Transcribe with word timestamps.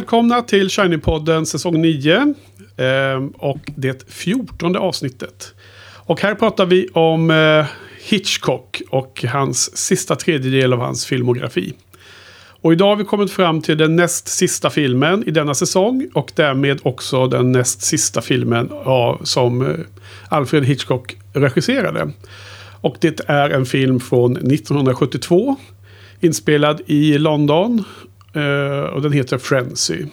Välkomna 0.00 0.42
till 0.42 0.68
Shiny-podden 0.68 1.44
säsong 1.44 1.82
9. 1.82 2.34
Eh, 2.76 3.24
och 3.34 3.58
det 3.76 4.10
fjortonde 4.12 4.78
avsnittet. 4.78 5.54
Och 6.06 6.20
här 6.20 6.34
pratar 6.34 6.66
vi 6.66 6.88
om 6.92 7.30
eh, 7.30 7.66
Hitchcock 8.08 8.82
och 8.90 9.24
hans 9.28 9.76
sista 9.76 10.16
tredjedel 10.16 10.72
av 10.72 10.78
hans 10.78 11.06
filmografi. 11.06 11.74
Och 12.60 12.72
idag 12.72 12.86
har 12.86 12.96
vi 12.96 13.04
kommit 13.04 13.30
fram 13.30 13.62
till 13.62 13.78
den 13.78 13.96
näst 13.96 14.28
sista 14.28 14.70
filmen 14.70 15.24
i 15.26 15.30
denna 15.30 15.54
säsong. 15.54 16.08
Och 16.14 16.32
därmed 16.34 16.80
också 16.82 17.26
den 17.26 17.52
näst 17.52 17.82
sista 17.82 18.20
filmen 18.20 18.70
av, 18.84 19.20
som 19.24 19.62
eh, 19.62 19.76
Alfred 20.28 20.64
Hitchcock 20.64 21.16
regisserade. 21.32 22.10
Och 22.80 22.96
det 23.00 23.20
är 23.26 23.50
en 23.50 23.66
film 23.66 24.00
från 24.00 24.36
1972. 24.36 25.56
Inspelad 26.20 26.80
i 26.86 27.18
London. 27.18 27.84
Eh, 28.32 28.84
och 28.84 29.02
den 29.02 29.12
heter 29.12 29.38
Frenzy. 29.38 30.06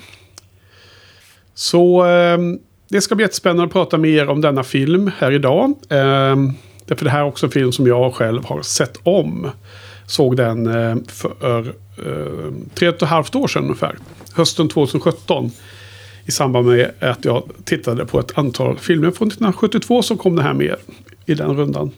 Så 1.53 2.03
ehm, 2.03 2.59
det 2.89 3.01
ska 3.01 3.15
bli 3.15 3.23
jättespännande 3.23 3.63
att 3.63 3.71
prata 3.71 3.97
med 3.97 4.11
er 4.11 4.29
om 4.29 4.41
denna 4.41 4.63
film 4.63 5.11
här 5.17 5.31
idag. 5.31 5.73
Ehm, 5.89 6.53
därför 6.85 7.05
det 7.05 7.11
här 7.11 7.19
är 7.19 7.25
också 7.25 7.45
en 7.45 7.51
film 7.51 7.71
som 7.71 7.87
jag 7.87 8.13
själv 8.13 8.45
har 8.45 8.61
sett 8.61 8.97
om. 9.03 9.51
Såg 10.07 10.37
den 10.37 10.67
ehm, 10.67 11.05
för 11.05 11.73
tre 12.73 12.89
och 12.89 12.95
ett 12.95 13.01
halvt 13.01 13.35
år 13.35 13.47
sedan 13.47 13.63
ungefär. 13.63 13.97
Hösten 14.33 14.69
2017. 14.69 15.51
I 16.25 16.31
samband 16.31 16.67
med 16.67 16.91
att 16.99 17.25
jag 17.25 17.43
tittade 17.63 18.05
på 18.05 18.19
ett 18.19 18.37
antal 18.37 18.77
filmer 18.77 19.11
från 19.11 19.27
1972 19.27 20.01
så 20.01 20.15
kom 20.15 20.35
det 20.35 20.43
här 20.43 20.53
med 20.53 20.75
i 21.25 21.33
den 21.33 21.57
rundan. 21.57 21.91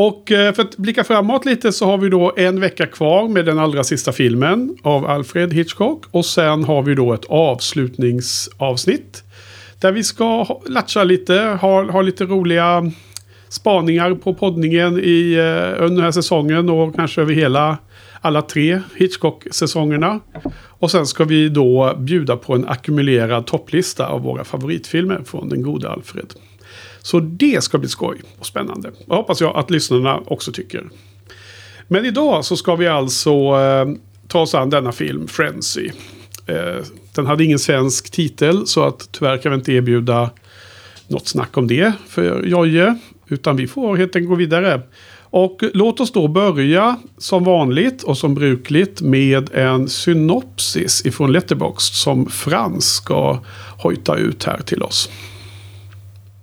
Och 0.00 0.32
eh, 0.32 0.54
för 0.54 0.62
att 0.62 0.76
blicka 0.76 1.04
framåt 1.04 1.44
lite 1.44 1.72
så 1.72 1.86
har 1.86 1.98
vi 1.98 2.08
då 2.08 2.32
en 2.36 2.60
vecka 2.60 2.86
kvar 2.86 3.28
med 3.28 3.44
den 3.44 3.58
allra 3.58 3.84
sista 3.84 4.12
filmen 4.12 4.76
av 4.82 5.06
Alfred 5.06 5.52
Hitchcock. 5.52 6.04
Och 6.10 6.26
sen 6.26 6.64
har 6.64 6.82
vi 6.82 6.94
då 6.94 7.12
ett 7.12 7.24
avslutningsavsnitt. 7.28 9.22
Där 9.80 9.92
vi 9.92 10.04
ska 10.04 10.60
latcha 10.66 11.04
lite, 11.04 11.58
ha, 11.60 11.90
ha 11.90 12.02
lite 12.02 12.24
roliga 12.24 12.90
spaningar 13.48 14.14
på 14.14 14.34
poddningen 14.34 15.00
i, 15.02 15.32
eh, 15.32 15.84
under 15.84 15.96
den 15.96 16.04
här 16.04 16.10
säsongen 16.10 16.68
och 16.70 16.94
kanske 16.94 17.20
över 17.20 17.34
hela 17.34 17.78
alla 18.20 18.42
tre 18.42 18.80
Hitchcock-säsongerna. 18.96 20.20
Och 20.66 20.90
sen 20.90 21.06
ska 21.06 21.24
vi 21.24 21.48
då 21.48 21.94
bjuda 21.98 22.36
på 22.36 22.54
en 22.54 22.68
ackumulerad 22.68 23.46
topplista 23.46 24.06
av 24.06 24.22
våra 24.22 24.44
favoritfilmer 24.44 25.20
från 25.24 25.48
den 25.48 25.62
gode 25.62 25.90
Alfred. 25.90 26.34
Så 27.08 27.20
det 27.20 27.64
ska 27.64 27.78
bli 27.78 27.88
skoj 27.88 28.20
och 28.38 28.46
spännande. 28.46 28.90
Och 29.06 29.16
hoppas 29.16 29.40
jag 29.40 29.56
att 29.56 29.70
lyssnarna 29.70 30.20
också 30.26 30.52
tycker. 30.52 30.88
Men 31.86 32.04
idag 32.04 32.44
så 32.44 32.56
ska 32.56 32.76
vi 32.76 32.86
alltså 32.86 33.30
eh, 33.30 33.86
ta 34.26 34.40
oss 34.40 34.54
an 34.54 34.70
denna 34.70 34.92
film, 34.92 35.28
Frenzy. 35.28 35.90
Eh, 36.46 36.84
den 37.14 37.26
hade 37.26 37.44
ingen 37.44 37.58
svensk 37.58 38.10
titel 38.10 38.66
så 38.66 38.84
att 38.84 39.08
tyvärr 39.12 39.36
kan 39.36 39.52
vi 39.52 39.58
inte 39.58 39.72
erbjuda 39.72 40.30
något 41.06 41.28
snack 41.28 41.56
om 41.56 41.66
det 41.66 41.92
för 42.08 42.46
Jojje. 42.46 42.98
Utan 43.28 43.56
vi 43.56 43.66
får 43.66 43.96
helt 43.96 44.16
enkelt 44.16 44.28
gå 44.30 44.34
vidare. 44.34 44.80
Och 45.22 45.62
låt 45.74 46.00
oss 46.00 46.12
då 46.12 46.28
börja 46.28 46.96
som 47.18 47.44
vanligt 47.44 48.02
och 48.02 48.18
som 48.18 48.34
brukligt 48.34 49.00
med 49.00 49.54
en 49.54 49.88
synopsis 49.88 51.06
ifrån 51.06 51.32
Letterboxd 51.32 51.94
som 51.94 52.30
Frans 52.30 52.94
ska 52.94 53.38
hojta 53.78 54.16
ut 54.16 54.44
här 54.44 54.58
till 54.58 54.82
oss. 54.82 55.10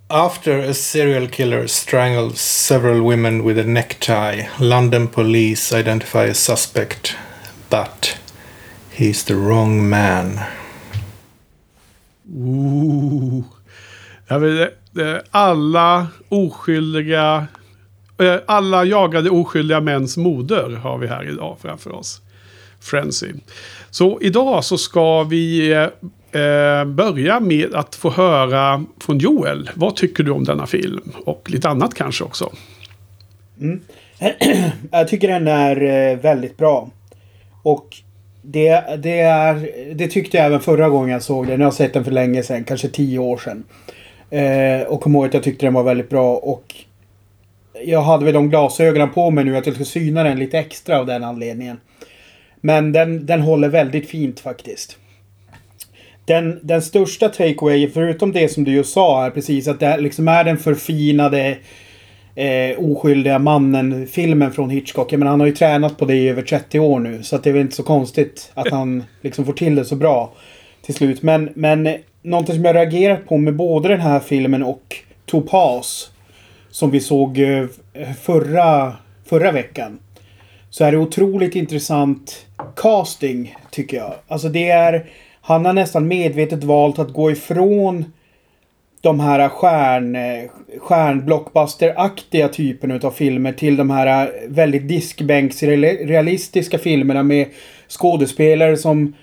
After 0.09 0.59
a 0.59 0.73
serial 0.75 1.27
killer 1.27 1.67
strangles 1.67 2.39
several 2.39 3.01
women 3.01 3.43
with 3.43 3.57
a 3.57 3.63
necktie, 3.63 4.47
London 4.59 5.07
police 5.07 5.73
identify 5.73 6.25
a 6.25 6.33
suspect, 6.35 7.15
but 7.71 8.15
he's 8.91 9.23
the 9.23 9.35
wrong 9.35 9.89
man. 9.89 10.39
Ooh. 12.29 13.43
Jag 14.27 14.39
vill, 14.39 14.67
alla 15.31 16.07
oskyldiga... 16.29 17.47
Eh, 18.17 18.37
alla 18.45 18.85
jagade 18.85 19.29
oskyldiga 19.29 19.81
mäns 19.81 20.17
moder 20.17 20.69
har 20.69 20.97
vi 20.97 21.07
här 21.07 21.29
idag 21.29 21.57
framför 21.61 21.91
oss. 21.91 22.21
Frenzy. 22.79 23.33
Så 23.89 24.19
idag 24.21 24.63
så 24.63 24.77
ska 24.77 25.23
vi 25.23 25.71
eh, 25.71 25.87
eh, 26.35 26.85
börja 26.85 27.39
med 27.39 27.75
att 27.75 27.95
få 27.95 28.09
höra 28.09 28.85
från 28.99 29.17
Joel. 29.17 29.69
Vad 29.73 29.95
tycker 29.95 30.23
du 30.23 30.31
om 30.31 30.43
denna 30.43 30.65
film? 30.65 31.11
Och 31.25 31.49
lite 31.49 31.69
annat 31.69 31.93
kanske 31.93 32.23
också. 32.23 32.51
Mm. 33.61 33.81
Jag 34.91 35.07
tycker 35.07 35.27
den 35.27 35.47
är 35.47 35.83
eh, 35.83 36.17
väldigt 36.17 36.57
bra. 36.57 36.89
Och 37.63 37.87
det, 38.41 38.83
det, 38.97 39.19
är, 39.19 39.69
det 39.95 40.07
tyckte 40.07 40.37
jag 40.37 40.45
även 40.45 40.59
förra 40.59 40.89
gången 40.89 41.09
jag 41.09 41.23
såg 41.23 41.47
den. 41.47 41.59
Jag 41.59 41.67
har 41.67 41.71
sett 41.71 41.93
den 41.93 42.03
för 42.03 42.11
länge 42.11 42.43
sedan, 42.43 42.63
kanske 42.63 42.89
tio 42.89 43.19
år 43.19 43.37
sedan. 43.37 43.63
Eh, 44.29 44.87
och 44.87 45.01
kom 45.01 45.15
ihåg 45.15 45.25
att 45.25 45.33
jag 45.33 45.43
tyckte 45.43 45.65
den 45.65 45.73
var 45.73 45.83
väldigt 45.83 46.09
bra. 46.09 46.35
Och 46.35 46.75
jag 47.85 48.01
hade 48.01 48.25
väl 48.25 48.33
de 48.33 48.49
glasögonen 48.49 49.09
på 49.09 49.31
mig 49.31 49.43
nu 49.43 49.57
att 49.57 49.65
jag 49.65 49.75
skulle 49.75 49.85
syna 49.85 50.23
den 50.23 50.39
lite 50.39 50.59
extra 50.59 50.99
av 50.99 51.05
den 51.05 51.23
anledningen. 51.23 51.77
Men 52.61 52.91
den, 52.91 53.25
den 53.25 53.41
håller 53.41 53.69
väldigt 53.69 54.09
fint 54.09 54.39
faktiskt. 54.39 54.97
Den, 56.25 56.59
den 56.63 56.81
största 56.81 57.29
takeaway, 57.29 57.89
förutom 57.89 58.31
det 58.31 58.49
som 58.49 58.63
du 58.63 58.71
just 58.71 58.93
sa 58.93 59.21
här 59.21 59.29
precis, 59.29 59.67
att 59.67 59.79
det 59.79 59.97
liksom 59.97 60.27
är 60.27 60.43
den 60.43 60.57
förfinade 60.57 61.57
eh, 62.35 62.79
oskyldiga 62.79 63.39
mannen-filmen 63.39 64.51
från 64.51 64.69
Hitchcock. 64.69 65.11
Men 65.11 65.27
han 65.27 65.39
har 65.39 65.47
ju 65.47 65.55
tränat 65.55 65.97
på 65.97 66.05
det 66.05 66.15
i 66.15 66.29
över 66.29 66.41
30 66.41 66.79
år 66.79 66.99
nu. 66.99 67.23
Så 67.23 67.37
det 67.37 67.49
är 67.49 67.53
väl 67.53 67.61
inte 67.61 67.75
så 67.75 67.83
konstigt 67.83 68.51
att 68.53 68.71
han 68.71 69.03
liksom 69.21 69.45
får 69.45 69.53
till 69.53 69.75
det 69.75 69.85
så 69.85 69.95
bra 69.95 70.33
till 70.81 70.95
slut. 70.95 71.21
Men, 71.21 71.49
men 71.55 71.87
eh, 71.87 71.95
någonting 72.21 72.55
som 72.55 72.65
jag 72.65 72.75
reagerat 72.75 73.27
på 73.27 73.37
med 73.37 73.55
både 73.55 73.87
den 73.87 74.01
här 74.01 74.19
filmen 74.19 74.63
och 74.63 74.95
Topaz. 75.25 76.11
Som 76.69 76.91
vi 76.91 76.99
såg 76.99 77.39
eh, 77.39 77.67
förra, 78.21 78.93
förra 79.25 79.51
veckan. 79.51 79.99
Så 80.69 80.83
är 80.83 80.91
det 80.91 80.97
otroligt 80.97 81.55
intressant 81.55 82.45
casting 82.75 83.55
tycker 83.71 83.97
jag. 83.97 84.13
Alltså 84.27 84.49
det 84.49 84.69
är 84.69 85.05
han 85.45 85.65
har 85.65 85.73
nästan 85.73 86.07
medvetet 86.07 86.63
valt 86.63 86.99
att 86.99 87.13
gå 87.13 87.31
ifrån 87.31 88.05
de 89.01 89.19
här 89.19 89.49
stjärn, 89.49 90.17
stjärnblockbuster-aktiga 90.79 92.47
typerna 92.47 92.99
av 93.03 93.11
filmer 93.11 93.51
till 93.51 93.75
de 93.75 93.89
här 93.89 94.31
väldigt 94.47 94.87
diskbänksrealistiska 94.87 96.77
filmerna 96.77 97.23
med 97.23 97.47
skådespelare 97.87 98.77
som 98.77 99.13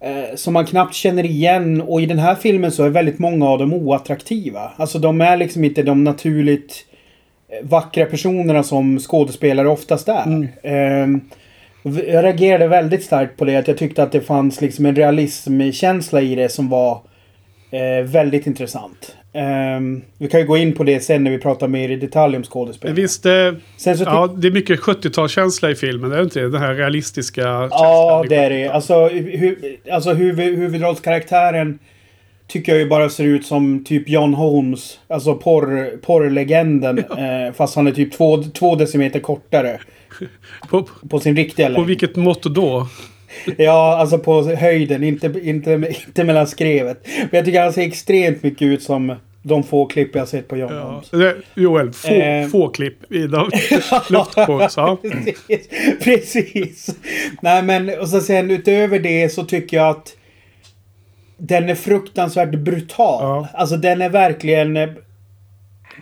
eh, 0.00 0.34
som 0.34 0.52
man 0.52 0.66
knappt 0.66 0.94
känner 0.94 1.26
igen 1.26 1.80
och 1.80 2.02
i 2.02 2.06
den 2.06 2.18
här 2.18 2.34
filmen 2.34 2.72
så 2.72 2.84
är 2.84 2.88
väldigt 2.88 3.18
många 3.18 3.48
av 3.48 3.58
dem 3.58 3.72
oattraktiva. 3.72 4.72
Alltså 4.76 4.98
de 4.98 5.20
är 5.20 5.36
liksom 5.36 5.64
inte 5.64 5.82
de 5.82 6.04
naturligt 6.04 6.86
eh, 7.48 7.68
vackra 7.68 8.06
personerna 8.06 8.62
som 8.62 8.98
skådespelare 8.98 9.68
oftast 9.68 10.08
är. 10.08 10.24
Mm. 10.26 10.48
Eh, 10.62 11.22
jag 11.82 12.24
reagerade 12.24 12.68
väldigt 12.68 13.04
starkt 13.04 13.36
på 13.36 13.44
det. 13.44 13.56
Att 13.56 13.68
jag 13.68 13.78
tyckte 13.78 14.02
att 14.02 14.12
det 14.12 14.20
fanns 14.20 14.60
liksom 14.60 14.86
en 14.86 14.96
realismkänsla 14.96 16.20
i 16.20 16.34
det 16.34 16.48
som 16.48 16.68
var 16.68 17.00
eh, 17.70 18.04
väldigt 18.04 18.46
intressant. 18.46 19.16
Um, 19.34 20.02
vi 20.18 20.28
kan 20.28 20.40
ju 20.40 20.46
gå 20.46 20.56
in 20.56 20.74
på 20.74 20.84
det 20.84 21.00
sen 21.00 21.24
när 21.24 21.30
vi 21.30 21.38
pratar 21.38 21.68
mer 21.68 21.88
i 21.88 21.96
detalj 21.96 22.36
om 22.36 22.42
skådespel. 22.42 22.94
Visst, 22.94 23.26
eh, 23.26 23.32
ja, 23.32 24.34
det 24.36 24.48
är 24.48 24.52
mycket 24.52 24.80
70-talskänsla 24.80 25.70
i 25.70 25.74
filmen, 25.74 26.10
det 26.10 26.16
är 26.16 26.18
det 26.18 26.24
inte 26.24 26.40
Den 26.40 26.60
här 26.60 26.74
realistiska 26.74 27.42
känslan. 27.42 27.70
Ja, 27.70 28.24
det 28.28 28.36
är 28.36 28.50
det. 28.50 28.68
Alltså, 28.68 29.08
hu 29.08 29.56
alltså 29.92 30.12
huvud, 30.12 30.58
huvudrollskaraktären 30.58 31.78
tycker 32.46 32.72
jag 32.72 32.78
ju 32.78 32.88
bara 32.88 33.08
ser 33.08 33.24
ut 33.24 33.46
som 33.46 33.84
typ 33.84 34.08
John 34.08 34.34
Holmes. 34.34 34.98
Alltså 35.08 35.34
porr, 35.34 35.96
porrlegenden. 35.96 36.98
Eh, 36.98 37.52
fast 37.54 37.76
han 37.76 37.86
är 37.86 37.92
typ 37.92 38.12
två, 38.12 38.42
två 38.42 38.74
decimeter 38.74 39.20
kortare. 39.20 39.80
På, 40.68 40.88
på 41.10 41.20
sin 41.20 41.36
riktiga 41.36 41.68
längd. 41.68 41.76
På 41.76 41.82
vilket 41.82 42.16
mått 42.16 42.42
då? 42.42 42.88
Ja, 43.58 43.96
alltså 43.96 44.18
på 44.18 44.42
höjden, 44.42 45.04
inte, 45.04 45.34
inte, 45.42 45.94
inte 46.06 46.24
mellan 46.24 46.46
skrevet. 46.46 47.06
Men 47.16 47.28
jag 47.30 47.44
tycker 47.44 47.62
han 47.62 47.72
ser 47.72 47.82
extremt 47.82 48.42
mycket 48.42 48.62
ut 48.62 48.82
som 48.82 49.16
de 49.42 49.62
få 49.62 49.86
klipp 49.86 50.14
jag 50.14 50.28
sett 50.28 50.48
på 50.48 50.56
John 50.56 50.72
ja. 50.74 51.02
Holmes. 51.12 51.34
Joel, 51.54 51.92
få, 51.92 52.08
eh. 52.08 52.48
få 52.48 52.68
klipp 52.68 53.12
i. 53.12 53.28
Ja. 54.10 54.98
precis, 55.02 55.68
precis. 56.02 56.96
Nej 57.42 57.62
men, 57.62 58.00
och 58.00 58.08
så 58.08 58.20
sen 58.20 58.50
utöver 58.50 58.98
det 58.98 59.28
så 59.28 59.44
tycker 59.44 59.76
jag 59.76 59.88
att 59.88 60.16
den 61.36 61.68
är 61.68 61.74
fruktansvärt 61.74 62.54
brutal. 62.54 63.22
Ja. 63.22 63.48
Alltså 63.54 63.76
den 63.76 64.02
är 64.02 64.10
verkligen 64.10 64.76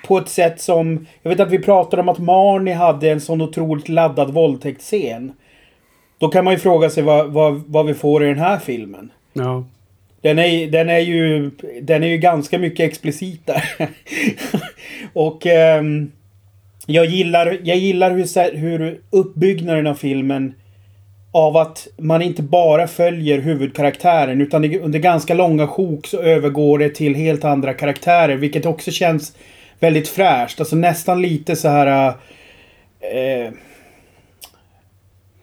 på 0.07 0.19
ett 0.19 0.29
sätt 0.29 0.61
som... 0.61 1.07
Jag 1.23 1.31
vet 1.31 1.41
att 1.41 1.51
vi 1.51 1.59
pratade 1.59 2.03
om 2.03 2.09
att 2.09 2.19
Marnie 2.19 2.75
hade 2.75 3.11
en 3.11 3.21
sån 3.21 3.41
otroligt 3.41 3.89
laddad 3.89 4.31
våldtäktsscen. 4.31 5.33
Då 6.19 6.29
kan 6.29 6.45
man 6.45 6.55
ju 6.55 6.59
fråga 6.59 6.91
sig 6.91 7.03
vad, 7.03 7.33
vad, 7.33 7.63
vad 7.67 7.87
vi 7.87 7.95
får 7.95 8.25
i 8.25 8.29
den 8.29 8.39
här 8.39 8.59
filmen. 8.59 9.13
Ja. 9.33 9.65
Den 10.21 10.39
är, 10.39 10.71
den 10.71 10.91
är 10.91 10.99
ju... 10.99 11.51
Den 11.83 12.03
är 12.03 12.09
ju 12.09 12.19
ganska 12.19 12.59
mycket 12.59 12.89
explicit 12.89 13.47
där. 13.47 13.65
och... 15.13 15.47
Um, 15.79 16.13
jag 16.87 17.07
gillar, 17.07 17.59
jag 17.63 17.77
gillar 17.77 18.11
hur, 18.11 18.57
hur 18.57 19.01
uppbyggnaden 19.11 19.87
av 19.87 19.95
filmen 19.95 20.55
av 21.33 21.57
att 21.57 21.89
man 21.97 22.23
inte 22.23 22.43
bara 22.43 22.87
följer 22.87 23.41
huvudkaraktären 23.41 24.41
utan 24.41 24.75
under 24.75 24.99
ganska 24.99 25.35
långa 25.35 25.67
sjok 25.67 26.07
så 26.07 26.19
övergår 26.23 26.79
det 26.79 26.95
till 26.95 27.15
helt 27.15 27.45
andra 27.45 27.75
karaktärer. 27.75 28.37
Vilket 28.37 28.67
också 28.67 28.91
känns 28.91 29.37
väldigt 29.81 30.09
fräscht. 30.09 30.61
Alltså 30.61 30.77
nästan 30.77 31.23
lite 31.23 31.57
så 31.57 31.69
här... 31.69 32.09
Eh, 33.01 33.53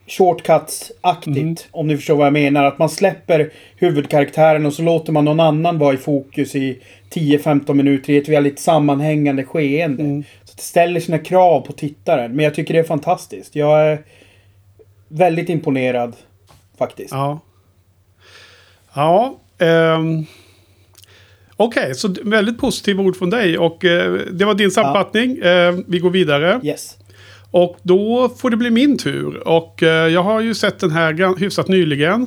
shortcuts-aktigt. 0.08 1.38
Mm. 1.38 1.56
Om 1.72 1.88
ni 1.88 1.96
förstår 1.96 2.16
vad 2.16 2.26
jag 2.26 2.34
menar. 2.34 2.64
Att 2.64 2.80
man 2.80 2.90
släpper 2.90 3.52
huvudkaraktären 3.76 4.66
och 4.66 4.74
så 4.74 4.82
låter 4.82 5.12
man 5.12 5.26
någon 5.26 5.40
annan 5.40 5.78
vara 5.78 5.94
i 5.94 5.98
fokus 5.98 6.56
i 6.56 6.82
10-15 7.10 7.74
minuter 7.74 8.14
i 8.14 8.18
ett 8.18 8.30
väldigt 8.30 8.60
sammanhängande 8.60 9.44
skeende. 9.44 10.04
Mm. 10.04 10.24
Så 10.44 10.56
det 10.56 10.62
ställer 10.62 11.00
sina 11.00 11.20
krav 11.20 11.62
på 11.62 11.74
tittaren. 11.74 12.36
Men 12.36 12.46
jag 12.46 12.56
tycker 12.56 12.74
det 12.74 12.80
är 12.80 12.84
fantastiskt. 12.84 13.56
Jag 13.56 13.82
är 13.82 14.00
väldigt 15.08 15.50
imponerad 15.50 16.16
faktiskt. 16.78 17.12
Ja. 17.12 17.40
Ja. 18.94 19.36
ehm. 19.58 20.26
Okej, 21.58 21.96
så 21.96 22.08
d- 22.08 22.22
väldigt 22.24 22.58
positiva 22.60 23.04
ord 23.04 23.16
från 23.16 23.30
dig. 23.30 23.58
Och 23.58 23.86
eh, 23.86 24.20
det 24.32 24.46
var 24.46 24.54
din 24.54 24.72
sammanfattning. 24.72 25.38
Eh, 25.38 25.76
vi 25.88 26.00
går 26.00 26.10
vidare. 26.10 26.60
Yes. 26.64 26.98
Och 27.52 27.78
då 27.84 28.30
får 28.38 28.50
det 28.50 28.58
bli 28.58 28.70
min 28.70 28.98
tur. 28.98 29.48
Och 29.48 29.84
eh, 29.84 30.08
jag 30.14 30.24
har 30.24 30.42
ju 30.42 30.54
sett 30.54 30.80
den 30.80 30.92
här 30.92 31.40
hyfsat 31.40 31.68
nyligen. 31.68 32.22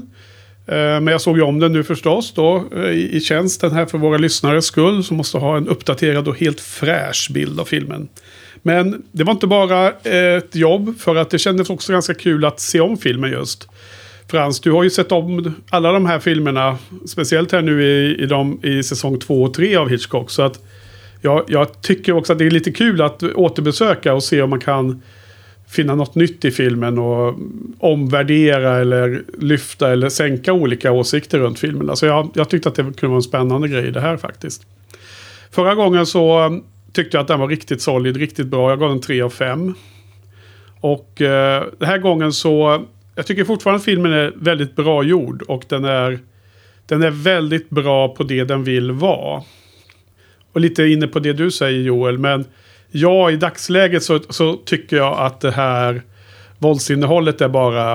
Eh, 0.67 0.75
men 0.77 1.07
jag 1.07 1.21
såg 1.21 1.37
ju 1.37 1.43
om 1.43 1.59
den 1.61 1.73
nu 1.73 1.85
förstås 1.85 2.33
då 2.35 2.65
eh, 2.77 2.83
i, 2.91 3.17
i 3.17 3.21
tjänsten 3.21 3.71
här 3.73 3.87
för 3.87 3.99
våra 3.99 4.19
lyssnares 4.19 4.65
skull. 4.65 5.05
Som 5.05 5.17
måste 5.17 5.39
ha 5.39 5.57
en 5.57 5.69
uppdaterad 5.69 6.29
och 6.29 6.39
helt 6.39 6.61
fräsch 6.61 7.31
bild 7.35 7.61
av 7.61 7.65
filmen. 7.65 8.09
Men 8.63 9.03
det 9.13 9.25
var 9.25 9.33
inte 9.33 9.47
bara 9.47 9.87
eh, 9.89 10.37
ett 10.37 10.55
jobb 10.57 10.95
för 10.99 11.17
att 11.17 11.31
det 11.31 11.39
kändes 11.39 11.71
också 11.71 11.93
ganska 11.93 12.15
kul 12.15 12.45
att 12.45 12.61
se 12.61 12.81
om 12.81 12.97
filmen 12.97 13.31
just. 13.31 13.69
Frans, 14.31 14.61
du 14.61 14.73
har 14.73 14.83
ju 14.83 14.91
sett 14.91 15.13
om 15.13 15.55
alla 15.71 15.93
de 15.93 16.07
här 16.07 16.19
filmerna. 16.19 16.79
Speciellt 17.07 17.53
här 17.53 17.63
nu 17.63 17.85
i, 17.85 18.23
i, 18.23 18.27
de, 18.27 18.61
i 18.63 18.83
säsong 18.83 19.19
två 19.19 19.43
och 19.43 19.55
tre 19.55 19.77
av 19.77 19.89
Hitchcock. 19.89 20.31
Så 20.31 20.43
att 20.43 20.61
jag, 21.21 21.45
jag 21.49 21.83
tycker 21.83 22.13
också 22.13 22.33
att 22.33 22.39
det 22.39 22.47
är 22.47 22.51
lite 22.51 22.73
kul 22.73 23.03
att 23.03 23.23
återbesöka 23.23 24.15
och 24.15 24.23
se 24.23 24.43
om 24.43 24.51
man 24.51 24.61
kan 24.61 25.03
finna 25.69 25.95
något 25.95 26.15
nytt 26.15 26.45
i 26.45 26.51
filmen 26.51 26.99
och 26.99 27.35
omvärdera 27.79 28.79
eller 28.79 29.23
lyfta 29.39 29.93
eller 29.93 30.09
sänka 30.09 30.53
olika 30.53 30.93
åsikter 30.93 31.39
runt 31.39 31.59
filmen. 31.59 31.91
Alltså 31.91 32.07
jag, 32.07 32.31
jag 32.35 32.49
tyckte 32.49 32.69
att 32.69 32.75
det 32.75 32.83
kunde 32.83 33.07
vara 33.07 33.17
en 33.17 33.23
spännande 33.23 33.69
grej 33.69 33.91
det 33.91 34.01
här 34.01 34.17
faktiskt. 34.17 34.67
Förra 35.51 35.75
gången 35.75 36.07
så 36.07 36.47
um, 36.47 36.65
tyckte 36.93 37.17
jag 37.17 37.23
att 37.23 37.29
den 37.29 37.41
var 37.41 37.49
riktigt 37.49 37.83
solid, 37.83 38.17
riktigt 38.17 38.47
bra. 38.47 38.71
Jag 38.71 38.79
gav 38.79 38.89
den 38.89 39.01
3 39.01 39.23
av 39.23 39.31
5. 39.31 39.75
Och 40.81 41.23
eh, 41.23 41.65
den 41.79 41.89
här 41.89 41.99
gången 41.99 42.33
så, 42.33 42.85
jag 43.15 43.27
tycker 43.27 43.45
fortfarande 43.45 43.79
att 43.79 43.85
filmen 43.85 44.13
är 44.13 44.33
väldigt 44.37 44.77
bra 44.77 45.03
gjord 45.03 45.43
och 45.43 45.65
den 45.69 45.85
är, 45.85 46.19
den 46.87 47.03
är 47.03 47.11
väldigt 47.11 47.71
bra 47.71 48.09
på 48.09 48.23
det 48.23 48.45
den 48.45 48.65
vill 48.65 48.91
vara. 48.91 49.43
Och 50.53 50.61
lite 50.61 50.85
inne 50.85 51.07
på 51.07 51.19
det 51.19 51.33
du 51.33 51.51
säger 51.51 51.81
Joel, 51.81 52.19
men 52.19 52.45
ja, 52.91 53.31
i 53.31 53.37
dagsläget 53.37 54.03
så, 54.03 54.21
så 54.29 54.57
tycker 54.57 54.97
jag 54.97 55.19
att 55.19 55.41
det 55.41 55.51
här 55.51 56.03
våldsinnehållet 56.59 57.41
är 57.41 57.49
bara... 57.49 57.95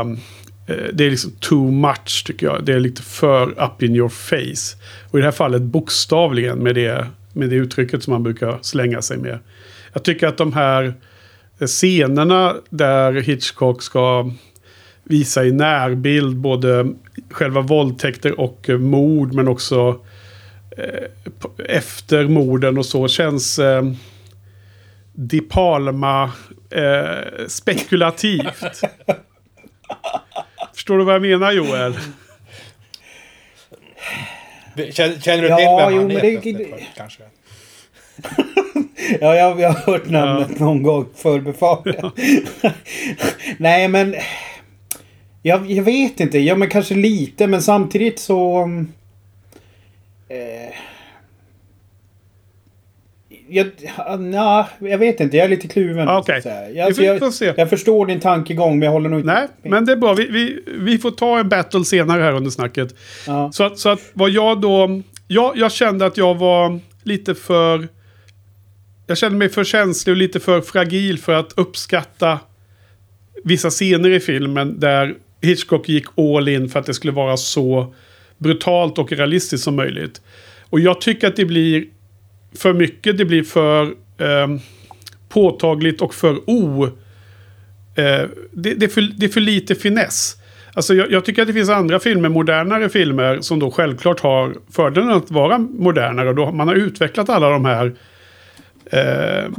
Eh, 0.67 0.75
det 0.93 1.05
är 1.05 1.09
liksom 1.09 1.31
too 1.39 1.71
much 1.71 2.23
tycker 2.25 2.45
jag. 2.45 2.65
Det 2.65 2.73
är 2.73 2.79
lite 2.79 3.01
för 3.01 3.63
up 3.63 3.83
in 3.83 3.95
your 3.95 4.09
face. 4.09 4.77
Och 5.11 5.19
i 5.19 5.21
det 5.21 5.25
här 5.25 5.31
fallet 5.31 5.61
bokstavligen 5.61 6.57
med 6.57 6.75
det, 6.75 7.07
med 7.33 7.49
det 7.49 7.55
uttrycket 7.55 8.03
som 8.03 8.13
man 8.13 8.23
brukar 8.23 8.57
slänga 8.61 9.01
sig 9.01 9.17
med. 9.17 9.39
Jag 9.93 10.03
tycker 10.03 10.27
att 10.27 10.37
de 10.37 10.53
här 10.53 10.93
scenerna 11.65 12.55
där 12.69 13.13
Hitchcock 13.13 13.83
ska 13.83 14.31
visa 15.05 15.45
i 15.45 15.51
närbild 15.51 16.37
både 16.37 16.93
själva 17.31 17.61
våldtäkter 17.61 18.39
och 18.39 18.69
eh, 18.69 18.77
mord 18.77 19.33
men 19.33 19.47
också 19.47 19.99
eh, 20.77 21.03
efter 21.69 22.27
morden 22.27 22.77
och 22.77 22.85
så 22.85 23.07
känns 23.07 23.59
eh, 23.59 23.83
Di 25.13 25.39
Palma 25.41 26.31
eh, 26.69 27.47
spekulativt. 27.47 28.63
Förstår 30.73 30.97
du 30.97 31.03
vad 31.03 31.15
jag 31.15 31.21
menar 31.21 31.51
Joel? 31.51 31.93
Känner, 34.91 35.19
känner 35.19 35.41
du 35.43 35.47
Ja, 35.49 35.57
till 35.57 35.65
vem 35.65 35.93
jo, 35.93 35.99
han 35.99 36.07
men 36.07 36.17
är? 36.17 36.21
det- 36.21 36.51
det- 36.57 36.65
för- 36.69 36.85
Kanske. 36.97 37.23
Ja, 39.21 39.35
jag, 39.35 39.59
jag 39.59 39.69
har 39.69 39.91
hört 39.91 40.09
namnet 40.09 40.59
någon 40.59 40.83
gång 40.83 41.05
förbifarten. 41.15 42.11
Nej, 43.57 43.87
men... 43.87 44.15
Jag, 45.47 45.71
jag 45.71 45.83
vet 45.83 46.19
inte. 46.19 46.39
Ja, 46.39 46.55
men 46.55 46.69
kanske 46.69 46.95
lite, 46.95 47.47
men 47.47 47.61
samtidigt 47.61 48.19
så... 48.19 48.57
mm, 48.57 48.87
Eh, 50.29 50.75
jag, 53.49 53.67
na, 54.19 54.67
jag 54.79 54.97
vet 54.97 55.19
inte. 55.19 55.37
Jag 55.37 55.45
är 55.45 55.49
lite 55.49 55.67
kluven. 55.67 56.09
Ah, 56.09 56.23
säga. 56.23 56.69
Vi 56.69 56.81
Alltså, 56.81 57.45
jag, 57.45 57.59
jag 57.59 57.69
förstår 57.69 58.05
din 58.05 58.19
tankegång, 58.19 58.79
men 58.79 58.85
jag 58.85 58.91
håller 58.91 59.09
nog 59.09 59.19
inte 59.19 59.33
Nej, 59.33 59.47
men 59.63 59.85
det 59.85 59.91
är 59.91 59.95
bra. 59.95 60.13
Vi, 60.13 60.27
vi, 60.27 60.59
vi 60.79 60.97
får 60.97 61.11
ta 61.11 61.39
en 61.39 61.49
battle 61.49 61.85
senare 61.85 62.21
här 62.21 62.33
under 62.33 62.51
snacket. 62.51 62.95
Ja. 63.27 63.51
Så 63.51 63.63
att, 63.63 63.79
så 63.79 63.89
att 63.89 64.11
vad 64.13 64.29
jag 64.29 64.61
då... 64.61 65.01
Jag, 65.27 65.57
jag 65.57 65.71
kände 65.71 66.05
att 66.05 66.17
jag 66.17 66.35
var 66.35 66.79
lite 67.03 67.35
för... 67.35 67.87
Jag 69.07 69.17
kände 69.17 69.37
mig 69.37 69.49
för 69.49 69.63
känslig 69.63 70.13
och 70.13 70.17
lite 70.17 70.39
för 70.39 70.61
fragil 70.61 71.19
för 71.19 71.33
att 71.33 71.53
uppskatta 71.57 72.39
vissa 73.43 73.69
scener 73.69 74.09
i 74.09 74.19
filmen 74.19 74.79
där 74.79 75.15
Hitchcock 75.45 75.89
gick 75.89 76.05
all 76.17 76.47
in 76.47 76.69
för 76.69 76.79
att 76.79 76.85
det 76.85 76.93
skulle 76.93 77.13
vara 77.13 77.37
så 77.37 77.93
brutalt 78.37 78.97
och 78.97 79.11
realistiskt 79.11 79.63
som 79.63 79.75
möjligt. 79.75 80.21
Och 80.69 80.79
jag 80.79 81.01
tycker 81.01 81.27
att 81.27 81.35
det 81.35 81.45
blir 81.45 81.85
för 82.55 82.73
mycket, 82.73 83.17
det 83.17 83.25
blir 83.25 83.43
för 83.43 83.83
eh, 84.17 84.47
påtagligt 85.29 86.01
och 86.01 86.15
för 86.15 86.49
o... 86.49 86.85
Eh, 87.95 88.29
det, 88.51 88.73
det, 88.73 88.85
är 88.85 88.87
för, 88.87 89.01
det 89.01 89.25
är 89.25 89.29
för 89.29 89.41
lite 89.41 89.75
finess. 89.75 90.35
Alltså 90.73 90.93
jag, 90.93 91.11
jag 91.11 91.25
tycker 91.25 91.41
att 91.41 91.47
det 91.47 91.53
finns 91.53 91.69
andra 91.69 91.99
filmer, 91.99 92.29
modernare 92.29 92.89
filmer, 92.89 93.39
som 93.41 93.59
då 93.59 93.71
självklart 93.71 94.19
har 94.19 94.55
fördelen 94.71 95.09
att 95.09 95.31
vara 95.31 95.57
modernare. 95.57 96.29
Och 96.29 96.35
då 96.35 96.51
man 96.51 96.67
har 96.67 96.75
utvecklat 96.75 97.29
alla 97.29 97.49
de 97.49 97.65
här 97.65 97.95
eh, 98.91 99.51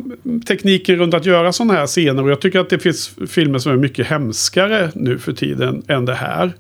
tekniker 0.49 0.97
runt 0.97 1.15
att 1.15 1.27
göra 1.27 1.53
sådana 1.53 1.73
här 1.75 1.87
scener. 1.87 2.23
Och 2.23 2.31
jag 2.31 2.41
tycker 2.41 2.61
att 2.61 2.71
det 2.71 2.79
finns 2.79 3.11
filmer 3.29 3.59
som 3.59 3.73
är 3.73 3.77
mycket 3.77 4.07
hemskare 4.07 4.91
nu 4.95 5.19
för 5.19 5.33
tiden 5.33 5.83
än 5.89 6.05
det 6.05 6.15
här. 6.15 6.53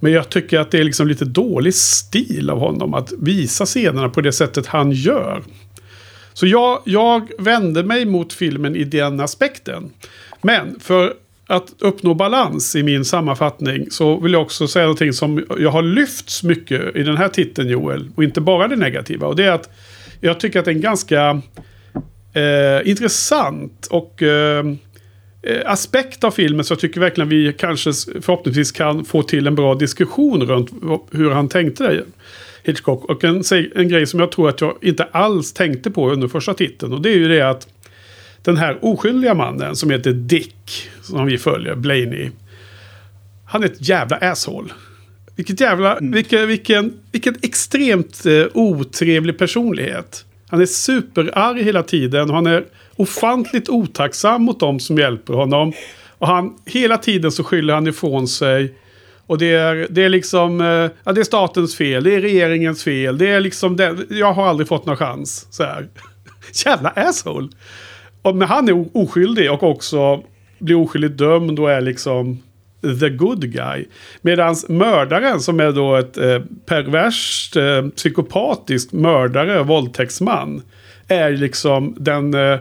Men 0.00 0.12
jag 0.12 0.28
tycker 0.28 0.58
att 0.58 0.70
det 0.70 0.78
är 0.78 0.84
liksom 0.84 1.08
lite 1.08 1.24
dålig 1.24 1.74
stil 1.74 2.50
av 2.50 2.58
honom 2.58 2.94
att 2.94 3.12
visa 3.18 3.66
scenerna 3.66 4.08
på 4.08 4.20
det 4.20 4.32
sättet 4.32 4.66
han 4.66 4.92
gör. 4.92 5.42
Så 6.32 6.46
jag, 6.46 6.82
jag 6.84 7.30
vände 7.38 7.82
mig 7.82 8.04
mot 8.04 8.32
filmen 8.32 8.76
i 8.76 8.84
den 8.84 9.20
aspekten. 9.20 9.90
Men 10.42 10.80
för 10.80 11.14
att 11.46 11.74
uppnå 11.78 12.14
balans 12.14 12.76
i 12.76 12.82
min 12.82 13.04
sammanfattning 13.04 13.90
så 13.90 14.20
vill 14.20 14.32
jag 14.32 14.42
också 14.42 14.68
säga 14.68 14.84
någonting 14.84 15.12
som 15.12 15.44
jag 15.58 15.70
har 15.70 15.82
lyfts 15.82 16.42
mycket 16.42 16.96
i 16.96 17.02
den 17.02 17.16
här 17.16 17.28
titeln 17.28 17.68
Joel. 17.68 18.08
Och 18.14 18.24
inte 18.24 18.40
bara 18.40 18.68
det 18.68 18.76
negativa. 18.76 19.26
Och 19.26 19.36
det 19.36 19.44
är 19.44 19.52
att 19.52 19.70
jag 20.20 20.40
tycker 20.40 20.58
att 20.58 20.64
det 20.64 20.70
är 20.70 20.74
en 20.74 20.80
ganska 20.80 21.42
eh, 22.32 22.90
intressant 22.90 23.86
och 23.90 24.22
eh, 24.22 24.66
eh, 25.42 25.60
aspekt 25.64 26.24
av 26.24 26.30
filmen 26.30 26.64
så 26.64 26.72
jag 26.72 26.80
tycker 26.80 27.00
verkligen 27.00 27.28
vi 27.28 27.52
kanske 27.52 27.92
förhoppningsvis 28.22 28.72
kan 28.72 29.04
få 29.04 29.22
till 29.22 29.46
en 29.46 29.54
bra 29.54 29.74
diskussion 29.74 30.42
runt 30.42 30.70
hur 31.10 31.30
han 31.30 31.48
tänkte 31.48 31.88
det. 31.88 32.04
Hitchcock. 32.62 33.04
Och 33.04 33.24
en, 33.24 33.42
en 33.74 33.88
grej 33.88 34.06
som 34.06 34.20
jag 34.20 34.32
tror 34.32 34.48
att 34.48 34.60
jag 34.60 34.74
inte 34.82 35.04
alls 35.04 35.52
tänkte 35.52 35.90
på 35.90 36.10
under 36.10 36.28
första 36.28 36.54
titeln. 36.54 36.92
Och 36.92 37.02
det 37.02 37.10
är 37.10 37.16
ju 37.16 37.28
det 37.28 37.50
att 37.50 37.68
den 38.42 38.56
här 38.56 38.78
oskyldiga 38.84 39.34
mannen 39.34 39.76
som 39.76 39.90
heter 39.90 40.12
Dick, 40.12 40.88
som 41.02 41.26
vi 41.26 41.38
följer, 41.38 41.74
Blaney. 41.74 42.30
Han 43.44 43.62
är 43.62 43.66
ett 43.66 43.88
jävla 43.88 44.16
asshole. 44.16 44.68
Vilket 45.36 45.60
jävla, 45.60 45.98
vilken, 46.00 46.48
vilken, 46.48 46.92
vilken 47.12 47.34
extremt 47.42 48.26
eh, 48.26 48.46
otrevlig 48.54 49.38
personlighet. 49.38 50.24
Han 50.50 50.60
är 50.60 50.66
superarg 50.66 51.62
hela 51.62 51.82
tiden 51.82 52.30
och 52.30 52.34
han 52.34 52.46
är 52.46 52.64
ofantligt 52.96 53.68
otacksam 53.68 54.42
mot 54.42 54.60
dem 54.60 54.80
som 54.80 54.98
hjälper 54.98 55.34
honom. 55.34 55.72
Och 56.18 56.26
han, 56.26 56.54
hela 56.66 56.98
tiden 56.98 57.32
så 57.32 57.44
skyller 57.44 57.74
han 57.74 57.86
ifrån 57.86 58.28
sig. 58.28 58.74
Och 59.26 59.38
det 59.38 59.52
är, 59.52 59.86
det 59.90 60.02
är 60.02 60.08
liksom, 60.08 60.60
eh, 60.60 60.66
ja 61.04 61.12
det 61.12 61.20
är 61.20 61.24
statens 61.24 61.76
fel, 61.76 62.04
det 62.04 62.14
är 62.14 62.20
regeringens 62.20 62.84
fel, 62.84 63.18
det 63.18 63.28
är 63.28 63.40
liksom, 63.40 63.76
det, 63.76 63.96
jag 64.10 64.32
har 64.32 64.46
aldrig 64.46 64.68
fått 64.68 64.86
någon 64.86 64.96
chans. 64.96 65.46
Så 65.50 65.62
här. 65.62 65.88
Jävla 66.66 66.88
asshole. 66.90 67.48
Och, 68.22 68.36
men 68.36 68.48
han 68.48 68.68
är 68.68 68.96
oskyldig 68.96 69.52
och 69.52 69.62
också 69.62 70.22
blir 70.58 70.76
oskyldigt 70.76 71.18
dömd 71.18 71.58
och 71.58 71.70
är 71.70 71.80
liksom 71.80 72.42
the 73.00 73.10
good 73.10 73.52
guy. 73.52 73.84
Medan 74.22 74.56
mördaren 74.68 75.40
som 75.40 75.60
är 75.60 75.72
då 75.72 75.96
ett 75.96 76.18
eh, 76.18 76.40
perverst, 76.66 77.56
eh, 77.56 77.88
psykopatiskt 77.96 78.92
mördare 78.92 79.60
och 79.60 79.66
våldtäktsman 79.66 80.62
är 81.08 81.30
liksom 81.30 81.96
den... 81.98 82.34
Eh, 82.34 82.58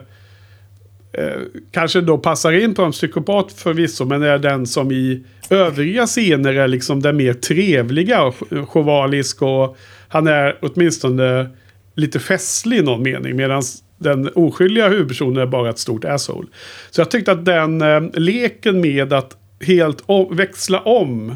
eh, 1.14 1.40
kanske 1.72 2.02
då 2.02 2.18
passar 2.18 2.52
in 2.52 2.76
på 2.76 2.84
en 2.84 2.92
psykopat 2.92 3.54
förvisso, 3.54 4.06
men 4.06 4.24
är 4.24 4.38
den 4.38 4.66
som 4.68 4.92
i 4.92 5.24
övriga 5.50 6.06
scener 6.06 6.54
är 6.54 6.68
liksom 6.68 7.02
den 7.02 7.18
mer 7.18 7.34
trevliga 7.34 8.24
och 8.24 8.36
chovalisk 8.68 9.42
och 9.42 9.78
han 10.08 10.28
är 10.28 10.58
åtminstone 10.62 11.50
lite 11.96 12.20
festlig 12.20 12.78
i 12.78 12.82
någon 12.82 13.04
mening. 13.04 13.36
Medan 13.36 13.62
den 13.98 14.30
oskyldiga 14.36 14.90
huvudpersonen 14.90 15.38
är 15.38 15.46
bara 15.46 15.70
ett 15.70 15.80
stort 15.80 16.06
asshole. 16.06 16.48
Så 16.90 17.02
jag 17.02 17.12
tyckte 17.12 17.32
att 17.32 17.46
den 17.46 17.82
eh, 17.82 18.02
leken 18.14 18.82
med 18.82 19.14
att 19.14 19.38
helt 19.62 20.04
växla 20.32 20.80
om 20.80 21.30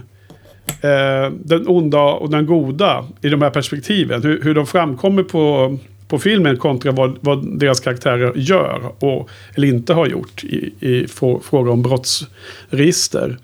eh, 0.81 1.31
den 1.43 1.67
onda 1.67 2.01
och 2.01 2.29
den 2.29 2.45
goda 2.45 3.05
i 3.21 3.29
de 3.29 3.41
här 3.41 3.49
perspektiven. 3.49 4.23
Hur, 4.23 4.41
hur 4.41 4.55
de 4.55 4.67
framkommer 4.67 5.23
på, 5.23 5.77
på 6.07 6.19
filmen 6.19 6.57
kontra 6.57 6.91
vad, 6.91 7.17
vad 7.21 7.59
deras 7.59 7.79
karaktärer 7.79 8.33
gör 8.35 8.91
och, 8.99 9.29
eller 9.55 9.67
inte 9.67 9.93
har 9.93 10.07
gjort 10.07 10.43
i, 10.43 10.73
i 10.79 11.07
fråga 11.43 11.71
om 11.71 11.81
brottsregister. 11.81 13.37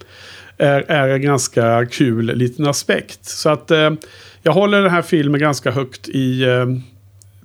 Är, 0.58 0.86
är 0.88 1.10
en 1.10 1.22
ganska 1.22 1.86
kul 1.86 2.26
liten 2.36 2.68
aspekt. 2.68 3.26
Så 3.26 3.50
att 3.50 3.72
eh, 3.72 3.92
jag 4.44 4.52
håller 4.52 4.82
den 4.82 4.92
här 4.92 5.02
filmen 5.02 5.42
ganska 5.42 5.72
högt 5.72 6.10
i 6.10 6.44
eh, 6.44 6.66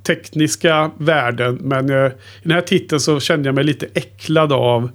tekniska 0.03 0.91
värden. 0.99 1.59
Men 1.63 1.91
eh, 1.91 2.07
i 2.07 2.11
den 2.43 2.53
här 2.53 2.61
titeln 2.61 3.01
så 3.01 3.21
kände 3.21 3.49
jag 3.49 3.55
mig 3.55 3.65
lite 3.65 3.87
äcklad 3.95 4.53
av 4.53 4.91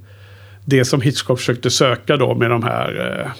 det 0.69 0.85
som 0.85 1.01
Hitchcock 1.01 1.39
försökte 1.39 1.69
söka 1.69 2.17
då 2.17 2.35
med 2.35 2.49
de 2.49 2.63
här, 2.63 3.21
eh, 3.21 3.31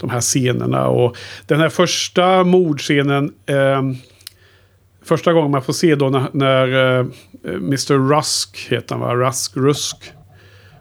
de 0.00 0.10
här 0.10 0.20
scenerna. 0.20 0.86
Och 0.86 1.16
den 1.46 1.60
här 1.60 1.68
första 1.68 2.44
mordscenen, 2.44 3.32
eh, 3.46 3.82
första 5.04 5.32
gången 5.32 5.50
man 5.50 5.62
får 5.62 5.72
se 5.72 5.94
då 5.94 6.10
när, 6.10 6.26
när 6.32 6.98
eh, 6.98 7.06
Mr 7.44 8.14
Rusk, 8.16 8.66
heter 8.70 8.94
han 8.94 9.00
va? 9.00 9.14
Rusk, 9.14 9.56
Rusk, 9.56 9.96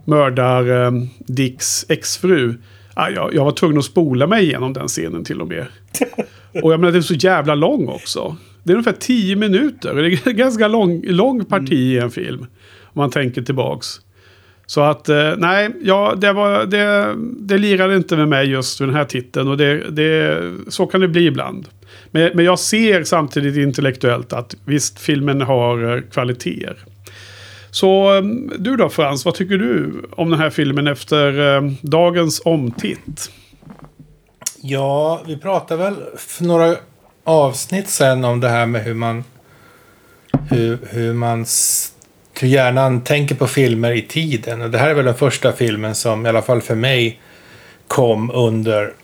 mördar 0.05 0.85
eh, 0.85 0.91
Dicks 1.19 1.85
exfru. 1.89 2.53
Ah, 2.93 3.09
jag, 3.09 3.33
jag 3.33 3.45
var 3.45 3.51
tvungen 3.51 3.77
att 3.77 3.85
spola 3.85 4.27
mig 4.27 4.43
igenom 4.43 4.73
den 4.73 4.87
scenen 4.87 5.23
till 5.23 5.41
och 5.41 5.47
med. 5.47 5.65
Och 6.61 6.73
jag 6.73 6.79
menar, 6.79 6.91
den 6.91 7.01
är 7.01 7.01
så 7.01 7.13
jävla 7.13 7.55
lång 7.55 7.87
också. 7.87 8.35
Det 8.63 8.71
är 8.71 8.75
ungefär 8.75 8.99
tio 8.99 9.35
minuter. 9.35 9.93
Det 9.95 10.07
är 10.07 10.27
en 10.27 10.35
ganska 10.37 10.67
lång, 10.67 11.03
lång 11.05 11.45
parti 11.45 11.73
i 11.73 11.99
en 11.99 12.11
film. 12.11 12.41
Om 12.81 12.99
man 12.99 13.11
tänker 13.11 13.41
tillbaks. 13.41 14.01
Så 14.65 14.81
att, 14.81 15.09
eh, 15.09 15.33
nej, 15.37 15.69
ja, 15.81 16.13
det, 16.17 16.33
var, 16.33 16.65
det, 16.65 17.15
det 17.37 17.57
lirade 17.57 17.95
inte 17.95 18.17
med 18.17 18.27
mig 18.27 18.49
just 18.49 18.79
den 18.79 18.95
här 18.95 19.05
titeln. 19.05 19.47
Och 19.47 19.57
det, 19.57 19.89
det, 19.89 20.41
så 20.67 20.85
kan 20.85 21.01
det 21.01 21.07
bli 21.07 21.25
ibland. 21.25 21.67
Men, 22.11 22.31
men 22.33 22.45
jag 22.45 22.59
ser 22.59 23.03
samtidigt 23.03 23.57
intellektuellt 23.57 24.33
att 24.33 24.55
visst, 24.65 24.99
filmen 24.99 25.41
har 25.41 25.95
eh, 25.95 26.01
kvaliteter. 26.01 26.77
Så 27.71 28.09
mm, 28.09 28.53
du 28.57 28.75
då 28.75 28.89
Frans, 28.89 29.25
vad 29.25 29.35
tycker 29.35 29.57
du 29.57 30.03
om 30.11 30.29
den 30.29 30.39
här 30.39 30.49
filmen 30.49 30.87
efter 30.87 31.55
eh, 31.55 31.71
dagens 31.81 32.41
omtitt? 32.45 33.31
Ja, 34.61 35.21
vi 35.27 35.37
pratade 35.37 35.83
väl 35.83 35.95
för 36.17 36.43
några 36.43 36.75
avsnitt 37.23 37.89
sen 37.89 38.25
om 38.25 38.39
det 38.39 38.49
här 38.49 38.65
med 38.65 38.83
hur 38.83 38.93
man 38.93 39.23
hur, 40.49 40.77
hur 40.89 41.13
man 41.13 41.45
hur 42.39 42.47
hjärnan 42.47 43.01
tänker 43.01 43.35
på 43.35 43.47
filmer 43.47 43.91
i 43.91 44.01
tiden. 44.01 44.61
Och 44.61 44.69
det 44.69 44.77
här 44.77 44.89
är 44.89 44.93
väl 44.93 45.05
den 45.05 45.15
första 45.15 45.51
filmen 45.51 45.95
som 45.95 46.25
i 46.25 46.29
alla 46.29 46.41
fall 46.41 46.61
för 46.61 46.75
mig 46.75 47.19
kom 47.87 48.31
under 48.31 48.93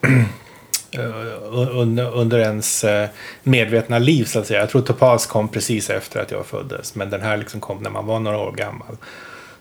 eh, 0.90 1.78
under, 1.78 2.14
under 2.14 2.38
ens 2.38 2.84
eh, 2.84 3.08
medvetna 3.42 3.98
liv 3.98 4.24
så 4.24 4.38
att 4.38 4.46
säga. 4.46 4.60
Jag 4.60 4.70
tror 4.70 4.82
Topaz 4.82 5.26
kom 5.26 5.48
precis 5.48 5.90
efter 5.90 6.20
att 6.20 6.30
jag 6.30 6.46
föddes. 6.46 6.94
Men 6.94 7.10
den 7.10 7.20
här 7.20 7.36
liksom 7.36 7.60
kom 7.60 7.82
när 7.82 7.90
man 7.90 8.06
var 8.06 8.20
några 8.20 8.38
år 8.38 8.52
gammal. 8.52 8.96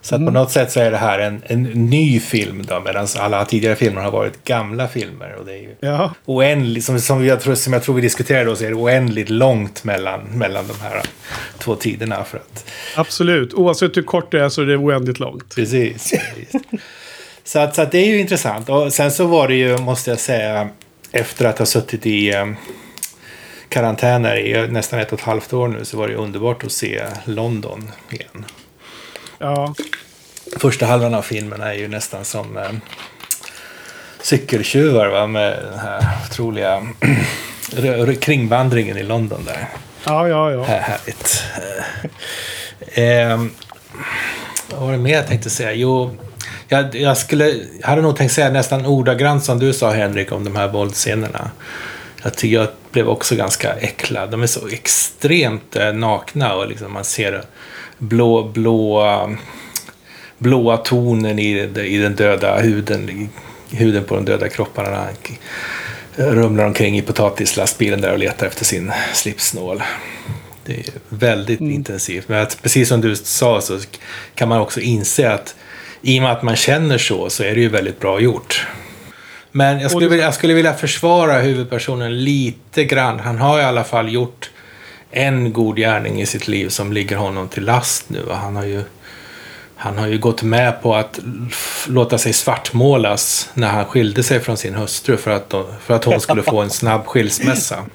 Så 0.01 0.15
att 0.15 0.25
på 0.25 0.31
något 0.31 0.51
sätt 0.51 0.71
så 0.71 0.79
är 0.79 0.91
det 0.91 0.97
här 0.97 1.19
en, 1.19 1.41
en 1.45 1.63
ny 1.63 2.19
film 2.19 2.65
då. 2.67 2.79
Medan 2.79 3.07
alla 3.17 3.45
tidigare 3.45 3.75
filmer 3.75 4.01
har 4.01 4.11
varit 4.11 4.43
gamla 4.43 4.87
filmer. 4.87 5.35
Och 5.39 5.45
det 5.45 5.51
är 5.51 5.61
ju 5.61 5.75
Ja, 5.79 6.13
oändligt, 6.25 6.85
som, 6.85 6.99
som, 6.99 7.25
jag 7.25 7.39
tror, 7.39 7.55
som 7.55 7.73
jag 7.73 7.83
tror 7.83 7.95
vi 7.95 8.01
diskuterade 8.01 8.45
då, 8.45 8.55
så 8.55 8.63
är 8.63 8.69
det 8.69 8.75
oändligt 8.75 9.29
långt 9.29 9.83
mellan, 9.83 10.21
mellan 10.21 10.67
de 10.67 10.73
här 10.81 11.01
två 11.57 11.75
tiderna. 11.75 12.23
För 12.23 12.37
att, 12.37 12.65
absolut. 12.95 13.53
Oavsett 13.53 13.97
hur 13.97 14.01
kort 14.01 14.31
det 14.31 14.43
är 14.43 14.49
så 14.49 14.61
är 14.61 14.65
det 14.65 14.77
oändligt 14.77 15.19
långt. 15.19 15.55
precis. 15.55 16.11
precis. 16.11 16.61
så, 17.43 17.59
att, 17.59 17.75
så 17.75 17.81
att 17.81 17.91
det 17.91 17.97
är 17.97 18.07
ju 18.07 18.19
intressant. 18.19 18.69
Och 18.69 18.93
sen 18.93 19.11
så 19.11 19.27
var 19.27 19.47
det 19.47 19.55
ju, 19.55 19.77
måste 19.77 20.09
jag 20.09 20.19
säga, 20.19 20.69
efter 21.11 21.45
att 21.45 21.59
ha 21.59 21.65
suttit 21.65 22.05
i 22.05 22.33
eh, 22.33 22.45
karantäner 23.69 24.37
i 24.37 24.67
nästan 24.67 24.99
ett 24.99 25.13
och 25.13 25.19
ett 25.19 25.25
halvt 25.25 25.53
år 25.53 25.67
nu 25.67 25.85
så 25.85 25.97
var 25.97 26.07
det 26.07 26.15
underbart 26.15 26.63
att 26.63 26.71
se 26.71 27.01
London 27.25 27.91
igen. 28.09 28.45
Ja, 29.41 29.73
Första 30.57 30.85
halvan 30.85 31.13
av 31.13 31.21
filmen 31.21 31.61
är 31.61 31.73
ju 31.73 31.87
nästan 31.87 32.25
som 32.25 32.57
eh, 32.57 32.71
cykeltjuvar 34.21 35.07
va? 35.07 35.27
med 35.27 35.59
den 35.71 35.79
här 35.79 36.05
otroliga 36.25 36.87
kringvandringen 38.21 38.97
i 38.97 39.03
London 39.03 39.45
där. 39.45 39.69
ja, 40.05 40.27
ja. 40.27 40.51
ja. 40.51 40.63
Här, 40.63 40.79
härligt. 40.79 41.43
Eh, 42.93 43.31
ehm, 43.31 43.51
vad 44.71 44.81
var 44.81 44.91
det 44.91 44.97
mer 44.97 45.13
jag 45.13 45.27
tänkte 45.27 45.49
säga? 45.49 45.73
Jo, 45.73 46.17
jag, 46.67 46.95
jag, 46.95 47.17
skulle, 47.17 47.49
jag 47.79 47.87
hade 47.87 48.01
nog 48.01 48.17
tänkt 48.17 48.31
säga 48.31 48.49
nästan 48.49 48.85
ordagrant 48.85 49.43
som 49.43 49.59
du 49.59 49.73
sa 49.73 49.91
Henrik 49.91 50.31
om 50.31 50.43
de 50.43 50.55
här 50.55 50.67
våldsscenerna. 50.67 51.51
Jag 52.23 52.35
tycker 52.35 52.55
jag 52.55 52.67
blev 52.91 53.09
också 53.09 53.35
ganska 53.35 53.73
äcklad. 53.73 54.31
De 54.31 54.43
är 54.43 54.47
så 54.47 54.67
extremt 54.67 55.75
eh, 55.75 55.93
nakna 55.93 56.55
och 56.55 56.67
liksom 56.67 56.93
man 56.93 57.03
ser 57.03 57.43
blå, 57.99 58.43
blå, 58.43 59.05
blåa 60.37 60.77
tonen 60.77 61.39
i, 61.39 61.69
i 61.85 61.97
den 61.97 62.15
döda 62.15 62.59
huden, 62.59 63.29
huden 63.71 64.03
på 64.03 64.15
de 64.15 64.25
döda 64.25 64.49
kropparna. 64.49 64.95
han 64.95 65.15
Rumlar 66.15 66.65
omkring 66.65 66.97
i 66.97 67.01
potatislastbilen 67.01 68.01
där 68.01 68.11
och 68.11 68.19
letar 68.19 68.47
efter 68.47 68.65
sin 68.65 68.91
slipsnål. 69.13 69.83
Det 70.65 70.73
är 70.73 70.85
väldigt 71.09 71.61
intensivt. 71.61 72.29
Men 72.29 72.41
att, 72.41 72.61
precis 72.61 72.89
som 72.89 73.01
du 73.01 73.15
sa 73.15 73.61
så 73.61 73.79
kan 74.35 74.49
man 74.49 74.61
också 74.61 74.79
inse 74.79 75.33
att 75.33 75.55
i 76.01 76.19
och 76.19 76.23
med 76.23 76.31
att 76.31 76.43
man 76.43 76.55
känner 76.55 76.97
så 76.97 77.29
så 77.29 77.43
är 77.43 77.55
det 77.55 77.61
ju 77.61 77.69
väldigt 77.69 77.99
bra 77.99 78.19
gjort. 78.19 78.67
Men 79.51 79.79
jag 79.79 79.91
skulle, 79.91 80.07
vilja, 80.07 80.25
jag 80.25 80.33
skulle 80.33 80.53
vilja 80.53 80.73
försvara 80.73 81.39
huvudpersonen 81.39 82.23
lite 82.23 82.83
grann. 82.83 83.19
Han 83.19 83.37
har 83.37 83.59
i 83.59 83.63
alla 83.63 83.83
fall 83.83 84.13
gjort 84.13 84.49
en 85.11 85.53
god 85.53 85.77
gärning 85.77 86.21
i 86.21 86.25
sitt 86.25 86.47
liv 86.47 86.69
som 86.69 86.93
ligger 86.93 87.17
honom 87.17 87.47
till 87.47 87.63
last 87.63 88.09
nu. 88.09 88.25
Han 88.31 88.55
har 88.55 88.65
ju, 88.65 88.83
han 89.75 89.97
har 89.97 90.07
ju 90.07 90.17
gått 90.17 90.43
med 90.43 90.81
på 90.81 90.95
att 90.95 91.19
låta 91.87 92.17
sig 92.17 92.33
svartmålas 92.33 93.49
när 93.53 93.67
han 93.67 93.85
skilde 93.85 94.23
sig 94.23 94.39
från 94.39 94.57
sin 94.57 94.75
hustru 94.75 95.17
för 95.17 95.31
att, 95.31 95.53
för 95.81 95.93
att 95.93 96.03
hon 96.03 96.19
skulle 96.19 96.43
få 96.43 96.61
en 96.61 96.69
snabb 96.69 97.05
skilsmässa. 97.05 97.85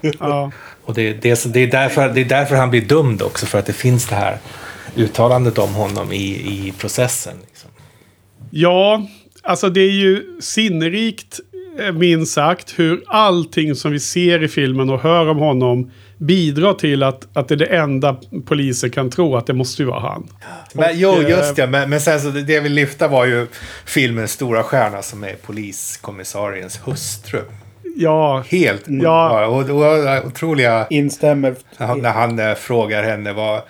ja. 0.00 0.52
Och 0.84 0.94
det, 0.94 1.12
det, 1.12 1.52
det, 1.52 1.60
är 1.60 1.66
därför, 1.66 2.08
det 2.08 2.20
är 2.20 2.24
därför 2.24 2.56
han 2.56 2.70
blir 2.70 2.80
dömd 2.80 3.22
också, 3.22 3.46
för 3.46 3.58
att 3.58 3.66
det 3.66 3.72
finns 3.72 4.06
det 4.06 4.14
här 4.14 4.38
uttalandet 4.96 5.58
om 5.58 5.74
honom 5.74 6.12
i, 6.12 6.24
i 6.26 6.74
processen. 6.78 7.34
Liksom. 7.46 7.70
Ja, 8.50 9.06
alltså 9.42 9.70
det 9.70 9.80
är 9.80 9.90
ju 9.90 10.40
sinnerikt, 10.40 11.40
eh, 11.78 11.92
minst 11.92 12.32
sagt, 12.32 12.78
hur 12.78 13.02
allting 13.06 13.74
som 13.74 13.92
vi 13.92 14.00
ser 14.00 14.42
i 14.42 14.48
filmen 14.48 14.90
och 14.90 15.00
hör 15.00 15.28
om 15.28 15.38
honom 15.38 15.90
bidrar 16.26 16.74
till 16.74 17.02
att, 17.02 17.36
att 17.36 17.48
det 17.48 17.54
är 17.54 17.58
det 17.58 17.66
enda 17.66 18.16
polisen 18.46 18.90
kan 18.90 19.10
tro 19.10 19.36
att 19.36 19.46
det 19.46 19.54
måste 19.54 19.82
ju 19.82 19.88
vara 19.88 20.00
han. 20.00 20.28
Men, 20.72 20.84
Och, 20.84 20.90
jo, 20.94 21.12
eh, 21.12 21.28
just 21.28 21.56
det. 21.56 21.66
Men, 21.66 21.90
men 21.90 22.00
sen 22.00 22.20
så 22.20 22.28
det, 22.28 22.52
jag 22.52 22.62
vill 22.62 22.72
lyfta 22.72 23.08
var 23.08 23.24
ju 23.24 23.46
filmens 23.84 24.32
stora 24.32 24.62
stjärna 24.62 25.02
som 25.02 25.24
är 25.24 25.34
poliskommissariens 25.34 26.80
hustru. 26.84 27.40
Ja, 27.96 28.44
Helt 28.48 28.82
Ja. 28.86 29.46
och, 29.46 29.70
och, 29.70 30.26
otroliga... 30.26 30.86
Instämmer. 30.90 31.54
När 31.78 32.10
han 32.10 32.38
eh, 32.38 32.54
frågar 32.54 33.02
henne 33.02 33.32
vad, 33.32 33.62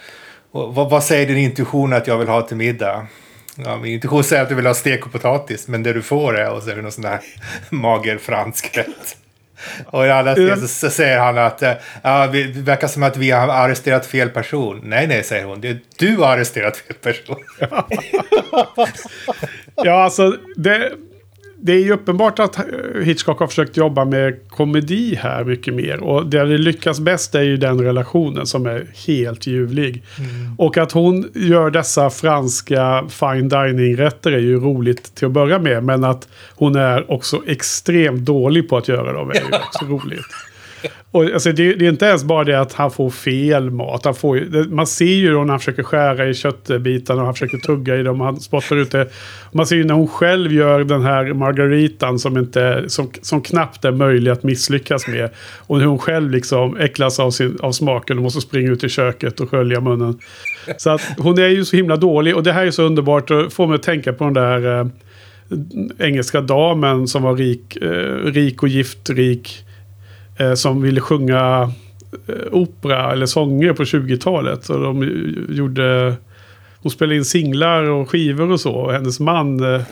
vad, 0.50 0.90
vad 0.90 1.04
säger 1.04 1.26
din 1.26 1.38
intuition 1.38 1.92
att 1.92 2.06
jag 2.06 2.18
vill 2.18 2.28
ha 2.28 2.42
till 2.42 2.56
middag? 2.56 3.06
Ja, 3.56 3.76
min 3.76 3.92
intuition 3.92 4.24
säger 4.24 4.42
att 4.42 4.48
du 4.48 4.54
vill 4.54 4.66
ha 4.66 4.74
stek 4.74 5.06
och 5.06 5.12
potatis, 5.12 5.68
men 5.68 5.82
det 5.82 5.92
du 5.92 6.02
får 6.02 6.38
är 6.38 6.50
och 6.50 6.62
så 6.62 6.70
är 6.70 6.76
det 6.76 6.82
någon 6.82 6.92
sån 6.92 7.02
där 7.04 7.20
mager 7.70 8.18
fransk 8.18 8.76
rätt. 8.76 9.16
Och 9.86 10.06
i 10.06 10.10
alla 10.10 10.32
Mm. 10.32 10.68
så, 10.68 10.90
säger 10.90 11.18
han 11.18 11.38
att 11.38 11.62
eh, 11.62 11.72
ja, 12.02 12.26
det 12.26 12.42
verkar 12.44 12.88
som 12.88 13.02
att 13.02 13.16
vi 13.16 13.30
har 13.30 13.48
arresterat 13.48 14.06
fel 14.06 14.28
person. 14.28 14.80
Nej, 14.82 15.06
nej, 15.06 15.24
säger 15.24 15.44
hon. 15.44 15.60
Det 15.60 15.68
är 15.68 15.78
du 15.98 16.16
har 16.16 16.36
arresterat 16.36 16.76
fel 16.76 16.96
person. 16.96 17.36
ja 19.76 20.02
alltså 20.04 20.36
det, 20.56 20.92
det 21.64 21.72
är 21.72 21.78
ju 21.78 21.92
uppenbart 21.92 22.38
att 22.38 22.58
eh, 22.58 22.64
Hitchcock 23.02 23.40
har 23.40 23.46
försökt 23.46 23.76
jobba 23.76 24.04
med 24.04 24.48
komedi 24.48 25.14
här 25.14 25.44
mycket 25.44 25.74
mer. 25.74 26.02
Och 26.02 26.26
det 26.26 26.44
det 26.44 26.58
lyckas 26.58 27.00
bäst 27.00 27.34
är 27.34 27.42
ju 27.42 27.56
den 27.56 27.80
relationen 27.80 28.46
som 28.46 28.66
är 28.66 28.86
helt 29.06 29.46
ljuvlig. 29.46 30.02
Och 30.58 30.78
att 30.78 30.92
hon 30.92 31.30
gör 31.34 31.70
dessa 31.70 32.10
franska 32.10 33.04
fine 33.08 33.48
dining-rätter 33.48 34.32
är 34.32 34.38
ju 34.38 34.60
roligt 34.60 35.14
till 35.14 35.26
att 35.26 35.32
börja 35.32 35.58
med. 35.58 35.84
Men 35.84 36.04
att 36.04 36.28
hon 36.54 36.76
är 36.76 37.10
också 37.10 37.42
extremt 37.46 38.20
dålig 38.20 38.68
på 38.68 38.76
att 38.76 38.88
göra 38.88 39.12
dem 39.12 39.30
är 39.30 39.34
ju 39.34 39.40
också 39.66 39.84
roligt. 39.84 40.26
Och 41.10 41.24
alltså, 41.24 41.52
det, 41.52 41.74
det 41.74 41.86
är 41.86 41.88
inte 41.88 42.06
ens 42.06 42.24
bara 42.24 42.44
det 42.44 42.60
att 42.60 42.72
han 42.72 42.90
får 42.90 43.10
fel 43.10 43.70
mat. 43.70 44.04
Han 44.04 44.14
får, 44.14 44.36
det, 44.36 44.68
man 44.68 44.86
ser 44.86 45.04
ju 45.04 45.32
då 45.32 45.44
när 45.44 45.52
han 45.52 45.58
försöker 45.58 45.82
skära 45.82 46.28
i 46.28 46.34
köttbitarna 46.34 47.20
och 47.20 47.26
han 47.26 47.34
försöker 47.34 47.58
tugga 47.58 47.96
i 47.96 48.02
dem. 48.02 48.20
och 48.20 48.26
Han 48.26 48.40
spottar 48.40 48.76
ut 48.76 48.90
det. 48.90 49.08
Man 49.52 49.66
ser 49.66 49.76
ju 49.76 49.84
när 49.84 49.94
hon 49.94 50.08
själv 50.08 50.52
gör 50.52 50.84
den 50.84 51.02
här 51.02 51.32
margaritan 51.32 52.18
som, 52.18 52.38
inte, 52.38 52.84
som, 52.88 53.10
som 53.22 53.42
knappt 53.42 53.84
är 53.84 53.92
möjlig 53.92 54.30
att 54.30 54.42
misslyckas 54.42 55.08
med. 55.08 55.30
Och 55.66 55.78
hur 55.78 55.86
hon 55.86 55.98
själv 55.98 56.30
liksom 56.30 56.76
äcklas 56.76 57.20
av, 57.20 57.30
sin, 57.30 57.58
av 57.60 57.72
smaken 57.72 58.16
och 58.16 58.22
måste 58.22 58.40
springa 58.40 58.70
ut 58.70 58.84
i 58.84 58.88
köket 58.88 59.40
och 59.40 59.50
skölja 59.50 59.80
munnen. 59.80 60.18
Så 60.76 60.90
att 60.90 61.02
hon 61.18 61.38
är 61.38 61.48
ju 61.48 61.64
så 61.64 61.76
himla 61.76 61.96
dålig. 61.96 62.36
Och 62.36 62.42
det 62.42 62.52
här 62.52 62.66
är 62.66 62.70
så 62.70 62.82
underbart 62.82 63.30
och 63.30 63.52
får 63.52 63.66
mig 63.66 63.74
att 63.74 63.82
tänka 63.82 64.12
på 64.12 64.24
den 64.24 64.34
där 64.34 64.80
eh, 64.80 64.86
engelska 65.98 66.40
damen 66.40 67.08
som 67.08 67.22
var 67.22 67.36
rik, 67.36 67.76
eh, 67.76 68.24
rik 68.24 68.62
och 68.62 68.68
giftrik. 68.68 69.64
Eh, 70.38 70.54
som 70.54 70.82
ville 70.82 71.00
sjunga 71.00 71.72
eh, 72.28 72.34
opera 72.52 73.12
eller 73.12 73.26
sånger 73.26 73.72
på 73.72 73.82
20-talet. 73.84 74.64
Så 74.64 74.78
de 74.78 75.02
gjorde... 75.48 76.14
Hon 76.76 76.90
spelade 76.90 77.16
in 77.16 77.24
singlar 77.24 77.82
och 77.82 78.10
skivor 78.10 78.50
och 78.50 78.60
så. 78.60 78.72
Och 78.72 78.92
hennes 78.92 79.20
man 79.20 79.74
eh, 79.74 79.82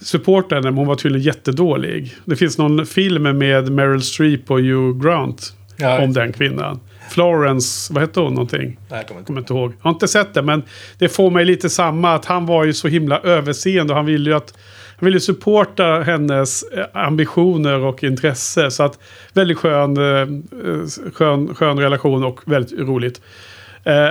supportade 0.00 0.54
henne, 0.54 0.70
men 0.70 0.78
hon 0.78 0.86
var 0.86 0.94
tydligen 0.96 1.24
jättedålig. 1.26 2.14
Det 2.24 2.36
finns 2.36 2.58
någon 2.58 2.86
film 2.86 3.22
med 3.38 3.72
Meryl 3.72 4.02
Streep 4.02 4.50
och 4.50 4.60
Hugh 4.60 5.02
Grant 5.04 5.52
Ja. 5.76 6.02
om 6.02 6.12
den 6.12 6.32
kvinnan. 6.32 6.80
Florence, 7.10 7.92
vad 7.92 8.02
hette 8.02 8.20
hon 8.20 8.34
någonting? 8.34 8.78
Nej, 8.90 9.04
jag 9.16 9.26
kommer 9.26 9.40
inte 9.40 9.52
ihåg. 9.52 9.72
Jag 9.78 9.84
har 9.84 9.90
inte 9.90 10.08
sett 10.08 10.34
det, 10.34 10.42
men 10.42 10.62
det 10.98 11.08
får 11.08 11.30
mig 11.30 11.44
lite 11.44 11.70
samma. 11.70 12.14
Att 12.14 12.24
han 12.24 12.46
var 12.46 12.64
ju 12.64 12.72
så 12.72 12.88
himla 12.88 13.18
överseende 13.20 13.92
och 13.92 13.96
han 13.96 14.06
ville 14.06 14.30
ju 14.30 14.36
att... 14.36 14.54
Han 15.00 15.06
ville 15.06 15.20
supporta 15.20 16.00
hennes 16.00 16.62
eh, 16.62 16.84
ambitioner 16.92 17.78
och 17.78 18.04
intresse. 18.04 18.70
Så 18.70 18.82
att 18.82 18.98
väldigt 19.32 19.58
skön, 19.58 19.96
eh, 19.96 20.20
eh, 20.20 21.12
skön, 21.14 21.54
skön 21.54 21.78
relation 21.78 22.24
och 22.24 22.40
väldigt 22.44 22.80
roligt. 22.80 23.20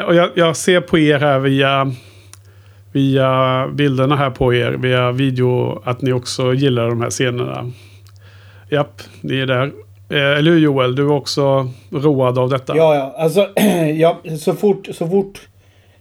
Och 0.08 0.16
jag, 0.16 0.30
jag 0.36 0.56
ser 0.56 0.82
på 0.82 1.00
er 1.00 1.20
här 1.20 1.40
via, 1.40 1.92
via 2.92 3.68
bilderna 3.68 4.16
här 4.16 4.30
på 4.30 4.54
er, 4.54 4.72
via 4.72 5.12
video, 5.12 5.82
att 5.86 6.02
ni 6.02 6.14
också 6.14 6.54
gillar 6.54 6.90
de 6.90 7.02
här 7.02 7.10
scenerna. 7.10 7.72
Japp, 8.70 9.02
ni 9.22 9.40
är 9.40 9.46
där. 9.46 9.72
Eller 10.10 10.52
hur 10.52 10.60
Joel? 10.60 10.96
Du 10.96 11.04
är 11.04 11.12
också 11.12 11.70
road 11.92 12.38
av 12.38 12.50
detta? 12.50 12.78
Ja, 12.78 12.96
ja. 12.96 13.16
Alltså, 13.18 13.50
ja, 13.96 14.20
så, 14.40 14.54
fort, 14.54 14.88
så 14.92 15.08
fort 15.08 15.49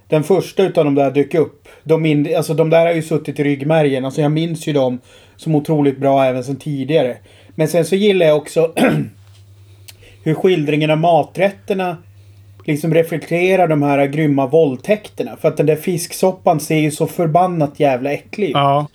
den 0.08 0.24
första 0.24 0.62
utav 0.62 0.84
de 0.84 0.94
där 0.94 1.10
dök 1.10 1.34
upp. 1.34 1.68
De, 1.84 2.02
min, 2.02 2.36
alltså, 2.36 2.54
de 2.54 2.70
där 2.70 2.86
har 2.86 2.92
ju 2.92 3.02
suttit 3.02 3.40
i 3.40 3.44
ryggmärgen. 3.44 4.04
Alltså, 4.04 4.20
jag 4.20 4.32
minns 4.32 4.66
ju 4.66 4.72
dem 4.72 4.98
som 5.36 5.54
otroligt 5.54 5.98
bra 5.98 6.24
även 6.24 6.44
sen 6.44 6.56
tidigare. 6.56 7.16
Men 7.54 7.68
sen 7.68 7.84
så 7.84 7.96
gillar 7.96 8.26
jag 8.26 8.36
också 8.36 8.72
hur 10.24 10.34
skildringen 10.34 10.90
av 10.90 10.98
maträtterna 10.98 11.96
liksom 12.66 12.94
reflekterar 12.94 13.68
de 13.68 13.82
här 13.82 14.06
grymma 14.06 14.46
våldtäkterna. 14.46 15.36
För 15.40 15.48
att 15.48 15.56
den 15.56 15.66
där 15.66 15.76
fisksoppan 15.76 16.60
ser 16.60 16.76
ju 16.78 16.90
så 16.90 17.06
förbannat 17.06 17.80
jävla 17.80 18.12
äcklig 18.12 18.46
ut. 18.48 18.54
Ja. 18.54 18.88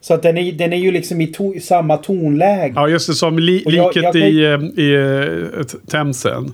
Så 0.00 0.14
att 0.14 0.22
den 0.22 0.38
är, 0.38 0.52
den 0.52 0.72
är 0.72 0.76
ju 0.76 0.90
liksom 0.92 1.20
i, 1.20 1.26
to, 1.26 1.54
samma 1.62 1.96
tonläge. 1.96 2.72
Ja, 2.76 2.88
just 2.88 3.06
det. 3.06 3.14
Som 3.14 3.38
li 3.38 3.62
jag- 3.64 3.72
liket 3.72 4.02
jag 4.02 4.12
kan- 4.12 4.22
i, 4.22 4.42
eh, 4.76 4.84
i 4.84 4.94
eh, 5.58 5.64
Themsen. 5.90 6.52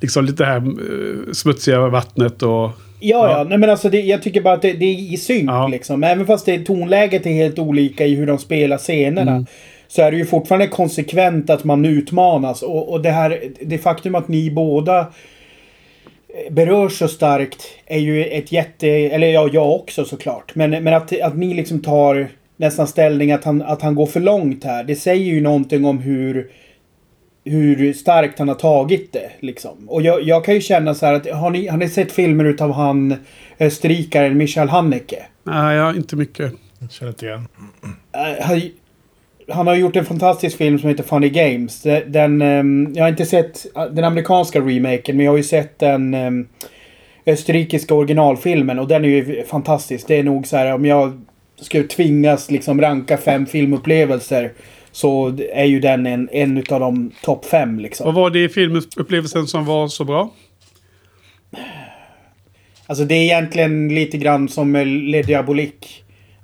Liksom 0.00 0.24
lite 0.24 0.42
det 0.42 0.46
här 0.46 0.56
eh, 0.56 1.32
smutsiga 1.32 1.88
vattnet 1.88 2.42
och... 2.42 2.70
Ja, 3.02 3.30
ja. 3.30 3.44
Nej, 3.44 3.58
men 3.58 3.70
alltså 3.70 3.88
det, 3.88 4.00
jag 4.00 4.22
tycker 4.22 4.40
bara 4.40 4.54
att 4.54 4.62
det, 4.62 4.72
det 4.72 4.84
är 4.84 5.12
i 5.12 5.16
synk 5.16 5.50
Ja. 5.50 5.68
liksom. 5.68 6.04
Även 6.04 6.26
fast 6.26 6.46
det, 6.46 6.58
tonläget 6.58 7.26
är 7.26 7.30
helt 7.30 7.58
olika 7.58 8.06
i 8.06 8.14
hur 8.14 8.26
de 8.26 8.38
spelar 8.38 8.78
scenerna. 8.78 9.32
Mm. 9.32 9.46
Så 9.88 10.02
är 10.02 10.10
det 10.10 10.16
ju 10.16 10.24
fortfarande 10.24 10.66
konsekvent 10.66 11.50
att 11.50 11.64
man 11.64 11.84
utmanas. 11.84 12.62
Och, 12.62 12.92
och 12.92 13.02
det 13.02 13.10
här, 13.10 13.40
det 13.60 13.78
faktum 13.78 14.14
att 14.14 14.28
ni 14.28 14.50
båda 14.50 14.98
eh, 15.00 16.52
berörs 16.52 16.98
så 16.98 17.08
starkt 17.08 17.66
är 17.86 17.98
ju 17.98 18.24
ett 18.24 18.52
jätte... 18.52 18.88
Eller 18.88 19.26
ja, 19.26 19.48
jag 19.52 19.70
också 19.70 20.04
såklart. 20.04 20.54
Men, 20.54 20.70
men 20.70 20.94
att, 20.94 21.20
att 21.20 21.36
ni 21.36 21.54
liksom 21.54 21.82
tar 21.82 22.28
nästan 22.56 22.86
ställning 22.86 23.32
att 23.32 23.44
han, 23.44 23.62
att 23.62 23.82
han 23.82 23.94
går 23.94 24.06
för 24.06 24.20
långt 24.20 24.64
här. 24.64 24.84
Det 24.84 24.96
säger 24.96 25.24
ju 25.24 25.40
någonting 25.40 25.84
om 25.84 25.98
hur 25.98 26.50
hur 27.44 27.92
starkt 27.92 28.38
han 28.38 28.48
har 28.48 28.54
tagit 28.54 29.12
det. 29.12 29.30
Liksom. 29.40 29.88
Och 29.88 30.02
jag, 30.02 30.22
jag 30.22 30.44
kan 30.44 30.54
ju 30.54 30.60
känna 30.60 30.94
så 30.94 31.06
här 31.06 31.14
att 31.14 31.30
har 31.30 31.50
ni, 31.50 31.66
har 31.68 31.76
ni 31.78 31.88
sett 31.88 32.12
filmer 32.12 32.44
utav 32.44 32.72
han 32.72 33.14
österrikaren 33.60 34.36
Michael 34.38 34.68
Haneke? 34.68 35.22
Nej, 35.44 35.76
ja, 35.76 35.94
inte 35.94 36.16
mycket. 36.16 36.52
Jag 36.78 36.92
känner 36.92 37.12
inte 37.12 37.26
igen. 37.26 37.48
Eh, 38.14 38.44
han, 38.44 38.60
han 39.48 39.66
har 39.66 39.74
gjort 39.74 39.96
en 39.96 40.04
fantastisk 40.04 40.56
film 40.56 40.78
som 40.78 40.88
heter 40.88 41.02
Funny 41.04 41.28
Games. 41.28 41.82
De- 41.82 42.04
Den, 42.06 42.42
ehm, 42.42 42.92
jag 42.94 43.04
har 43.04 43.08
inte 43.08 43.26
sett 43.26 43.66
eh, 43.76 43.84
den 43.84 44.04
amerikanska 44.04 44.60
remaken 44.60 45.16
men 45.16 45.24
jag 45.24 45.32
har 45.32 45.36
ju 45.36 45.42
sett 45.42 45.78
den 45.78 46.14
ehm, 46.14 46.48
österrikiska 47.26 47.94
originalfilmen 47.94 48.78
och 48.78 48.88
den 48.88 49.04
är 49.04 49.08
ju 49.08 49.44
fantastisk. 49.44 50.08
Det 50.08 50.16
är 50.18 50.22
nog 50.22 50.46
så 50.46 50.56
här 50.56 50.74
om 50.74 50.84
jag 50.86 51.20
skulle 51.60 51.84
tvingas 51.84 52.50
liksom 52.50 52.80
ranka 52.80 53.16
fem 53.16 53.46
filmupplevelser 53.46 54.52
så 54.92 55.38
är 55.52 55.64
ju 55.64 55.80
den 55.80 56.06
en, 56.06 56.28
en 56.32 56.58
utav 56.58 56.80
de 56.80 57.10
topp 57.22 57.44
fem 57.44 57.78
liksom. 57.78 58.04
Vad 58.06 58.14
var 58.14 58.30
det 58.30 58.44
i 58.44 58.48
filmupplevelsen 58.48 59.46
som 59.46 59.64
var 59.64 59.88
så 59.88 60.04
bra? 60.04 60.30
Alltså 62.86 63.04
det 63.04 63.14
är 63.14 63.22
egentligen 63.22 63.88
lite 63.88 64.18
grann 64.18 64.48
som 64.48 64.70
med 64.70 64.86
Le 64.86 65.22
Diabolique. 65.22 65.88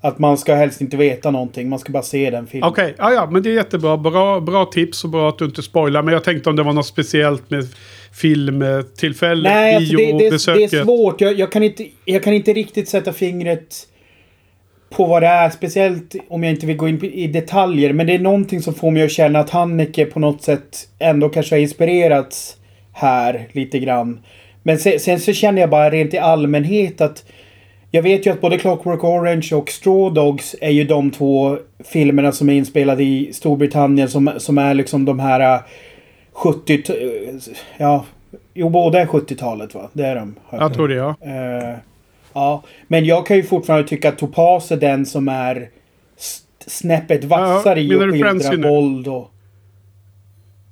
Att 0.00 0.18
man 0.18 0.38
ska 0.38 0.54
helst 0.54 0.80
inte 0.80 0.96
veta 0.96 1.30
någonting. 1.30 1.68
Man 1.68 1.78
ska 1.78 1.92
bara 1.92 2.02
se 2.02 2.30
den 2.30 2.46
filmen. 2.46 2.70
Okej, 2.70 2.94
ja, 2.98 3.12
ja, 3.12 3.30
men 3.30 3.42
det 3.42 3.50
är 3.50 3.54
jättebra. 3.54 3.96
Bra, 3.96 4.40
bra 4.40 4.64
tips 4.64 5.04
och 5.04 5.11
bra 5.11 5.28
att 5.28 5.38
du 5.38 5.44
inte 5.44 5.62
spoilar. 5.62 6.02
Men 6.02 6.14
jag 6.14 6.24
tänkte 6.24 6.50
om 6.50 6.56
det 6.56 6.62
var 6.62 6.72
något 6.72 6.87
speciellt 6.87 7.50
med 7.50 7.64
filmtillfälle, 8.12 9.48
Nej, 9.48 9.76
alltså 9.76 9.96
det, 9.96 10.12
det, 10.12 10.28
det 10.28 10.64
är 10.64 10.84
svårt. 10.84 11.20
Jag, 11.20 11.38
jag, 11.38 11.52
kan 11.52 11.62
inte, 11.62 11.87
jag 12.04 12.22
kan 12.22 12.32
inte 12.32 12.52
riktigt 12.52 12.88
sätta 12.88 13.12
fingret 13.12 13.88
på 14.90 15.05
vad 15.05 15.22
det 15.22 15.27
är. 15.29 15.51
Speciellt 15.51 16.14
om 16.29 16.42
jag 16.44 16.53
inte 16.53 16.66
vill 16.66 16.77
gå 16.77 16.88
in 16.88 17.05
i 17.05 17.27
detaljer. 17.27 17.92
Men 17.92 18.07
det 18.07 18.14
är 18.14 18.18
någonting 18.18 18.62
som 18.62 18.74
får 18.74 18.90
mig 18.90 19.03
att 19.03 19.11
känna 19.11 19.38
att 19.38 19.51
Hanneke 19.51 20.05
på 20.07 20.20
något 20.20 20.42
sätt 20.42 20.88
ändå 20.98 21.29
kanske 21.29 21.55
har 21.55 21.61
inspirerats 21.61 22.57
här 22.92 23.46
lite 23.53 23.79
grann. 23.79 24.20
Men 24.62 24.79
sen, 24.79 25.01
sen 25.01 25.20
så 25.20 25.33
känner 25.33 25.61
jag 25.61 25.70
bara 25.70 25.90
rent 25.90 26.14
i 26.14 26.18
allmänhet 26.18 27.01
att 27.01 27.24
jag 27.90 28.03
vet 28.03 28.27
ju 28.27 28.31
att 28.33 28.40
både 28.40 28.59
Clockwork 28.59 29.05
Orange 29.05 29.48
och 29.53 29.70
Straw 29.70 30.14
Dogs 30.20 30.57
är 30.61 30.70
ju 30.70 30.85
de 30.85 31.11
två 31.11 31.59
filmerna 31.85 32.33
som 32.33 32.48
är 32.48 32.53
inspelade 32.55 33.03
i 33.05 33.31
Storbritannien 33.33 34.09
som, 34.09 34.31
som 34.38 34.59
är 34.59 34.74
liksom 34.74 35.05
de 35.05 35.18
här 35.18 35.55
äh, 35.55 35.61
70... 36.33 36.83
t- 36.83 36.92
Ja, 37.77 38.05
jo 38.55 38.68
båda 38.68 39.01
är 39.01 39.07
70-talet 39.07 39.74
va? 39.74 39.88
Det 39.92 40.07
är 40.07 40.14
de. 40.14 40.35
Jag 40.51 40.74
tror 40.74 40.88
det, 40.88 40.94
ja. 40.94 41.09
Eh, 41.20 41.77
ja, 42.33 42.62
men 42.87 43.05
jag 43.05 43.27
kan 43.27 43.37
ju 43.37 43.43
fortfarande 43.43 43.88
tycka 43.88 44.09
att 44.09 44.19
Topaz 44.19 44.73
är 44.73 44.77
den 44.77 45.07
som 45.07 45.29
är 45.29 45.71
snäppet 46.67 47.25
vassare 47.25 47.81
i 47.81 47.88
menar 47.88 48.09
att 48.09 48.12
skildra 48.12 48.71
våld 48.71 49.09
och... 49.09 49.31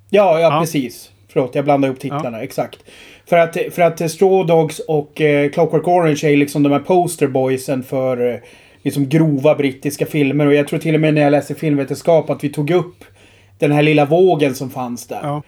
Ja, 0.09 0.39
ja, 0.39 0.53
Ja. 0.53 0.59
precis. 0.61 1.11
Förlåt, 1.29 1.55
jag 1.55 1.65
blandar 1.65 1.89
ihop 1.89 1.99
titlarna. 1.99 2.41
Exakt. 2.41 2.79
För 3.25 3.37
att, 3.37 3.57
för 3.71 3.81
att 3.81 4.11
Straw 4.11 4.53
Dogs 4.53 4.79
och 4.79 5.21
eh, 5.21 5.49
Clockwork 5.49 5.87
Orange 5.87 6.19
är 6.23 6.37
liksom 6.37 6.63
de 6.63 6.71
här 6.71 6.79
posterboysen 6.79 7.83
för 7.83 8.33
eh, 8.33 8.39
liksom 8.81 9.09
grova 9.09 9.55
brittiska 9.55 10.05
filmer. 10.05 10.45
Och 10.45 10.53
jag 10.53 10.67
tror 10.67 10.79
till 10.79 10.95
och 10.95 11.01
med 11.01 11.13
när 11.13 11.21
jag 11.21 11.31
läste 11.31 11.55
filmvetenskap 11.55 12.29
att 12.29 12.43
vi 12.43 12.49
tog 12.49 12.71
upp 12.71 13.03
den 13.57 13.71
här 13.71 13.83
lilla 13.83 14.05
vågen 14.05 14.55
som 14.55 14.69
fanns 14.69 15.07
där. 15.07 15.19
ja. 15.23 15.43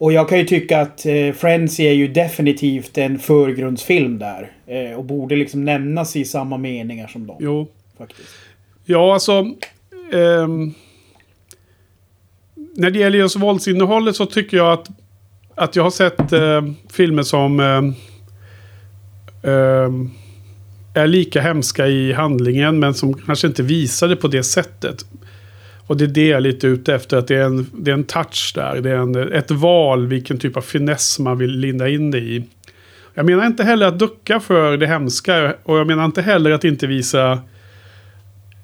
Och 0.00 0.12
jag 0.12 0.28
kan 0.28 0.38
ju 0.38 0.44
tycka 0.44 0.80
att 0.80 1.06
eh, 1.06 1.32
Frenzy 1.32 1.84
är 1.84 1.92
ju 1.92 2.08
definitivt 2.08 2.98
en 2.98 3.18
förgrundsfilm 3.18 4.18
där. 4.18 4.52
Eh, 4.66 4.98
och 4.98 5.04
borde 5.04 5.36
liksom 5.36 5.64
nämnas 5.64 6.16
i 6.16 6.24
samma 6.24 6.58
meningar 6.58 7.06
som 7.06 7.26
dem. 7.26 7.36
Jo. 7.40 7.68
Faktiskt. 7.98 8.28
Ja, 8.84 9.14
alltså... 9.14 9.32
ehm, 10.12 10.74
när 12.76 12.90
det 12.90 12.98
gäller 12.98 13.18
just 13.18 13.36
våldsinnehållet 13.36 14.16
så 14.16 14.26
tycker 14.26 14.56
jag 14.56 14.72
att, 14.72 14.88
att 15.54 15.76
jag 15.76 15.82
har 15.82 15.90
sett 15.90 16.32
eh, 16.32 16.62
filmer 16.92 17.22
som 17.22 17.60
ehm, 17.60 17.94
ehm, 19.42 20.10
är 20.94 21.06
lika 21.06 21.40
hemska 21.40 21.86
i 21.86 22.12
handlingen 22.12 22.78
men 22.78 22.94
som 22.94 23.14
kanske 23.14 23.46
inte 23.46 23.62
visar 23.62 24.08
det 24.08 24.16
på 24.16 24.28
det 24.28 24.42
sättet. 24.42 25.04
Och 25.90 25.96
det 25.96 26.04
är 26.04 26.08
det 26.08 26.26
jag 26.26 26.36
är 26.36 26.40
lite 26.40 26.66
ute 26.66 26.94
efter. 26.94 27.16
Att 27.16 27.28
det 27.28 27.36
är 27.36 27.44
en, 27.44 27.66
det 27.72 27.90
är 27.90 27.94
en 27.94 28.04
touch 28.04 28.52
där. 28.54 28.80
Det 28.80 28.90
är 28.90 28.96
en, 28.96 29.32
ett 29.32 29.50
val 29.50 30.06
vilken 30.06 30.38
typ 30.38 30.56
av 30.56 30.60
finess 30.60 31.18
man 31.18 31.38
vill 31.38 31.50
linda 31.50 31.88
in 31.88 32.10
det 32.10 32.18
i. 32.18 32.44
Jag 33.14 33.26
menar 33.26 33.46
inte 33.46 33.64
heller 33.64 33.86
att 33.86 33.98
ducka 33.98 34.40
för 34.40 34.76
det 34.76 34.86
hemska. 34.86 35.54
Och 35.62 35.78
jag 35.78 35.86
menar 35.86 36.04
inte 36.04 36.22
heller 36.22 36.50
att 36.50 36.64
inte 36.64 36.86
visa 36.86 37.32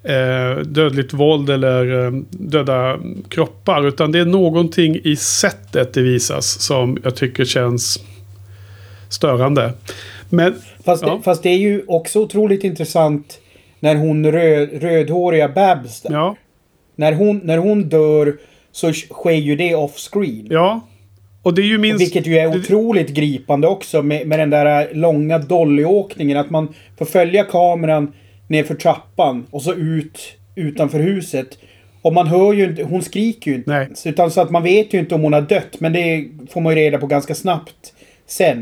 eh, 0.03 0.57
dödligt 0.65 1.13
våld 1.13 1.49
eller 1.49 2.05
eh, 2.05 2.11
döda 2.29 2.99
kroppar. 3.29 3.87
Utan 3.87 4.11
det 4.11 4.19
är 4.19 4.25
någonting 4.25 4.99
i 5.03 5.15
sättet 5.15 5.93
det 5.93 6.01
visas 6.01 6.61
som 6.61 6.97
jag 7.03 7.15
tycker 7.15 7.45
känns 7.45 7.99
störande. 9.09 9.73
Men 10.29 10.55
Fast, 10.85 11.03
Ja. 11.03 11.15
det, 11.15 11.23
fast 11.23 11.43
det 11.43 11.49
är 11.49 11.57
ju 11.57 11.83
också 11.87 12.19
otroligt 12.19 12.63
intressant 12.63 13.39
när 13.79 13.95
hon 13.95 14.31
röd, 14.31 14.69
rödhåriga 14.81 15.49
Babs 15.49 16.01
där. 16.01 16.11
ja, 16.11 16.35
När, 16.97 17.13
hon, 17.13 17.41
när 17.43 17.57
hon 17.57 17.89
dör 17.89 18.37
så 18.71 18.93
sker 18.93 19.31
ju 19.31 19.55
det 19.55 19.75
off-screen. 19.75 20.47
ja, 20.49 20.81
Och 21.43 21.53
det 21.53 21.61
är 21.61 21.65
ju 21.65 21.77
minst... 21.77 22.01
Vilket 22.01 22.27
ju 22.27 22.37
är 22.37 22.57
otroligt 22.59 23.09
gripande 23.09 23.67
också 23.67 24.01
med, 24.01 24.27
med 24.27 24.39
den 24.39 24.49
där 24.49 24.93
långa 24.93 25.37
dollyåkningen. 25.37 26.37
Att 26.37 26.49
man 26.49 26.73
får 26.97 27.05
följa 27.05 27.43
kameran 27.43 28.13
nerför 28.47 28.75
trappan 28.75 29.45
och 29.51 29.61
så 29.61 29.73
ut 29.73 30.37
utanför 30.55 30.99
huset. 30.99 31.57
Och 32.01 32.13
man 32.13 32.27
hör 32.27 32.53
ju 32.53 32.63
inte, 32.63 32.83
hon 32.83 33.01
skriker 33.01 33.51
ju 33.51 33.57
inte 33.57 33.69
Nej. 33.69 33.89
Utan 34.05 34.31
så 34.31 34.41
att 34.41 34.51
man 34.51 34.63
vet 34.63 34.93
ju 34.93 34.99
inte 34.99 35.15
om 35.15 35.21
hon 35.21 35.33
har 35.33 35.41
dött. 35.41 35.79
Men 35.79 35.93
det 35.93 36.25
får 36.49 36.61
man 36.61 36.75
ju 36.75 36.81
reda 36.81 36.97
på 36.97 37.07
ganska 37.07 37.35
snabbt 37.35 37.93
sen. 38.27 38.57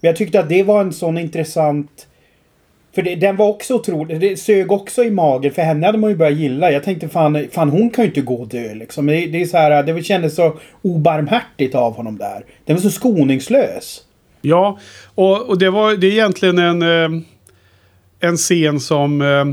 Men 0.00 0.08
jag 0.08 0.16
tyckte 0.16 0.40
att 0.40 0.48
det 0.48 0.62
var 0.62 0.80
en 0.80 0.92
sån 0.92 1.18
intressant... 1.18 2.06
För 2.96 3.02
det, 3.02 3.14
den 3.14 3.36
var 3.36 3.48
också 3.48 3.74
otrolig. 3.74 4.20
Det 4.20 4.36
sög 4.36 4.72
också 4.72 5.04
i 5.04 5.10
magen. 5.10 5.52
För 5.52 5.62
henne 5.62 5.86
hade 5.86 5.98
man 5.98 6.10
ju 6.10 6.16
börjat 6.16 6.38
gilla. 6.38 6.70
Jag 6.70 6.84
tänkte 6.84 7.08
fan, 7.08 7.46
fan 7.52 7.68
hon 7.68 7.90
kan 7.90 8.04
ju 8.04 8.08
inte 8.08 8.20
gå 8.20 8.34
och 8.34 8.48
dö 8.48 8.74
liksom. 8.74 9.06
Det, 9.06 9.26
det 9.26 9.42
är 9.42 9.46
så 9.46 9.56
här, 9.56 9.82
det 9.82 10.02
kändes 10.02 10.34
så 10.34 10.58
obarmhärtigt 10.82 11.74
av 11.74 11.96
honom 11.96 12.18
där. 12.18 12.44
Den 12.64 12.76
var 12.76 12.80
så 12.82 12.90
skoningslös. 12.90 14.02
Ja, 14.42 14.78
och, 15.14 15.48
och 15.48 15.58
det, 15.58 15.70
var, 15.70 15.96
det 15.96 16.06
är 16.06 16.10
egentligen 16.10 16.58
en, 16.58 16.82
eh, 16.82 17.22
en 18.20 18.36
scen 18.36 18.80
som 18.80 19.22
eh, 19.22 19.44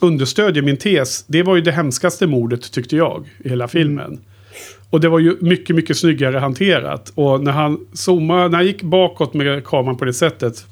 understödjer 0.00 0.62
min 0.62 0.76
tes. 0.76 1.24
Det 1.26 1.42
var 1.42 1.56
ju 1.56 1.62
det 1.62 1.72
hemskaste 1.72 2.26
mordet 2.26 2.72
tyckte 2.72 2.96
jag 2.96 3.24
i 3.44 3.48
hela 3.48 3.68
filmen. 3.68 4.20
Och 4.90 5.00
det 5.00 5.08
var 5.08 5.18
ju 5.18 5.36
mycket, 5.40 5.76
mycket 5.76 5.96
snyggare 5.96 6.38
hanterat. 6.38 7.12
Och 7.14 7.44
när 7.44 7.52
han 7.52 7.86
zoomade, 7.92 8.48
när 8.48 8.56
han 8.56 8.66
gick 8.66 8.82
bakåt 8.82 9.34
med 9.34 9.64
kameran 9.64 9.96
på 9.96 10.04
det 10.04 10.14
sättet. 10.14 10.66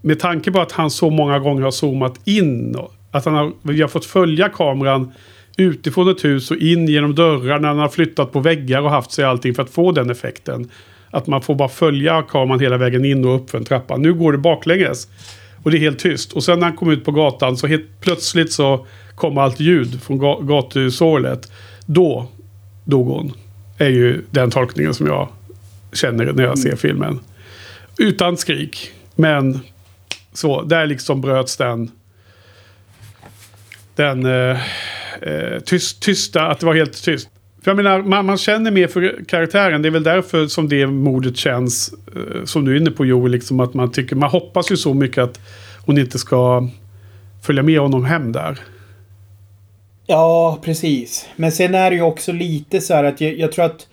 Med 0.00 0.20
tanke 0.20 0.52
på 0.52 0.60
att 0.60 0.72
han 0.72 0.90
så 0.90 1.10
många 1.10 1.38
gånger 1.38 1.62
har 1.62 1.70
zoomat 1.70 2.20
in. 2.24 2.76
Att 3.10 3.24
han 3.24 3.34
har, 3.34 3.52
vi 3.62 3.80
har 3.80 3.88
fått 3.88 4.04
följa 4.04 4.48
kameran 4.48 5.12
utifrån 5.56 6.08
ett 6.08 6.24
hus 6.24 6.50
och 6.50 6.56
in 6.56 6.88
genom 6.88 7.14
dörrar 7.14 7.58
när 7.58 7.68
han 7.68 7.78
har 7.78 7.88
flyttat 7.88 8.32
på 8.32 8.40
väggar 8.40 8.82
och 8.82 8.90
haft 8.90 9.12
sig 9.12 9.24
allting 9.24 9.54
för 9.54 9.62
att 9.62 9.70
få 9.70 9.92
den 9.92 10.10
effekten. 10.10 10.70
Att 11.10 11.26
man 11.26 11.42
får 11.42 11.54
bara 11.54 11.68
följa 11.68 12.22
kameran 12.22 12.60
hela 12.60 12.76
vägen 12.76 13.04
in 13.04 13.24
och 13.24 13.36
upp 13.36 13.50
för 13.50 13.58
en 13.58 13.64
trappa. 13.64 13.96
Nu 13.96 14.14
går 14.14 14.32
det 14.32 14.38
baklänges. 14.38 15.08
Och 15.62 15.70
det 15.70 15.76
är 15.76 15.80
helt 15.80 15.98
tyst. 15.98 16.32
Och 16.32 16.44
sen 16.44 16.58
när 16.58 16.66
han 16.66 16.76
kom 16.76 16.90
ut 16.90 17.04
på 17.04 17.12
gatan 17.12 17.56
så 17.56 17.66
helt 17.66 18.00
plötsligt 18.00 18.52
så 18.52 18.86
kom 19.14 19.38
allt 19.38 19.60
ljud 19.60 20.02
från 20.02 20.18
ga 20.18 20.40
gatusorlet. 20.40 21.52
Då 21.86 22.28
dog 22.84 23.06
hon. 23.06 23.32
Är 23.78 23.88
ju 23.88 24.22
den 24.30 24.50
tolkningen 24.50 24.94
som 24.94 25.06
jag 25.06 25.28
känner 25.92 26.32
när 26.32 26.44
jag 26.44 26.58
ser 26.58 26.76
filmen. 26.76 27.20
Utan 27.98 28.36
skrik. 28.36 28.92
Men 29.14 29.60
så, 30.32 30.62
där 30.62 30.86
liksom 30.86 31.20
bröts 31.20 31.56
den... 31.56 31.90
Den 33.94 34.26
eh, 34.26 34.58
eh, 35.22 35.60
tyst, 35.64 36.02
tysta, 36.02 36.46
att 36.46 36.60
det 36.60 36.66
var 36.66 36.74
helt 36.74 37.04
tyst. 37.04 37.28
För 37.62 37.70
jag 37.70 37.76
menar, 37.76 38.02
man, 38.02 38.26
man 38.26 38.38
känner 38.38 38.70
mer 38.70 38.86
för 38.86 39.24
karaktären. 39.28 39.82
Det 39.82 39.88
är 39.88 39.90
väl 39.90 40.02
därför 40.02 40.46
som 40.46 40.68
det 40.68 40.86
mordet 40.86 41.36
känns, 41.36 41.94
eh, 42.16 42.44
som 42.44 42.64
du 42.64 42.72
är 42.72 42.80
inne 42.80 42.90
på 42.90 43.06
Joel, 43.06 43.32
liksom 43.32 43.60
att 43.60 43.74
man 43.74 43.92
tycker, 43.92 44.16
man 44.16 44.30
hoppas 44.30 44.72
ju 44.72 44.76
så 44.76 44.94
mycket 44.94 45.24
att 45.24 45.40
hon 45.86 45.98
inte 45.98 46.18
ska 46.18 46.68
följa 47.42 47.62
med 47.62 47.80
honom 47.80 48.04
hem 48.04 48.32
där. 48.32 48.58
Ja, 50.06 50.58
precis. 50.62 51.28
Men 51.36 51.52
sen 51.52 51.74
är 51.74 51.90
det 51.90 51.96
ju 51.96 52.02
också 52.02 52.32
lite 52.32 52.80
så 52.80 52.94
här 52.94 53.04
att 53.04 53.20
jag, 53.20 53.38
jag 53.38 53.52
tror 53.52 53.64
att 53.64 53.86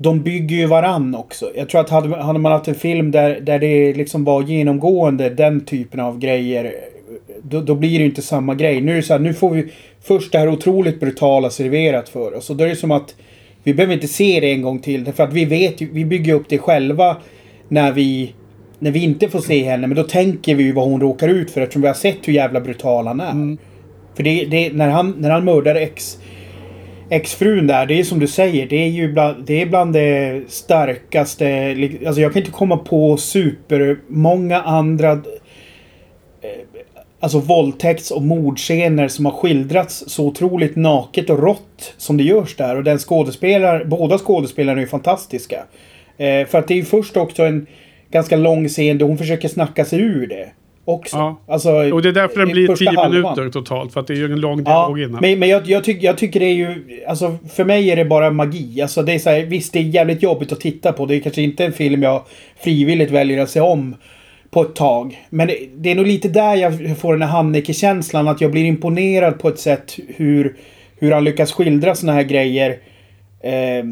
de 0.00 0.22
bygger 0.22 0.56
ju 0.56 0.66
varann 0.66 1.14
också. 1.14 1.50
Jag 1.56 1.68
tror 1.68 1.80
att 1.80 1.90
hade, 1.90 2.22
hade 2.22 2.38
man 2.38 2.52
haft 2.52 2.68
en 2.68 2.74
film 2.74 3.10
där, 3.10 3.40
där 3.40 3.58
det 3.58 3.94
liksom 3.94 4.24
var 4.24 4.42
genomgående 4.42 5.30
den 5.30 5.64
typen 5.64 6.00
av 6.00 6.18
grejer. 6.18 6.74
Då, 7.42 7.60
då 7.60 7.74
blir 7.74 7.98
det 7.98 8.04
inte 8.04 8.22
samma 8.22 8.54
grej. 8.54 8.80
Nu 8.80 8.92
är 8.92 8.96
det 8.96 9.02
så 9.02 9.12
här, 9.12 9.20
nu 9.20 9.34
får 9.34 9.50
vi 9.50 9.72
först 10.00 10.32
det 10.32 10.38
här 10.38 10.48
otroligt 10.48 11.00
brutala 11.00 11.50
serverat 11.50 12.08
för 12.08 12.34
oss. 12.34 12.50
Och 12.50 12.56
då 12.56 12.64
är 12.64 12.68
det 12.68 12.76
som 12.76 12.90
att 12.90 13.14
vi 13.62 13.74
behöver 13.74 13.94
inte 13.94 14.08
se 14.08 14.40
det 14.40 14.52
en 14.52 14.62
gång 14.62 14.78
till. 14.78 15.04
Därför 15.04 15.24
att 15.24 15.32
vi 15.32 15.44
vet 15.44 15.80
ju, 15.80 15.88
vi 15.92 16.04
bygger 16.04 16.34
upp 16.34 16.48
det 16.48 16.58
själva 16.58 17.16
när 17.68 17.92
vi 17.92 18.34
när 18.78 18.90
vi 18.90 19.04
inte 19.04 19.28
får 19.28 19.40
se 19.40 19.64
henne. 19.64 19.86
Men 19.86 19.96
då 19.96 20.02
tänker 20.02 20.54
vi 20.54 20.62
ju 20.62 20.72
vad 20.72 20.88
hon 20.88 21.00
råkar 21.00 21.28
ut 21.28 21.50
för 21.50 21.60
eftersom 21.60 21.82
vi 21.82 21.88
har 21.88 21.94
sett 21.94 22.28
hur 22.28 22.32
jävla 22.32 22.60
brutal 22.60 23.06
han 23.06 23.20
är. 23.20 23.56
För 24.14 24.22
det, 24.22 24.44
det, 24.44 24.72
när, 24.72 24.88
han, 24.88 25.14
när 25.18 25.30
han 25.30 25.44
mördar 25.44 25.74
ex, 25.74 26.18
exfrun 27.10 27.66
där, 27.66 27.86
det 27.86 28.00
är 28.00 28.04
som 28.04 28.18
du 28.18 28.26
säger, 28.26 28.66
det 28.66 28.76
är 28.76 28.88
ju 28.88 29.12
bland 29.12 29.44
det, 29.46 29.62
är 29.62 29.66
bland 29.66 29.92
det 29.92 30.42
starkaste. 30.48 31.76
Alltså 32.06 32.20
jag 32.20 32.32
kan 32.32 32.42
inte 32.42 32.52
komma 32.52 32.76
på 32.76 33.16
supermånga 33.16 34.60
andra 34.60 35.12
eh, 35.12 35.20
Alltså 37.20 37.38
våldtäkts 37.38 38.10
och 38.10 38.22
mordscener 38.22 39.08
som 39.08 39.24
har 39.24 39.32
skildrats 39.32 40.04
så 40.06 40.26
otroligt 40.26 40.76
naket 40.76 41.30
och 41.30 41.38
rått 41.38 41.94
som 41.96 42.16
det 42.16 42.24
görs 42.24 42.56
där. 42.56 42.76
Och 42.76 42.84
den 42.84 42.98
skådespelar... 42.98 43.84
båda 43.84 44.18
skådespelarna 44.18 44.78
är 44.78 44.82
ju 44.82 44.88
fantastiska. 44.88 45.64
Eh, 46.18 46.46
för 46.46 46.58
att 46.58 46.68
det 46.68 46.74
är 46.74 46.76
ju 46.76 46.84
först 46.84 47.16
också 47.16 47.42
en 47.42 47.66
ganska 48.10 48.36
lång 48.36 48.68
scen 48.68 48.98
där 48.98 49.06
hon 49.06 49.18
försöker 49.18 49.48
snacka 49.48 49.84
sig 49.84 50.00
ur 50.00 50.26
det. 50.26 50.48
Också. 50.90 51.16
Ja. 51.16 51.36
Alltså, 51.48 51.70
Och 51.92 52.02
det 52.02 52.08
är 52.08 52.12
därför 52.12 52.38
den 52.40 52.48
blir 52.48 52.76
10 52.76 52.88
halvan. 52.88 53.10
minuter 53.10 53.50
totalt. 53.50 53.92
För 53.92 54.00
att 54.00 54.06
det 54.06 54.12
är 54.14 54.16
ju 54.16 54.24
en 54.24 54.40
lång 54.40 54.62
Ja, 54.66 54.70
dialog 54.88 55.00
innan. 55.00 55.20
men, 55.20 55.38
men 55.38 55.48
jag, 55.48 55.66
jag, 55.66 55.84
tyck, 55.84 56.02
jag 56.02 56.18
tycker 56.18 56.40
det 56.40 56.46
är 56.46 56.54
ju... 56.54 56.74
Alltså 57.08 57.36
för 57.52 57.64
mig 57.64 57.90
är 57.90 57.96
det 57.96 58.04
bara 58.04 58.30
magi. 58.30 58.82
Alltså 58.82 59.02
det 59.02 59.12
är 59.12 59.18
så 59.18 59.30
här, 59.30 59.42
visst 59.42 59.72
det 59.72 59.78
är 59.78 59.82
jävligt 59.82 60.22
jobbigt 60.22 60.52
att 60.52 60.60
titta 60.60 60.92
på. 60.92 61.06
Det 61.06 61.16
är 61.16 61.20
kanske 61.20 61.42
inte 61.42 61.64
en 61.64 61.72
film 61.72 62.02
jag 62.02 62.22
frivilligt 62.60 63.10
väljer 63.10 63.42
att 63.42 63.50
se 63.50 63.60
om 63.60 63.94
på 64.50 64.62
ett 64.62 64.74
tag. 64.74 65.24
Men 65.30 65.46
det, 65.46 65.56
det 65.76 65.90
är 65.90 65.94
nog 65.94 66.06
lite 66.06 66.28
där 66.28 66.54
jag 66.54 66.98
får 66.98 67.12
den 67.12 67.22
här 67.22 67.28
Haneke-känslan. 67.28 68.28
Att 68.28 68.40
jag 68.40 68.50
blir 68.50 68.64
imponerad 68.64 69.38
på 69.38 69.48
ett 69.48 69.58
sätt 69.58 69.96
hur, 70.16 70.56
hur 70.98 71.12
han 71.12 71.24
lyckas 71.24 71.52
skildra 71.52 71.94
såna 71.94 72.12
här 72.12 72.22
grejer. 72.22 72.78
Eh, 73.42 73.84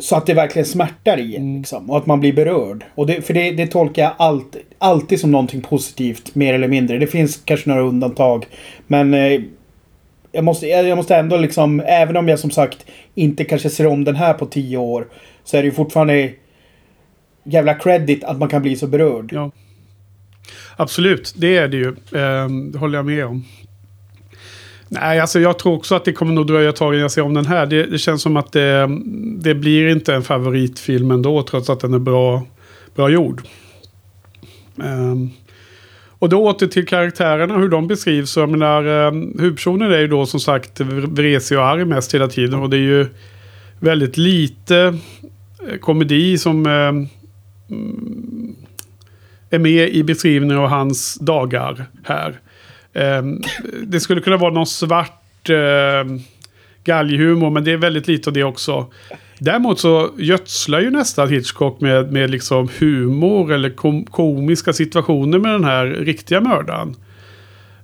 så 0.00 0.16
att 0.16 0.26
det 0.26 0.34
verkligen 0.34 0.66
smärtar 0.66 1.18
i 1.18 1.36
en. 1.36 1.58
Liksom, 1.58 1.90
och 1.90 1.96
att 1.96 2.06
man 2.06 2.20
blir 2.20 2.32
berörd. 2.32 2.84
Och 2.94 3.06
det, 3.06 3.22
för 3.26 3.34
det, 3.34 3.50
det 3.50 3.66
tolkar 3.66 4.02
jag 4.02 4.12
alltid, 4.18 4.62
alltid 4.78 5.20
som 5.20 5.30
någonting 5.30 5.60
positivt. 5.60 6.34
Mer 6.34 6.54
eller 6.54 6.68
mindre. 6.68 6.98
Det 6.98 7.06
finns 7.06 7.42
kanske 7.44 7.70
några 7.70 7.82
undantag. 7.82 8.46
Men 8.86 9.14
eh, 9.14 9.40
jag 10.32 10.44
måste, 10.44 10.66
jag 10.66 10.96
måste 10.96 11.16
ändå 11.16 11.36
liksom, 11.36 11.82
även 11.86 12.16
om 12.16 12.28
jag 12.28 12.38
som 12.38 12.50
sagt 12.50 12.86
inte 13.14 13.44
kanske 13.44 13.70
ser 13.70 13.86
om 13.86 14.04
den 14.04 14.16
här 14.16 14.34
på 14.34 14.46
tio 14.46 14.76
år. 14.76 15.06
Så 15.44 15.56
är 15.56 15.62
det 15.62 15.66
ju 15.66 15.74
fortfarande 15.74 16.32
jävla 17.44 17.74
credit 17.74 18.24
att 18.24 18.38
man 18.38 18.48
kan 18.48 18.62
bli 18.62 18.76
så 18.76 18.86
berörd. 18.86 19.32
Ja. 19.32 19.50
Absolut, 20.76 21.34
det 21.36 21.56
är 21.56 21.68
det 21.68 21.76
ju. 21.76 21.88
Eh, 21.88 22.48
det 22.72 22.78
håller 22.78 22.98
jag 22.98 23.06
med 23.06 23.26
om. 23.26 23.44
Nej, 24.88 25.20
alltså 25.20 25.40
jag 25.40 25.58
tror 25.58 25.74
också 25.74 25.94
att 25.94 26.04
det 26.04 26.12
kommer 26.12 26.32
nog 26.32 26.46
dröja 26.46 26.68
ett 26.68 26.76
tag 26.76 26.94
innan 26.94 27.02
jag 27.02 27.10
ser 27.10 27.22
om 27.22 27.34
den 27.34 27.46
här. 27.46 27.66
Det, 27.66 27.86
det 27.86 27.98
känns 27.98 28.22
som 28.22 28.36
att 28.36 28.52
det, 28.52 28.88
det 29.38 29.54
blir 29.54 29.88
inte 29.88 30.14
en 30.14 30.22
favoritfilm 30.22 31.10
ändå, 31.10 31.42
trots 31.42 31.70
att 31.70 31.80
den 31.80 31.94
är 31.94 31.98
bra, 31.98 32.42
bra 32.94 33.08
gjord. 33.08 33.42
Ehm, 34.80 35.30
och 36.18 36.28
då 36.28 36.44
åter 36.44 36.66
till 36.66 36.86
karaktärerna, 36.86 37.58
hur 37.58 37.68
de 37.68 37.88
beskrivs. 37.88 38.36
Jag 38.36 38.48
menar, 38.48 38.86
um, 38.86 39.36
huvudpersonen 39.38 39.92
är 39.92 39.98
ju 39.98 40.08
då 40.08 40.26
som 40.26 40.40
sagt 40.40 40.80
vresig 40.80 41.58
och 41.58 41.64
arg 41.64 41.84
mest 41.84 42.14
hela 42.14 42.28
tiden. 42.28 42.60
Och 42.60 42.70
det 42.70 42.76
är 42.76 42.80
ju 42.80 43.06
väldigt 43.80 44.16
lite 44.16 44.98
eh, 45.68 45.78
komedi 45.80 46.38
som 46.38 46.66
ehm, 46.66 47.08
mm, 47.70 48.54
är 49.50 49.58
med 49.58 49.88
i 49.88 50.02
beskrivningen 50.02 50.58
av 50.58 50.68
hans 50.68 51.14
dagar 51.14 51.86
här. 52.04 52.40
Det 53.82 54.00
skulle 54.00 54.20
kunna 54.20 54.36
vara 54.36 54.52
någon 54.52 54.66
svart 54.66 55.50
galghumor, 56.84 57.50
men 57.50 57.64
det 57.64 57.72
är 57.72 57.76
väldigt 57.76 58.08
lite 58.08 58.30
av 58.30 58.34
det 58.34 58.44
också. 58.44 58.86
Däremot 59.38 59.80
så 59.80 60.10
gödslar 60.18 60.80
ju 60.80 60.90
nästan 60.90 61.28
Hitchcock 61.28 61.80
med, 61.80 62.12
med 62.12 62.30
liksom 62.30 62.68
humor 62.78 63.52
eller 63.52 63.70
kom, 63.70 64.04
komiska 64.04 64.72
situationer 64.72 65.38
med 65.38 65.52
den 65.52 65.64
här 65.64 65.86
riktiga 65.86 66.40
mördaren. 66.40 66.96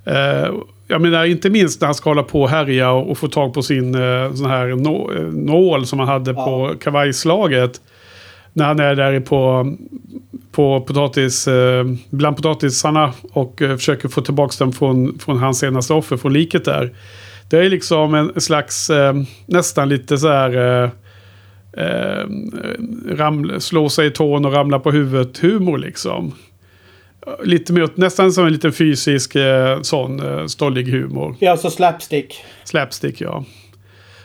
Eh, 0.05 0.55
jag 0.89 1.01
menar 1.01 1.25
inte 1.25 1.51
minst 1.51 1.81
när 1.81 1.89
han 1.89 1.95
ska 1.95 2.11
hålla 2.11 2.23
på 2.23 2.43
och 2.43 2.49
härja 2.49 2.91
och, 2.91 3.11
och 3.11 3.19
få 3.19 3.29
tag 3.29 3.55
på 3.55 3.63
sin 3.63 3.95
eh, 3.95 4.35
sån 4.35 4.51
här 4.51 4.67
nå, 4.67 5.13
eh, 5.13 5.23
nål 5.23 5.87
som 5.87 5.99
han 5.99 6.09
hade 6.09 6.35
på 6.35 6.75
kavajslaget. 6.81 7.81
När 8.53 8.65
han 8.65 8.81
är 8.81 8.95
där 8.95 9.21
på, 9.21 9.73
på 10.53 10.81
potatis, 10.81 11.49
eh, 11.49 11.85
bland 12.11 12.37
potatisarna 12.37 13.13
och 13.33 13.63
eh, 13.63 13.77
försöker 13.77 14.09
få 14.09 14.21
tillbaka 14.21 14.55
den 14.59 14.73
från, 14.73 15.19
från 15.19 15.39
hans 15.39 15.59
senaste 15.59 15.93
offer, 15.95 16.17
från 16.17 16.33
liket 16.33 16.65
där. 16.65 16.95
Det 17.51 17.59
är 17.59 17.71
liksom 17.71 18.15
en 18.15 18.41
slags, 18.41 18.91
eh, 18.91 19.15
nästan 19.47 19.89
lite 19.89 20.19
så 20.19 20.29
här... 20.29 20.91
Eh, 21.77 22.27
ramla, 23.17 23.61
slå 23.61 23.89
sig 23.89 24.07
i 24.07 24.11
tån 24.11 24.45
och 24.45 24.53
ramla 24.53 24.79
på 24.79 24.91
huvudet 24.91 25.39
humor 25.39 25.79
liksom. 25.79 26.33
Lite 27.45 27.73
mer, 27.73 27.89
nästan 27.95 28.33
som 28.33 28.47
en 28.47 28.53
liten 28.53 28.73
fysisk 28.73 29.35
eh, 29.37 29.81
sån 29.83 30.21
eh, 30.39 30.47
stollig 30.47 30.89
humor. 30.89 31.37
Ja, 31.41 31.57
så 31.57 31.71
slapstick. 31.71 32.45
Slapstick 32.65 33.21
ja. 33.21 33.45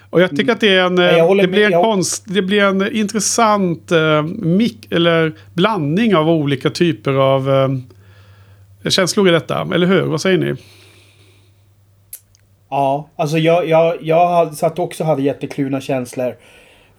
Och 0.10 0.22
jag 0.22 0.30
tycker 0.38 0.52
att 0.52 0.60
det 0.62 0.76
är 0.76 0.84
en, 0.84 0.98
jag 0.98 1.32
eh, 1.32 1.36
det 1.42 1.48
blir 1.48 1.66
en 1.66 1.72
jag- 1.72 1.84
konst, 1.84 2.24
det 2.28 2.42
blir 2.42 2.64
en 2.64 2.96
intressant 2.96 3.92
eh, 3.92 4.24
mik, 4.24 4.88
eller 4.92 5.34
blandning 5.54 6.16
av 6.16 6.30
olika 6.30 6.70
typer 6.70 7.14
av 7.14 7.50
eh, 8.84 8.90
känslor 8.90 9.28
i 9.30 9.32
detta. 9.32 9.68
Eller 9.74 9.88
hur? 9.88 10.02
Vad 10.02 10.22
säger 10.22 10.38
ni? 10.38 10.56
Ja, 12.70 13.10
alltså 13.16 13.38
jag, 13.38 13.68
jag, 13.70 13.98
jag 14.02 14.54
satt 14.56 14.80
också 14.80 15.04
hade 15.04 15.22
jättekluna 15.22 15.82
känslor. 15.82 16.36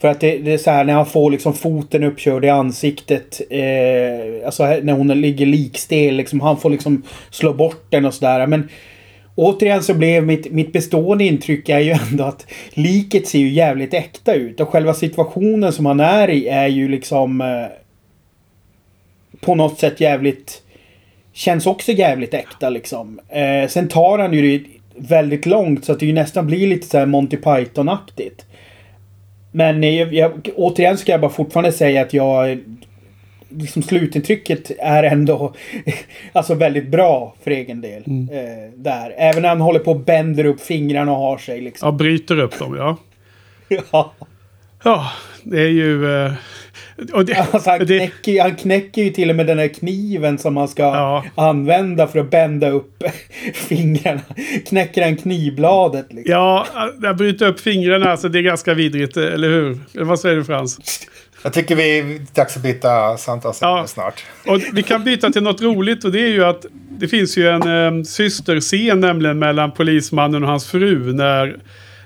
För 0.00 0.08
att 0.08 0.20
det, 0.20 0.38
det 0.38 0.52
är 0.52 0.58
så 0.58 0.70
här 0.70 0.84
när 0.84 0.92
han 0.92 1.06
får 1.06 1.30
liksom 1.30 1.54
foten 1.54 2.04
uppkörd 2.04 2.44
i 2.44 2.48
ansiktet. 2.48 3.40
Eh, 3.50 4.46
alltså 4.46 4.64
när 4.64 4.92
hon 4.92 5.08
ligger 5.08 5.46
likstel 5.46 6.14
liksom. 6.14 6.40
Han 6.40 6.56
får 6.56 6.70
liksom 6.70 7.02
slå 7.30 7.52
bort 7.52 7.84
den 7.88 8.04
och 8.04 8.14
sådär. 8.14 8.46
Men 8.46 8.68
återigen 9.34 9.82
så 9.82 9.94
blev 9.94 10.26
mitt, 10.26 10.52
mitt 10.52 10.72
bestående 10.72 11.24
intryck 11.24 11.68
är 11.68 11.80
ju 11.80 11.90
ändå 12.10 12.24
att 12.24 12.46
liket 12.70 13.26
ser 13.28 13.38
ju 13.38 13.48
jävligt 13.48 13.94
äkta 13.94 14.34
ut. 14.34 14.60
Och 14.60 14.68
själva 14.68 14.94
situationen 14.94 15.72
som 15.72 15.86
han 15.86 16.00
är 16.00 16.30
i 16.30 16.48
är 16.48 16.68
ju 16.68 16.88
liksom 16.88 17.40
eh, 17.40 17.66
på 19.40 19.54
något 19.54 19.78
sätt 19.78 20.00
jävligt... 20.00 20.62
Känns 21.32 21.66
också 21.66 21.92
jävligt 21.92 22.34
äkta 22.34 22.70
liksom. 22.70 23.20
Eh, 23.28 23.68
sen 23.68 23.88
tar 23.88 24.18
han 24.18 24.32
ju 24.32 24.58
det 24.58 24.64
väldigt 24.96 25.46
långt 25.46 25.84
så 25.84 25.92
att 25.92 26.00
det 26.00 26.06
ju 26.06 26.12
nästan 26.12 26.46
blir 26.46 26.66
lite 26.66 26.86
så 26.86 26.98
här 26.98 27.06
Monty 27.06 27.36
Python-aktigt. 27.36 28.44
Men 29.52 29.96
jag, 29.96 30.14
jag, 30.14 30.48
återigen 30.56 30.98
ska 30.98 31.12
jag 31.12 31.20
bara 31.20 31.30
fortfarande 31.30 31.72
säga 31.72 32.02
att 32.02 32.14
jag... 32.14 32.58
Liksom 33.52 33.82
slutintrycket 33.82 34.70
är 34.78 35.02
ändå 35.02 35.54
alltså 36.32 36.54
väldigt 36.54 36.88
bra 36.88 37.34
för 37.42 37.50
egen 37.50 37.80
del. 37.80 38.02
Mm. 38.06 38.28
Eh, 38.28 38.70
där. 38.76 39.14
Även 39.16 39.42
när 39.42 39.48
han 39.48 39.60
håller 39.60 39.80
på 39.80 39.90
och 39.90 40.00
bänder 40.00 40.44
upp 40.44 40.60
fingrarna 40.60 41.12
och 41.12 41.18
har 41.18 41.38
sig 41.38 41.60
liksom. 41.60 41.86
Ja, 41.86 41.92
bryter 41.92 42.38
upp 42.38 42.58
dem 42.58 42.76
ja. 42.76 42.96
Ja. 43.92 44.12
Ja, 44.84 45.10
det 45.42 45.60
är 45.60 45.68
ju... 45.68 46.24
eh, 46.24 46.32
det, 47.26 47.34
Alltså 47.52 47.70
han, 47.70 47.78
det, 47.86 47.98
knäcker, 47.98 48.42
han 48.42 48.56
knäcker 48.56 49.02
ju 49.02 49.10
till 49.10 49.30
och 49.30 49.36
med 49.36 49.46
den 49.46 49.58
här 49.58 49.68
kniven 49.68 50.38
som 50.38 50.54
man 50.54 50.68
ska 50.68 50.82
Ja. 50.82 51.24
använda 51.34 52.06
för 52.06 52.18
att 52.18 52.30
bända 52.30 52.70
upp 52.70 53.02
fingrarna. 53.54 54.20
Knäcker 54.68 55.02
han 55.04 55.16
knivbladet 55.16 56.06
liksom. 56.12 56.32
ja, 56.32 56.66
att 57.04 57.16
bryta 57.16 57.46
upp 57.46 57.60
fingrarna, 57.60 58.10
alltså 58.10 58.28
det 58.28 58.38
är 58.38 58.42
ganska 58.42 58.74
vidrigt, 58.74 59.16
eller 59.16 59.48
hur? 59.48 59.78
Vad 60.04 60.20
säger 60.20 60.36
du 60.36 60.44
Frans? 60.44 60.78
Jag 61.44 61.52
tycker 61.52 61.76
vi 61.76 61.98
är 61.98 62.34
dags 62.34 62.56
att 62.56 62.62
byta 62.62 63.16
samtalsämne 63.16 63.72
Ja. 63.78 63.86
snart. 63.86 64.24
Och 64.46 64.60
vi 64.72 64.82
kan 64.82 65.04
byta 65.04 65.30
till 65.30 65.42
något 65.42 65.62
roligt 65.62 66.04
och 66.04 66.12
det 66.12 66.20
är 66.20 66.28
ju 66.28 66.44
att 66.44 66.66
det 66.90 67.08
finns 67.08 67.38
ju 67.38 67.48
en 67.48 67.98
eh, 67.98 68.02
systerscen 68.04 69.00
nämligen 69.00 69.38
mellan 69.38 69.72
polismannen 69.72 70.42
och 70.44 70.48
hans 70.50 70.66
fru 70.70 71.12
när 71.12 71.56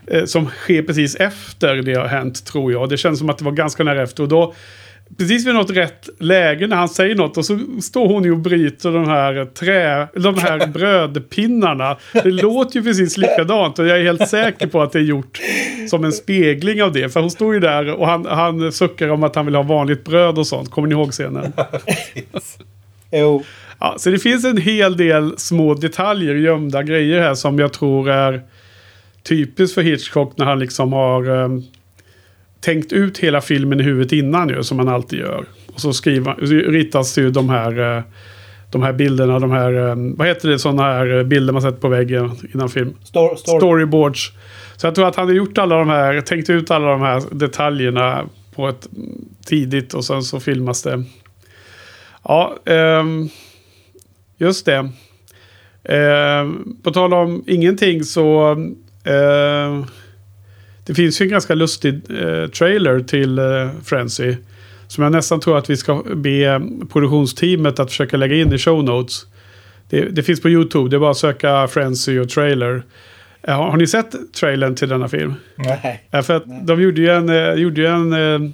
eh, 0.07 0.25
som 0.25 0.47
sker 0.47 0.83
precis 0.83 1.15
efter 1.17 1.75
det 1.77 1.95
har 1.95 2.07
hänt 2.07 2.47
tror 2.47 2.73
jag. 2.73 2.89
Det 2.89 2.97
känns 2.97 3.19
som 3.19 3.31
att 3.31 3.39
det 3.39 3.45
var 3.45 3.53
ganska 3.53 3.85
nära 3.85 4.03
efter 4.03 4.23
och 4.23 4.29
då 4.29 4.55
Precis 5.19 5.47
vid 5.47 5.55
något 5.55 5.71
rätt 5.71 6.09
läge 6.19 6.67
när 6.67 6.77
han 6.77 6.89
säger 6.89 7.15
något 7.15 7.37
och 7.37 7.45
så 7.45 7.59
står 7.83 8.09
hon 8.09 8.25
ju 8.25 8.33
och 8.33 8.39
bryter 8.39 8.91
de 8.91 9.09
här 9.09 9.45
trä, 9.45 10.09
de 10.15 10.39
här 10.39 10.67
brödpinnarna. 10.73 11.97
Det 12.13 12.31
låter 12.31 12.77
ju 12.77 12.85
precis 12.85 13.17
likadant 13.17 13.79
och 13.79 13.87
jag 13.87 13.99
är 13.99 14.03
helt 14.03 14.29
säker 14.29 14.67
på 14.67 14.83
att 14.83 14.93
det 14.93 14.99
är 14.99 15.03
gjort 15.03 15.41
som 15.91 16.05
en 16.05 16.13
spegling 16.13 16.83
av 16.83 16.93
det. 16.93 17.09
För 17.09 17.21
hon 17.21 17.31
står 17.31 17.55
ju 17.55 17.61
där 17.61 17.91
och 17.91 18.07
han, 18.07 18.27
han 18.27 18.73
suckar 18.73 19.09
om 19.09 19.23
att 19.23 19.37
han 19.37 19.47
vill 19.47 19.55
ha 19.55 19.63
vanligt 19.63 20.05
bröd 20.05 20.39
och 20.39 20.47
sånt. 20.47 20.71
Kommer 20.71 20.89
ni 20.89 20.95
ihåg 20.95 21.13
scenen? 21.13 21.53
Jo. 23.17 23.45
Ja, 23.81 23.95
så 23.99 24.11
det 24.11 24.19
finns 24.19 24.45
en 24.45 24.57
hel 24.57 24.97
del 24.97 25.39
små 25.39 25.75
detaljer, 25.75 26.35
gömda 26.35 26.83
grejer 26.83 27.21
här 27.21 27.35
som 27.35 27.59
jag 27.59 27.73
tror 27.73 28.11
är 28.11 28.43
typiskt 29.23 29.75
för 29.75 29.83
Hitchcock 29.83 30.39
när 30.39 30.47
han 30.47 30.59
liksom 30.59 30.93
har 30.93 31.43
eh, 31.43 31.49
tänkt 32.65 32.93
ut 32.93 33.19
hela 33.19 33.41
filmen 33.41 33.81
i 33.81 33.83
huvudet 33.83 34.13
innan 34.13 34.49
ju, 34.49 34.63
som 34.63 34.79
han 34.79 34.89
alltid 34.89 35.19
gör. 35.19 35.45
Och 35.75 35.81
så 35.81 35.93
skriva, 35.93 36.35
ritas 36.35 37.19
ju 37.19 37.31
de 37.31 37.49
här, 37.49 37.97
eh, 37.97 38.03
de 38.71 38.83
här 38.83 38.93
bilderna, 38.93 39.39
de 39.39 39.51
här, 39.51 39.89
eh, 39.89 39.97
vad 40.17 40.27
heter 40.27 40.49
det, 40.49 40.59
sådana 40.59 40.83
här 40.83 41.19
eh, 41.19 41.23
bilder 41.23 41.53
man 41.53 41.63
sätter 41.63 41.81
på 41.81 41.89
väggen 41.89 42.31
innan 42.55 42.69
film. 42.69 42.95
Stor, 43.05 43.37
stor, 43.37 43.59
Storyboards. 43.59 44.33
Så 44.77 44.87
jag 44.87 44.95
tror 44.95 45.09
att 45.09 45.17
han 45.17 45.27
har 45.27 45.35
gjort 45.35 45.59
alla 45.59 45.77
de 45.77 45.89
här, 45.89 46.21
tänkt 46.21 46.51
ut 46.51 46.71
alla 46.71 46.91
de 46.91 47.01
här 47.01 47.23
detaljerna 47.31 48.25
på 48.55 48.69
ett 48.69 48.89
tidigt 49.47 49.95
och 49.95 50.05
sen 50.05 50.23
så 50.23 50.41
filmas 50.41 50.83
det. 50.83 51.05
Ja, 52.23 52.57
ehm, 52.65 53.29
just 54.39 54.67
det. 54.67 54.91
Ehm, 55.85 56.77
på 56.83 56.91
tal 56.91 57.15
om 57.15 57.45
ingenting 57.47 58.05
så... 58.05 58.57
det 60.87 60.95
finns 60.95 61.21
ju 61.21 61.25
en 61.25 61.31
ganska 61.31 61.55
lustig 61.55 61.95
eh, 61.95 62.47
trailer 62.51 63.01
till 63.01 63.39
eh, 63.39 63.45
Frenzy. 63.85 64.37
Som 64.89 65.05
jag 65.05 65.13
nästan 65.13 65.41
tror 65.41 65.59
att 65.59 65.71
vi 65.71 65.77
ska 65.77 66.03
be 66.15 66.61
produktionsteamet 66.93 67.79
att 67.79 67.91
försöka 67.91 68.17
lägga 68.17 68.37
in 68.37 68.53
i 68.53 68.59
show 68.59 68.85
notes. 68.85 69.27
Det, 69.91 70.01
det 70.01 70.23
finns 70.23 70.41
på 70.43 70.49
YouTube, 70.51 70.91
det 70.91 70.97
är 70.97 71.01
bara 71.01 71.11
att 71.11 71.17
söka 71.17 71.69
Frenzy 71.69 72.19
och 72.19 72.29
trailer. 72.29 72.83
Eh, 73.43 73.57
Har, 73.57 73.71
har 73.71 73.77
ni 73.77 73.87
sett 73.87 74.15
trailern 74.41 74.75
till 74.75 74.89
denna 74.89 75.09
film? 75.09 75.35
Nej. 75.57 76.05
Ja, 76.11 76.23
för 76.23 76.37
att 76.37 76.67
de 76.67 76.83
gjorde 76.83 77.01
ju 77.01 77.09
en, 77.09 77.29
eh, 77.29 77.53
gjorde 77.55 77.81
ju 77.81 77.87
en 77.87 78.13
eh, 78.13 78.51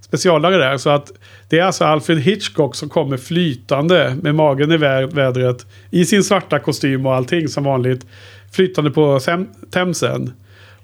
specialare 0.00 0.56
där. 0.56 0.76
Så 0.76 0.90
att 0.90 1.12
det 1.48 1.58
är 1.58 1.62
alltså 1.64 1.84
Alfred 1.84 2.18
Hitchcock 2.18 2.74
som 2.76 2.88
kommer 2.88 3.16
flytande 3.16 4.16
med 4.22 4.34
magen 4.34 4.72
i 4.72 4.76
vä- 4.76 5.14
vädret. 5.14 5.66
I 5.90 6.04
sin 6.04 6.24
svarta 6.24 6.58
kostym 6.58 7.06
och 7.06 7.14
allting 7.14 7.48
som 7.48 7.64
vanligt. 7.64 8.06
Flytande 8.52 8.90
på 8.90 9.18
Them- 9.18 9.46
Themsen. 9.70 10.32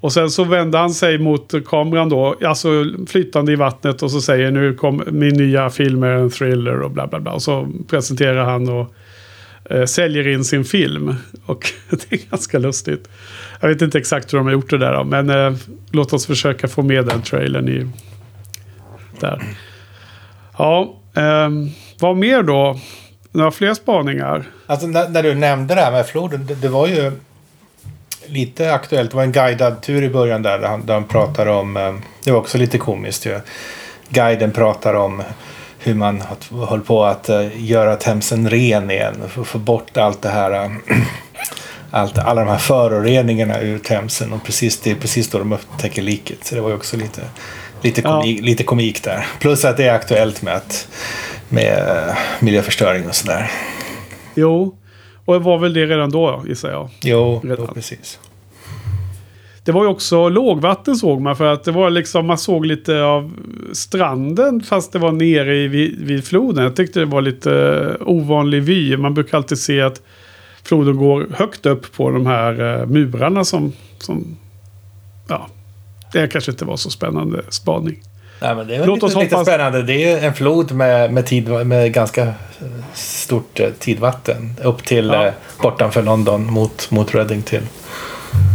Och 0.01 0.13
sen 0.13 0.31
så 0.31 0.45
vände 0.45 0.79
han 0.79 0.91
sig 0.91 1.19
mot 1.19 1.55
kameran 1.67 2.09
då. 2.09 2.37
Alltså 2.45 2.69
flytande 3.07 3.53
i 3.53 3.57
vattnet 3.57 4.03
och 4.03 4.11
så 4.11 4.21
säger 4.21 4.51
nu 4.51 4.75
kom 4.75 5.03
min 5.11 5.37
nya 5.37 5.71
film 5.71 6.03
är 6.03 6.11
en 6.11 6.31
thriller 6.31 6.81
och 6.81 6.91
bla 6.91 7.07
bla 7.07 7.21
bla. 7.21 7.33
Och 7.33 7.43
så 7.43 7.69
presenterar 7.89 8.45
han 8.45 8.69
och 8.69 8.95
eh, 9.71 9.85
säljer 9.85 10.29
in 10.29 10.45
sin 10.45 10.65
film. 10.65 11.15
Och 11.47 11.73
det 11.91 12.13
är 12.13 12.31
ganska 12.31 12.59
lustigt. 12.59 13.09
Jag 13.61 13.69
vet 13.69 13.83
inte 13.83 13.99
exakt 13.99 14.33
hur 14.33 14.39
de 14.39 14.47
har 14.47 14.53
gjort 14.53 14.71
det 14.71 14.79
där 14.79 14.93
då, 14.93 15.05
men 15.05 15.31
eh, 15.31 15.53
låt 15.91 16.13
oss 16.13 16.27
försöka 16.27 16.69
få 16.69 16.83
med 16.83 17.07
den 17.07 17.23
trailern 17.23 17.69
i... 17.69 17.87
Där. 19.21 19.43
Ja, 20.59 20.95
eh, 21.15 21.49
vad 22.01 22.17
mer 22.17 22.43
då? 22.43 22.79
Några 23.33 23.51
fler 23.51 23.75
spaningar? 23.75 24.45
Alltså 24.67 24.87
när, 24.87 25.09
när 25.09 25.23
du 25.23 25.35
nämnde 25.35 25.75
det 25.75 25.81
här 25.81 25.93
med 25.93 26.07
floden. 26.07 26.47
Det, 26.47 26.55
det 26.55 26.69
var 26.69 26.87
ju 26.87 27.13
lite 28.27 28.75
aktuellt. 28.75 29.11
Det 29.11 29.17
var 29.17 29.25
en 29.25 29.33
guidad 29.33 29.83
tur 29.83 30.03
i 30.03 30.09
början 30.09 30.43
där. 30.43 30.59
Där 30.59 30.69
han, 30.69 30.87
där 30.87 30.95
han 30.95 31.05
pratar 31.05 31.47
om. 31.47 31.77
eh, 31.77 31.95
Det 32.25 32.31
var 32.31 32.39
också 32.39 32.59
lite 32.59 32.79
komiskt 32.79 33.27
ju. 33.27 33.41
Guiden 34.09 34.51
pratar 34.53 34.95
om 34.95 35.23
hur 35.79 35.95
man 35.95 36.23
höll 36.69 36.81
på 36.81 37.05
att 37.05 37.29
eh, 37.29 37.47
göra 37.65 37.97
Themsen 37.97 38.51
ren 38.51 38.91
igen. 38.91 39.15
Att 39.39 39.47
få 39.47 39.59
bort 39.59 39.97
allt 39.97 40.23
det 40.23 40.29
här. 40.29 40.65
eh, 40.65 40.71
Allt, 41.93 42.19
alla 42.19 42.41
de 42.45 42.51
här 42.51 42.59
föroreningarna 42.59 43.61
ur 43.61 43.79
Themsen. 43.79 44.33
Och 44.33 44.45
precis, 44.45 44.81
det 44.81 44.91
är 44.91 44.95
precis 44.95 45.31
då 45.31 45.39
de 45.39 45.53
upptäcker 45.53 46.03
liket. 46.03 46.45
Så 46.45 46.55
det 46.55 46.61
var 46.61 46.69
ju 46.69 46.75
också 46.75 46.97
lite, 46.97 47.21
lite, 47.83 48.01
Ja. 48.05 48.21
komik, 48.21 48.41
lite 48.43 48.63
komik 48.63 49.03
där. 49.05 49.27
Plus 49.41 49.65
att 49.65 49.77
det 49.77 49.85
är 49.89 49.95
aktuellt 49.95 50.43
med, 50.43 50.55
att, 50.57 50.89
med 51.49 51.85
miljöförstöring 52.41 53.09
och 53.09 53.15
sådär. 53.15 53.51
Jo, 54.35 54.77
och 55.25 55.35
det 55.35 55.41
var 55.41 55.59
väl 55.59 55.75
det 55.75 55.87
redan 55.87 56.11
då 56.11 56.43
gissar 56.49 56.71
jag. 56.71 56.89
Jo, 57.03 57.41
Redan. 57.45 57.67
jo 57.69 57.75
precis. 57.75 58.19
Det 59.65 59.73
var 59.73 59.85
ju 59.85 59.89
också 59.89 60.29
lågvatten 60.29 60.97
såg 60.97 61.21
man 61.21 61.37
för 61.37 61.45
att 61.45 61.65
det 61.65 61.73
var 61.73 61.91
liksom 61.91 62.27
man 62.27 62.39
såg 62.39 62.67
lite 62.67 63.03
av 63.03 63.33
stranden 63.73 64.61
fast 64.63 64.93
det 64.93 64.99
var 64.99 65.13
nere 65.13 65.57
i, 65.57 65.69
vid, 65.69 65.99
vid 65.99 66.25
floden. 66.25 66.65
Jag 66.65 66.77
tyckte 66.77 67.01
det 67.01 67.07
var 67.07 67.23
lite 67.23 67.53
eh, 68.01 68.09
ovanlig 68.09 68.63
vy. 68.63 68.97
Man 68.97 69.15
brukar 69.15 69.37
alltid 69.39 69.59
se 69.59 69.81
att 69.81 70.03
floden 70.63 70.97
går 70.97 71.27
högt 71.35 71.67
upp 71.67 71.93
på 71.97 72.11
de 72.11 72.27
här 72.27 72.81
eh, 72.81 72.87
murarna 72.87 73.45
som, 73.45 73.73
som 73.99 74.37
ja, 75.29 75.49
det 76.13 76.29
kanske 76.29 76.51
inte 76.51 76.65
var 76.65 76.77
så 76.77 76.91
spännande 76.91 77.43
spaning. 77.49 78.03
Nej, 78.43 78.55
men 78.55 78.67
det 78.67 78.75
är 78.77 78.87
Låt 78.87 78.97
lite, 78.97 79.07
oss 79.07 79.15
lite 79.23 79.35
hoppas- 79.37 79.47
spännande. 79.49 79.83
Det 79.83 80.05
är 80.13 80.27
en 80.27 80.35
flod 80.35 80.73
med, 80.73 81.13
med, 81.13 81.27
tid, 81.27 81.49
med 81.49 81.93
ganska 81.93 82.23
eh, 82.23 82.33
stort 82.95 83.61
eh, 83.61 83.69
tidvatten. 83.79 84.57
Upp 84.63 84.85
till 84.85 85.07
Ja. 85.07 85.27
eh, 85.27 85.33
bortanför 85.63 86.03
London 86.03 86.53
mot, 86.53 86.91
mot 86.91 87.15
Reading 87.15 87.43
till. 87.43 87.63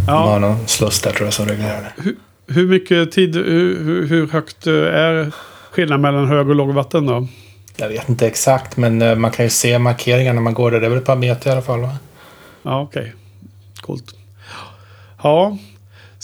De 0.08 0.12
har 0.12 0.32
Ja, 0.34 0.40
någon 0.40 0.68
sluss 0.68 1.02
där 1.02 1.12
tror 1.12 1.28
jag 1.28 1.34
som 1.34 1.46
reglerar 1.46 1.92
det. 1.96 2.14
hur 2.54 2.68
mycket 2.68 3.12
tid, 3.12 3.36
hur, 3.36 3.84
hur, 3.84 4.08
hur 4.08 4.28
högt 4.28 4.68
eh, 4.68 4.74
är 4.74 5.32
skillnaden 5.72 6.02
mellan 6.02 6.28
hög 6.28 6.50
och 6.50 6.56
lågvatten 6.56 7.06
då? 7.06 7.28
Jag 7.78 7.90
vet 7.90 8.10
inte 8.10 8.28
exakt 8.28 8.78
men 8.78 9.22
man 9.22 9.32
kan 9.32 9.46
ju 9.46 9.50
se 9.50 9.80
markeringar 9.80 10.34
när 10.34 10.42
man 10.42 10.54
går 10.54 10.72
där. 10.72 10.80
Det 10.80 10.86
är 10.86 10.90
väl 10.90 11.00
ett 11.00 11.06
par 11.06 11.16
meter 11.16 11.50
i 11.50 11.54
alla 11.54 11.62
fall 11.62 11.82
va? 11.82 11.96
Ja, 12.64 12.82
okej. 12.82 13.14
Coolt. 13.82 14.16
Ja. 15.24 15.58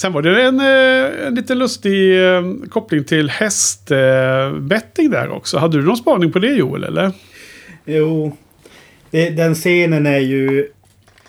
Sen 0.01 0.13
var 0.13 0.21
det 0.21 0.43
en, 0.43 0.59
eh, 0.59 1.27
en 1.27 1.35
lite 1.35 1.55
lustig 1.55 2.25
eh, 2.25 2.41
koppling 2.69 3.03
till 3.03 3.29
hästbetting 3.29 5.09
där 5.09 5.29
också. 5.29 5.57
Hade 5.57 5.77
du 5.77 5.83
någon 5.85 5.97
spaning 5.97 6.31
på 6.31 6.39
det 6.39 6.53
Joel, 6.53 6.83
eller? 6.83 7.11
Jo. 7.85 8.37
Det, 9.11 9.29
den 9.29 9.55
scenen 9.55 10.05
är 10.05 10.19
ju 10.19 10.67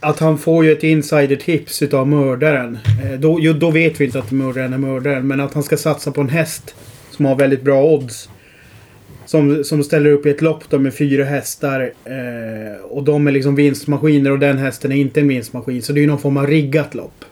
att 0.01 0.19
han 0.19 0.39
får 0.39 0.65
ju 0.65 0.73
ett 0.73 0.83
insider-tips 0.83 1.83
utav 1.83 2.09
mördaren. 2.09 2.79
Eh, 3.05 3.21
Då, 3.21 3.39
jo, 3.41 3.53
då 3.53 3.71
vet 3.71 4.01
vi 4.01 4.05
inte 4.05 4.19
att 4.19 4.31
mördaren 4.31 4.73
är 4.73 4.79
mördaren. 4.79 5.27
Men 5.27 5.41
att 5.41 5.55
han 5.55 5.63
ska 5.63 5.77
satsa 5.77 6.11
på 6.11 6.21
en 6.21 6.29
häst 6.29 6.75
som 7.11 7.25
har 7.25 7.37
väldigt 7.37 7.63
bra 7.63 7.85
odds. 7.85 8.29
Som, 9.27 9.65
som 9.65 9.85
ställer 9.85 10.11
upp 10.11 10.27
i 10.27 10.31
ett 10.31 10.43
lopp 10.43 10.65
då 10.69 10.79
med 10.79 10.95
fyra 10.95 11.25
hästar. 11.25 11.93
Eh, 12.05 12.85
och 12.85 13.05
de 13.05 13.27
är 13.27 13.33
liksom 13.33 13.55
vinstmaskiner 13.55 14.31
och 14.31 14.39
den 14.39 14.59
hästen 14.59 14.93
är 14.93 14.97
inte 14.97 15.21
en 15.21 15.29
vinstmaskin. 15.29 15.83
Så 15.83 15.93
det 15.93 16.01
är 16.01 16.03
ju 16.03 16.09
någon 16.09 16.19
form 16.19 16.37
av 16.37 16.47
riggat 16.47 16.95
lopp. 16.95 17.25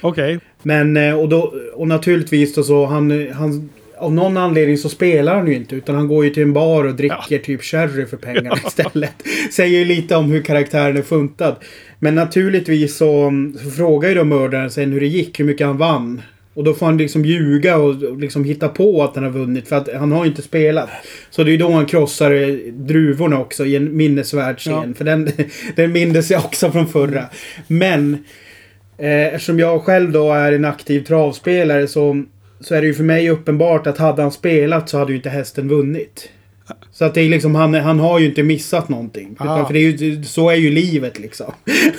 Okej. 0.00 0.38
Men 0.62 0.96
eh, 0.96 1.20
och, 1.20 1.28
då, 1.28 1.54
och 1.74 1.88
naturligtvis 1.88 2.54
då 2.54 2.62
så 2.62 2.86
han, 2.86 3.28
han 3.32 3.70
av 3.98 4.12
någon 4.12 4.36
anledning 4.36 4.78
så 4.78 4.88
spelar 4.88 5.34
han 5.34 5.46
ju 5.46 5.54
inte. 5.54 5.76
Utan 5.76 5.94
han 5.94 6.08
går 6.08 6.24
ju 6.24 6.30
till 6.30 6.42
en 6.42 6.52
bar 6.52 6.84
och 6.84 6.94
dricker 6.94 7.38
typ 7.38 7.62
sherry 7.62 8.06
för 8.06 8.16
pengarna 8.16 8.56
istället. 8.66 9.14
Säger 9.52 9.78
ju 9.78 9.84
lite 9.84 10.16
om 10.16 10.30
hur 10.30 10.42
karaktären 10.42 10.96
är 10.96 11.02
funtad. 11.02 11.56
Men 11.98 12.14
naturligtvis 12.14 12.96
så, 12.96 13.32
så 13.64 13.70
frågar 13.70 14.08
ju 14.08 14.14
då 14.14 14.24
mördaren 14.24 14.70
sen 14.70 14.92
hur 14.92 15.00
det 15.00 15.06
gick, 15.06 15.40
hur 15.40 15.44
mycket 15.44 15.66
han 15.66 15.78
vann. 15.78 16.22
Och 16.54 16.64
då 16.64 16.74
får 16.74 16.86
han 16.86 16.98
liksom 16.98 17.24
ljuga 17.24 17.76
och 17.76 18.18
liksom 18.18 18.44
hitta 18.44 18.68
på 18.68 19.04
att 19.04 19.14
han 19.14 19.24
har 19.24 19.30
vunnit. 19.30 19.68
För 19.68 19.76
att 19.76 19.88
han 19.94 20.12
har 20.12 20.24
ju 20.24 20.30
inte 20.30 20.42
spelat. 20.42 20.88
Så 21.30 21.44
det 21.44 21.50
är 21.50 21.52
ju 21.52 21.58
då 21.58 21.70
han 21.70 21.86
krossar 21.86 22.30
eh, 22.32 22.72
druvorna 22.72 23.40
också 23.40 23.66
i 23.66 23.76
en 23.76 23.96
minnesvärd 23.96 24.58
scen. 24.58 24.72
Ja. 24.88 24.94
För 24.94 25.04
den, 25.04 25.30
den 25.76 25.92
mindes 25.92 26.30
jag 26.30 26.44
också 26.44 26.70
från 26.70 26.86
förra. 26.86 27.24
Men 27.66 28.24
eh, 28.98 29.34
eftersom 29.34 29.58
jag 29.58 29.82
själv 29.82 30.12
då 30.12 30.32
är 30.32 30.52
en 30.52 30.64
aktiv 30.64 31.04
travspelare 31.04 31.86
så, 31.88 32.22
så 32.60 32.74
är 32.74 32.80
det 32.80 32.86
ju 32.86 32.94
för 32.94 33.04
mig 33.04 33.30
uppenbart 33.30 33.86
att 33.86 33.98
hade 33.98 34.22
han 34.22 34.32
spelat 34.32 34.88
så 34.88 34.98
hade 34.98 35.12
ju 35.12 35.16
inte 35.16 35.30
hästen 35.30 35.68
vunnit. 35.68 36.28
Så 36.92 37.04
att 37.04 37.14
det 37.14 37.20
är 37.20 37.28
liksom, 37.28 37.54
han, 37.54 37.74
han 37.74 38.00
har 38.00 38.18
ju 38.18 38.26
inte 38.26 38.42
missat 38.42 38.88
någonting. 38.88 39.36
Ah. 39.38 39.44
Utan 39.44 39.66
för 39.66 39.72
det 39.74 39.78
är 39.80 39.82
ju, 39.90 40.24
så 40.24 40.50
är 40.50 40.54
ju 40.54 40.70
livet 40.70 41.18
liksom. 41.18 41.52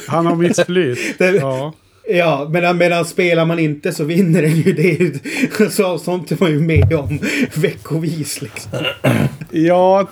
Han 0.08 0.26
har 0.26 0.36
missflytt. 0.36 1.00
Det- 1.18 1.36
Ja. 1.36 1.74
Ja, 2.12 2.50
medan, 2.54 2.78
medan 2.78 3.06
spelar 3.06 3.46
man 3.46 3.60
inte 3.60 3.92
så 3.92 4.04
vinner 4.04 4.42
den 4.42 4.56
ju. 4.56 4.74
Det 4.74 5.70
så, 5.72 5.98
sånt 5.98 6.32
är 6.32 6.38
man 6.40 6.52
ju 6.52 6.60
med 6.60 6.94
om 6.94 7.20
veckovis 7.54 8.42
liksom. 8.42 8.72
Ja, 9.52 10.08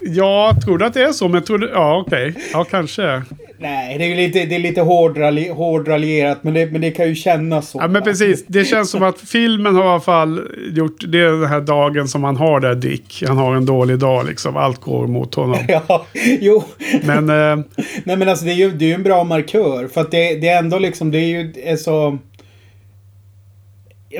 jag 0.00 0.60
tror 0.64 0.82
att 0.82 0.94
det 0.94 1.02
är 1.02 1.12
så, 1.12 1.28
men 1.28 1.42
tror 1.44 1.58
du... 1.58 1.68
Ja, 1.74 2.04
okej. 2.06 2.34
Ja, 2.52 2.64
kanske. 2.64 3.22
Nej, 3.62 3.98
det 3.98 4.04
är 4.04 4.16
lite, 4.16 4.44
det 4.44 4.54
är 4.54 4.58
lite 4.58 4.80
hårdrali, 4.80 5.48
hårdralierat, 5.48 6.44
men 6.44 6.54
det, 6.54 6.66
men 6.72 6.80
det 6.80 6.90
kan 6.90 7.08
ju 7.08 7.14
kännas 7.14 7.68
så. 7.68 7.78
Ja, 7.78 7.88
men 7.88 8.02
precis. 8.02 8.44
Det 8.46 8.64
känns 8.64 8.90
som 8.90 9.02
att 9.02 9.20
filmen 9.20 9.74
har 9.74 9.84
i 9.84 9.88
alla 9.88 10.00
fall 10.00 10.40
gjort... 10.72 11.04
Det 11.08 11.18
är 11.18 11.32
den 11.32 11.48
här 11.48 11.60
dagen 11.60 12.08
som 12.08 12.24
han 12.24 12.36
har 12.36 12.60
där, 12.60 12.74
Dick. 12.74 13.22
Han 13.26 13.36
har 13.36 13.54
en 13.54 13.66
dålig 13.66 13.98
dag 13.98 14.26
liksom. 14.26 14.56
Allt 14.56 14.80
går 14.80 15.06
mot 15.06 15.34
honom. 15.34 15.58
Ja, 15.68 16.06
jo. 16.40 16.62
Men... 17.02 17.28
Eh, 17.28 17.64
Nej 18.04 18.16
men 18.16 18.28
alltså 18.28 18.44
det 18.44 18.50
är 18.50 18.54
ju, 18.54 18.70
det 18.70 18.90
är 18.90 18.94
en 18.94 19.02
bra 19.02 19.24
markör. 19.24 19.88
För 19.88 20.00
att 20.00 20.10
det, 20.10 20.34
det 20.34 20.48
är 20.48 20.58
ändå 20.58 20.78
liksom, 20.78 21.10
det 21.10 21.18
är 21.18 21.26
ju 21.26 21.52
är 21.64 21.76
så... 21.76 22.18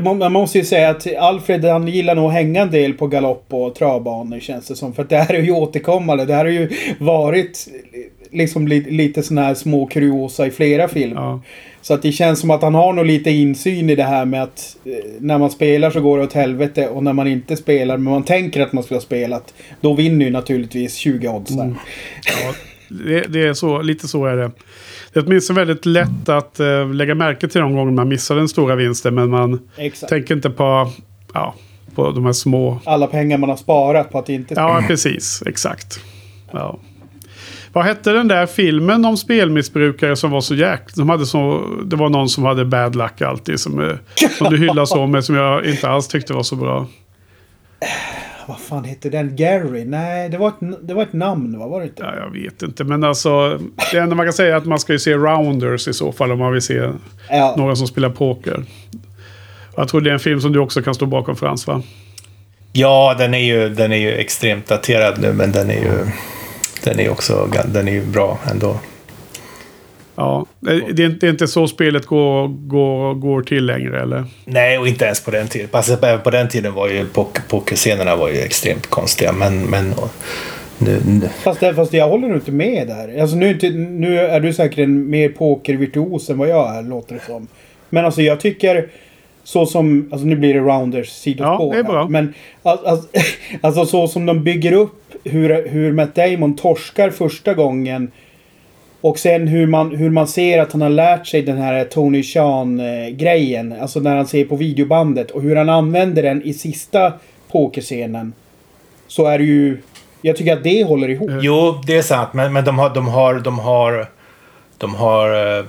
Man 0.01 0.19
man 0.19 0.33
måste 0.33 0.59
ju 0.59 0.65
säga 0.65 0.91
att 0.91 1.17
Alfred 1.17 1.65
han 1.65 1.89
gillar 1.89 2.15
nog 2.15 2.27
att 2.27 2.33
hänga 2.33 2.63
en 2.63 2.71
del 2.71 2.93
på 2.93 3.07
galopp 3.07 3.47
och 3.49 3.75
travbanor 3.75 4.41
känns 4.41 4.69
det 4.69 4.77
som. 4.77 4.95
För 4.95 5.03
att 5.03 5.09
det 5.09 5.17
här 5.17 5.35
är 5.35 5.43
ju 5.43 5.53
återkommande. 5.53 6.25
Det 6.25 6.35
här 6.35 6.45
har 6.45 6.53
ju 6.53 6.69
varit 6.99 7.69
liksom 8.33 8.69
lite, 8.69 8.91
lite 8.91 9.23
sådana 9.23 9.47
här 9.47 9.55
små 9.55 9.87
kuriosa 9.87 10.47
i 10.47 10.51
flera 10.51 10.89
filmer. 10.89 11.21
ja. 11.21 11.41
Så 11.83 11.95
att 11.95 12.03
det 12.03 12.13
känns 12.13 12.41
som 12.41 12.51
att 12.51 12.63
han 12.63 12.75
har 12.75 12.93
nog 12.93 13.07
lite 13.07 13.31
insyn 13.31 13.91
i 13.91 13.95
det 13.95 14.05
här 14.05 14.25
med 14.25 14.43
att 14.43 14.77
eh, 14.85 14.93
när 15.21 15.39
man 15.39 15.51
spelar 15.51 15.91
så 15.91 16.01
går 16.01 16.19
det 16.19 16.25
åt 16.25 16.33
helvete 16.33 16.89
och 16.89 17.05
när 17.05 17.13
man 17.13 17.27
inte 17.27 17.57
spelar 17.57 17.97
men 17.97 18.13
man 18.13 18.25
tänker 18.25 18.61
att 18.61 18.73
man 18.73 18.85
skulle 18.85 18.97
ha 18.97 19.03
spelat 19.03 19.55
då 19.81 19.95
vinner 19.95 20.27
ju 20.27 20.33
naturligtvis 20.33 20.95
20 20.95 21.29
odds 21.29 21.57
där. 21.57 21.65
Mm. 21.65 21.77
Ja, 22.27 22.55
det, 22.89 23.21
det 23.21 23.47
är 23.47 23.55
så, 23.55 23.83
lite 23.83 24.09
så 24.09 24.27
är 24.27 24.37
det. 24.37 24.51
Det 25.13 25.21
är 25.21 25.27
åtminstone 25.27 25.61
väldigt 25.61 25.87
lätt 25.87 26.29
att 26.29 26.61
eh, 26.61 26.95
lägga 26.95 27.15
märke 27.15 27.49
till 27.49 27.61
de 27.61 27.77
gånger 27.77 27.93
man 27.93 28.09
missar 28.09 28.37
den 28.37 28.49
stora 28.49 28.77
vinsten. 28.77 29.15
Men 29.15 29.31
man 29.31 29.69
Exakt. 29.77 30.11
tänker 30.11 30.35
inte 30.35 30.51
på, 30.51 30.91
ja, 31.35 31.55
på 31.95 32.11
de 32.11 32.25
här 32.25 32.33
små... 32.33 32.79
Alla 32.85 33.07
pengar 33.07 33.39
man 33.39 33.51
har 33.51 33.57
sparat 33.57 34.13
på 34.13 34.19
att 34.19 34.29
inte 34.29 34.55
spela. 34.55 34.69
Ja, 34.69 34.85
precis. 34.87 35.43
Exakt. 35.47 36.01
Ja. 36.53 36.79
Vad 37.73 37.85
hette 37.85 38.13
den 38.13 38.29
där 38.29 38.47
filmen 38.47 39.05
om 39.05 39.17
spelmissbrukare 39.17 40.17
som 40.17 40.31
var 40.31 40.41
så 40.41 40.55
jäkla... 40.55 40.89
Som 40.95 41.09
hade 41.09 41.27
så, 41.27 41.67
det 41.85 41.97
var 41.97 42.09
någon 42.09 42.29
som 42.29 42.45
hade 42.45 42.65
bad 42.65 42.97
luck 42.97 43.21
alltid. 43.23 43.61
Som, 43.61 43.81
eh, 43.89 43.97
som 44.39 44.51
du 44.51 44.59
hyllar 44.59 44.85
så 44.85 45.07
men 45.07 45.23
som 45.23 45.35
jag 45.35 45.65
inte 45.67 45.89
alls 45.89 46.09
tyckte 46.09 46.33
var 46.33 46.43
så 46.43 46.57
bra. 46.57 46.87
Vad 48.47 48.61
fan 48.61 48.85
hette 48.85 49.09
den? 49.11 49.37
Gary? 49.37 49.85
Nej, 49.85 50.29
det 50.29 50.39
var 50.39 50.49
ett, 50.49 50.55
det 50.83 50.95
var 50.95 51.03
ett 51.03 51.13
namn 51.13 51.59
va? 51.59 51.67
Var 51.67 51.81
det 51.81 51.87
inte? 51.87 52.03
Ja, 52.03 52.15
jag 52.17 52.31
vet 52.43 52.63
inte. 52.63 52.85
Men 52.85 53.05
alltså, 53.05 53.59
det 53.93 53.99
enda 53.99 54.17
man 54.17 54.27
kan 54.27 54.33
säga 54.33 54.53
är 54.55 54.59
att 54.59 54.67
man 54.67 54.81
ska 54.81 54.93
ju 54.93 54.99
se 54.99 55.15
Rounders 55.15 55.89
i 55.89 55.93
så 55.93 56.13
fall 56.13 56.33
om 56.33 56.39
man 56.39 56.53
vill 56.53 56.63
se 56.63 56.89
Ja. 57.31 57.55
några 57.59 57.77
som 57.77 57.87
spelar 57.87 58.11
poker. 58.11 58.65
Jag 59.77 59.89
tror 59.89 60.01
det 60.01 60.11
är 60.11 60.15
en 60.15 60.21
film 60.21 60.41
som 60.41 60.53
du 60.53 60.59
också 60.59 60.83
kan 60.83 60.95
stå 60.95 61.07
bakom 61.07 61.37
Frans 61.37 61.67
va? 61.67 61.83
Ja, 62.73 63.15
den 63.19 63.35
är, 63.35 63.39
ju, 63.45 63.69
den 63.69 63.93
är 63.93 63.97
ju 63.97 64.11
extremt 64.13 64.67
daterad 64.69 65.19
nu, 65.21 65.33
men 65.33 65.53
den 65.53 65.71
är 65.71 65.75
ju, 65.83 66.07
den 66.85 67.01
är 67.01 67.11
också 67.11 67.49
den 67.73 67.89
är 67.89 67.93
ju 67.93 68.07
bra 68.07 68.39
ändå. 68.51 68.77
Ja, 70.17 70.47
det 70.61 70.71
är, 70.71 70.77
inte- 71.03 71.19
det 71.21 71.27
är 71.27 71.31
inte 71.31 71.49
så 71.49 71.69
spelet 71.69 72.07
går, 72.07 72.49
går, 72.49 73.15
går 73.15 73.43
till 73.43 73.67
längre 73.67 74.03
eller? 74.03 74.25
Nej, 74.45 74.79
och 74.79 74.89
inte 74.89 75.05
ens 75.05 75.25
på 75.25 75.31
den 75.31 75.49
tiden. 75.49 75.69
Alltså, 75.73 75.99
även 76.07 76.21
på 76.21 76.31
den 76.31 76.49
tiden 76.49 76.75
var 76.75 76.89
ju 76.89 77.07
poker, 77.07 77.43
pokerscenerna 77.49 78.17
var 78.17 78.29
ju 78.29 78.39
extremt 78.41 78.87
konstiga, 78.87 79.33
men, 79.33 79.63
men 79.63 79.95
nu, 80.79 81.01
nu, 81.07 81.29
Fast, 81.43 81.61
fast 81.77 81.93
jag 81.93 82.09
håller 82.09 82.29
nog 82.29 82.37
inte 82.37 82.53
med 82.53 82.89
där. 82.89 83.21
Alltså 83.21 83.37
nu, 83.37 83.59
nu 83.75 84.19
är 84.21 84.41
du 84.41 84.53
säkert 84.53 84.79
en 84.79 85.11
mer 85.11 85.29
pokervirtuos 85.29 86.31
än 86.31 86.39
vad 86.39 86.49
jag 86.49 86.77
är, 86.77 86.83
låter 86.83 87.15
det 87.15 87.21
som. 87.27 87.47
Men 87.91 88.05
alltså 88.05 88.23
jag 88.23 88.41
tycker... 88.41 88.89
Så 89.45 89.67
som, 89.67 90.09
alltså 90.13 90.27
nu 90.27 90.37
blir 90.37 90.55
det 90.55 90.61
rounders 90.61 91.09
sidospår. 91.09 91.67
Ja, 91.67 91.73
det 91.73 91.79
är 91.79 91.93
bra. 91.93 92.09
Men 92.09 92.35
alltså, 92.63 93.09
alltså, 93.61 93.87
så 93.87 94.09
som 94.09 94.27
de 94.27 94.45
bygger 94.45 94.73
upp 94.73 95.15
hur, 95.25 95.69
hur 95.69 95.93
Matt 95.93 96.15
Damon 96.15 96.57
torskar 96.57 97.11
första 97.11 97.55
gången. 97.55 98.11
Och 99.01 99.19
sen 99.19 99.49
hur 99.49 99.67
man, 99.67 99.97
hur 99.97 100.11
man 100.11 100.29
ser 100.29 100.59
att 100.59 100.73
han 100.73 100.81
har 100.81 100.91
lärt 100.91 101.27
sig 101.27 101.43
den 101.43 101.59
här 101.59 101.85
Tony 101.85 102.23
Chan-grejen. 102.23 103.75
Alltså 103.81 104.01
när 104.01 104.17
han 104.17 104.27
ser 104.27 104.45
på 104.45 104.57
videobandet. 104.57 105.31
Och 105.31 105.43
hur 105.43 105.57
han 105.57 105.69
använder 105.69 106.23
den 106.23 106.43
i 106.43 106.55
sista 106.55 107.13
pokerscenen. 107.53 108.33
Så 109.07 109.27
är 109.27 109.39
det 109.39 109.45
ju... 109.45 109.79
Jag 110.23 110.37
tycker 110.37 110.53
att 110.53 110.65
det 110.65 110.85
håller 110.85 111.09
ihop. 111.09 111.31
Jo, 111.41 111.81
det 111.87 111.97
är 111.97 112.03
sant, 112.03 112.33
men, 112.33 112.53
men 112.53 112.65
de 112.65 112.79
har, 112.79 112.91
de 112.91 113.09
har, 113.09 113.35
de 113.35 113.59
har, 113.59 114.07
de 114.79 114.95
har 114.95 115.35
eh, 115.35 115.59
eh, 115.59 115.65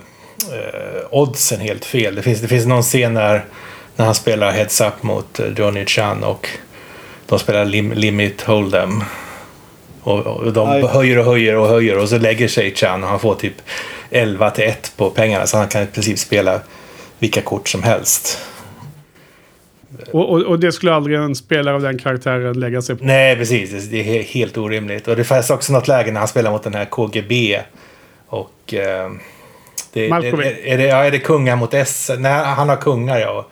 oddsen 1.10 1.60
helt 1.60 1.84
fel. 1.84 2.14
Det 2.14 2.22
finns, 2.22 2.40
det 2.40 2.48
finns 2.48 2.66
någon 2.66 2.82
scen 2.82 3.14
när, 3.14 3.44
när 3.96 4.04
han 4.04 4.14
spelar 4.14 4.50
Heads 4.52 4.80
Up 4.80 5.02
mot 5.02 5.40
eh, 5.40 5.46
Johnny 5.56 5.86
Chan 5.86 6.24
och 6.24 6.48
de 7.26 7.38
spelar 7.38 7.64
lim, 7.64 7.92
Limit 7.92 8.44
Hold'em. 8.44 9.02
Och, 10.02 10.26
och 10.26 10.52
de 10.52 10.68
Aj. 10.68 10.82
höjer 10.82 11.18
och 11.18 11.24
höjer 11.24 11.56
och 11.56 11.68
höjer 11.68 11.98
och 11.98 12.08
så 12.08 12.18
lägger 12.18 12.48
sig 12.48 12.74
Chan 12.74 13.02
och 13.04 13.10
han 13.10 13.20
får 13.20 13.34
typ 13.34 13.54
11 14.10 14.50
till 14.50 14.64
1 14.64 14.92
på 14.96 15.10
pengarna 15.10 15.46
så 15.46 15.56
han 15.56 15.68
kan 15.68 15.82
i 15.82 15.86
princip 15.86 16.18
spela 16.18 16.60
vilka 17.18 17.40
kort 17.42 17.68
som 17.68 17.82
helst. 17.82 18.38
Och, 20.10 20.30
och, 20.30 20.42
och 20.42 20.58
det 20.58 20.72
skulle 20.72 20.94
aldrig 20.94 21.18
en 21.18 21.34
spelare 21.34 21.74
av 21.74 21.82
den 21.82 21.98
karaktären 21.98 22.60
lägga 22.60 22.82
sig 22.82 22.96
på. 22.96 23.04
Nej, 23.04 23.36
precis. 23.36 23.70
Det 23.70 24.00
är 24.00 24.04
he- 24.04 24.22
helt 24.22 24.58
orimligt. 24.58 25.08
Och 25.08 25.16
det 25.16 25.24
fanns 25.24 25.50
också 25.50 25.72
något 25.72 25.88
läge 25.88 26.12
när 26.12 26.18
han 26.20 26.28
spelar 26.28 26.50
mot 26.50 26.62
den 26.62 26.74
här 26.74 26.84
KGB. 26.84 27.60
Och... 28.26 28.74
Eh, 28.74 29.10
det, 29.92 30.08
Malkovich. 30.08 30.46
det, 30.46 30.72
är, 30.72 30.78
det, 30.78 30.84
ja, 30.84 31.04
är 31.04 31.10
det 31.10 31.18
kungar 31.18 31.56
mot 31.56 31.74
S? 31.74 32.10
Nej, 32.18 32.44
han 32.44 32.68
har 32.68 32.76
kungar, 32.76 33.18
ja. 33.18 33.46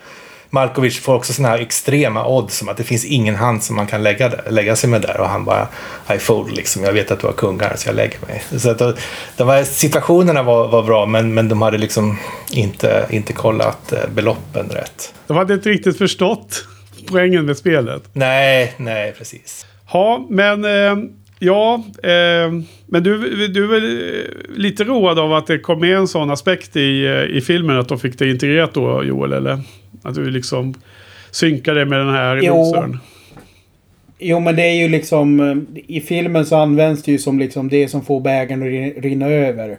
Malkovic 0.53 1.01
får 1.01 1.15
också 1.15 1.33
såna 1.33 1.49
här 1.49 1.59
extrema 1.59 2.27
odds 2.27 2.59
som 2.59 2.69
att 2.69 2.77
det 2.77 2.85
finns 2.85 3.05
ingen 3.05 3.35
hand 3.35 3.63
som 3.63 3.77
man 3.77 3.87
kan 3.87 4.03
lägga, 4.03 4.29
där, 4.29 4.51
lägga 4.51 4.77
sig 4.77 4.91
med 4.91 5.03
där. 5.03 5.21
Och 5.21 5.29
han 5.29 5.45
bara, 5.45 5.69
I 6.15 6.19
fold 6.19 6.57
liksom. 6.57 6.85
Jag 6.85 6.93
vet 6.93 7.11
att 7.11 7.21
du 7.21 7.27
har 7.27 7.35
kungar 7.35 7.77
så 7.77 7.89
jag 7.89 7.97
lägger 7.97 8.19
mig. 8.27 8.61
Så 8.61 8.71
att 8.71 8.79
då, 8.79 8.95
de 9.37 9.49
här 9.49 9.65
situationerna 9.65 10.43
var, 10.43 10.69
var 10.69 10.83
bra 10.83 11.07
men, 11.07 11.35
men 11.35 11.49
de 11.49 11.63
hade 11.63 11.79
liksom 11.79 12.19
inte, 12.53 13.07
inte 13.11 13.33
kollat 13.33 13.93
eh, 13.93 13.99
beloppen 14.15 14.69
rätt. 14.69 15.15
De 15.27 15.37
hade 15.37 15.55
inte 15.55 15.69
riktigt 15.69 15.99
förstått 15.99 16.65
poängen 17.09 17.47
med 17.47 17.57
spelet. 17.57 18.03
Nej, 18.13 18.75
nej, 18.77 19.15
precis. 19.19 19.67
Ja, 19.93 20.27
men... 20.29 20.65
Eh, 20.65 20.97
ja, 21.39 21.85
eh, 22.03 22.53
men 22.91 23.03
du, 23.03 23.19
du 23.49 23.65
är 23.65 23.69
väl 23.69 24.15
eh, 24.21 24.59
lite 24.59 24.85
road 24.85 25.19
av 25.19 25.33
att 25.33 25.47
det 25.47 25.59
kom 25.59 25.81
med 25.81 25.97
en 25.97 26.09
sån 26.09 26.31
aspekt 26.31 26.77
i, 26.77 27.07
eh, 27.07 27.37
i 27.37 27.41
filmen. 27.41 27.79
Att 27.79 27.89
de 27.89 27.99
fick 27.99 28.19
det 28.19 28.31
integrerat 28.31 28.75
då, 28.75 29.05
Joel, 29.05 29.33
eller? 29.33 29.61
Att 30.03 30.15
du 30.15 30.31
liksom 30.31 30.75
synkade 31.31 31.85
med 31.85 31.99
den 31.99 32.11
här 32.15 32.37
losern. 32.37 32.99
Jo 34.19 34.41
men 34.41 34.57
det 34.57 34.63
är 34.63 34.75
ju 34.75 34.89
liksom... 34.89 35.41
eh, 35.41 35.83
I 35.87 36.01
filmen 36.01 36.47
så 36.47 36.57
används 36.57 37.03
det 37.03 37.13
ju 37.13 37.19
som 37.19 37.39
liksom 37.39 37.69
det 37.69 37.89
som 37.89 38.05
får 38.05 38.21
bägaren 38.21 38.63
att 38.63 38.69
rin- 38.69 39.03
rinna 39.03 39.27
över. 39.29 39.79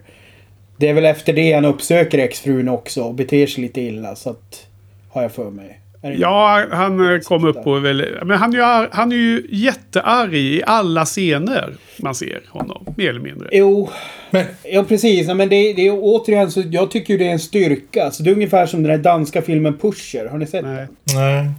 Det 0.78 0.88
är 0.88 0.94
väl 0.94 1.06
efter 1.06 1.34
det 1.34 1.54
han 1.54 1.66
uppsöker 1.66 2.18
exfrun 2.18 2.70
också 2.70 3.02
och 3.02 3.14
beter 3.14 3.48
sig 3.48 3.64
lite 3.64 3.82
illa 3.82 4.16
så 4.16 4.30
att... 4.30 4.68
Har 5.14 5.22
jag 5.22 5.32
för 5.32 5.50
mig. 5.50 5.81
Ja, 6.02 6.66
han 6.72 7.14
eh, 7.14 7.20
kom 7.20 7.46
upp 7.46 7.68
och 7.68 7.86
väl... 7.86 8.20
Men 8.26 8.38
han 8.38 8.54
är, 8.54 8.58
ju, 8.58 8.88
han 8.92 9.12
är 9.12 9.16
ju 9.16 9.48
jättearg 9.50 10.36
i 10.36 10.64
alla 10.66 11.06
scener 11.06 11.74
man 12.00 12.16
ser 12.16 12.42
honom. 12.50 12.86
Mer 12.98 13.10
eller 13.10 13.20
mindre. 13.20 13.50
Jo. 13.52 13.90
Men, 14.30 14.46
Ja 14.64 14.84
precis, 14.84 15.28
men 15.28 15.50
det, 15.50 15.74
det 15.74 15.88
är 15.88 15.98
återigen 16.02 16.52
så 16.52 16.64
jag 16.72 16.92
tycker 16.92 17.14
ju 17.14 17.18
det 17.18 17.28
är 17.28 17.32
en 17.32 17.40
styrka. 17.40 18.12
Så 18.12 18.24
det 18.24 18.30
är 18.30 18.34
ungefär 18.34 18.66
som 18.66 18.84
den 18.84 18.92
där 18.92 19.04
danska 19.04 19.42
filmen 19.42 19.78
Pusher. 19.78 20.26
Har 20.26 20.38
ni 20.38 20.48
sett 20.48 20.66
Nej. 20.66 20.76
den? 20.76 20.88
nej. 21.16 21.52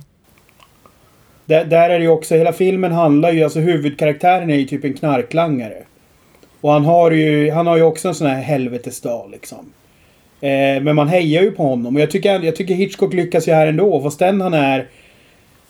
Där, 1.45 1.65
där 1.65 1.91
är 1.91 1.99
det 1.99 2.05
ju 2.05 2.11
också, 2.11 2.35
hela 2.35 2.53
filmen 2.53 2.93
handlar 2.93 3.33
ju, 3.33 3.45
alltså 3.45 3.61
huvudkaraktären 3.61 4.51
är 4.51 4.57
ju 4.57 4.65
typ 4.65 4.85
en 4.85 4.95
knarklangare. 4.95 5.83
Och 6.61 6.73
han 6.73 6.85
har 6.85 7.11
ju, 7.11 7.51
han 7.51 7.67
har 7.67 7.77
ju 7.77 7.83
också 7.83 8.09
en 8.09 8.15
sån 8.15 8.27
här 8.27 8.43
helvetesdag 8.43 9.31
liksom. 9.33 9.73
Eh, 10.43 10.83
men 10.83 10.97
man 10.97 11.09
hejar 11.09 11.43
ju 11.43 11.51
på 11.51 11.63
honom. 11.63 11.97
Och 11.97 12.03
jag 12.03 12.11
tycker, 12.11 12.41
jag 12.41 12.57
tycker 12.57 12.75
Hitchcock 12.75 13.15
lyckas 13.15 13.49
ju 13.49 13.53
här 13.53 13.67
ändå. 13.67 14.03
Fast 14.03 14.19
den 14.19 14.41
han 14.41 14.55
är 14.55 14.87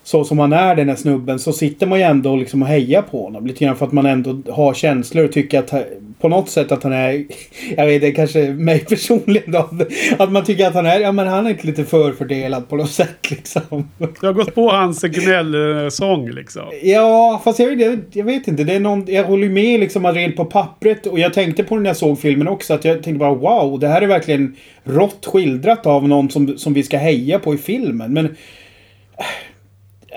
så 0.05 0.24
som 0.24 0.38
han 0.38 0.53
är 0.53 0.76
den 0.76 0.88
här 0.88 0.96
snubben 0.96 1.38
så 1.38 1.53
sitter 1.53 1.86
man 1.86 1.98
ju 1.98 2.05
ändå 2.05 2.36
liksom 2.36 2.62
och 2.62 2.68
hejar 2.68 3.03
på 3.03 3.22
honom. 3.22 3.46
Lite 3.46 3.64
grann 3.64 3.76
för 3.76 3.86
att 3.86 3.92
man 3.92 4.07
ändå 4.07 4.53
har 4.53 4.74
känslor 4.74 5.24
och 5.24 5.32
tycker 5.32 5.59
att 5.59 5.72
på 6.20 6.28
något 6.28 6.48
sätt 6.48 6.72
att 6.72 6.82
han 6.82 6.92
är... 6.92 7.24
Jag 7.76 7.86
vet 7.86 8.00
det 8.00 8.12
kanske 8.12 8.50
mig 8.50 8.78
personligen 8.78 9.53
då. 9.53 9.68
Att 10.18 10.32
man 10.32 10.44
tycker 10.44 10.66
att 10.66 10.74
han 10.74 10.86
är... 10.86 11.00
Ja 11.00 11.12
men 11.12 11.26
han 11.26 11.46
är 11.46 11.50
inte 11.50 11.66
lite 11.66 11.84
förfördelad 11.84 12.68
på 12.68 12.76
något 12.76 12.90
sätt 12.90 13.30
liksom. 13.30 13.88
Du 14.20 14.26
har 14.26 14.32
gått 14.32 14.55
på 14.55 14.70
hans 14.70 15.03
gnällsång 15.03 16.30
liksom. 16.30 16.62
Ja 16.82 17.40
fast 17.44 17.59
jag, 17.59 17.80
jag, 17.80 17.98
jag 18.12 18.24
vet 18.24 18.48
inte. 18.48 18.64
Det 18.64 18.74
är 18.74 18.80
någon, 18.80 19.05
jag 19.09 19.24
håller 19.24 19.48
med 19.48 19.80
liksom 19.80 20.07
rent 20.07 20.36
på 20.36 20.44
pappret. 20.44 21.07
Och 21.07 21.18
jag 21.18 21.34
tänkte 21.34 21.64
på 21.64 21.76
när 21.76 21.90
jag 21.90 21.96
såg 21.96 22.20
filmen 22.20 22.48
också. 22.48 22.74
Att 22.74 22.84
jag 22.84 23.03
tänkte 23.03 23.18
bara 23.18 23.34
wow. 23.34 23.78
Det 23.78 23.88
här 23.88 24.03
är 24.03 24.07
verkligen 24.07 24.57
rått 24.84 25.26
skildrat 25.26 25.86
av 25.86 26.09
någon 26.09 26.30
som, 26.30 26.59
som 26.59 26.74
vi 26.74 26.82
ska 26.82 26.98
heja 26.98 27.38
på 27.38 27.55
i 27.55 27.59
filmen. 27.59 28.12
Men 28.12 28.36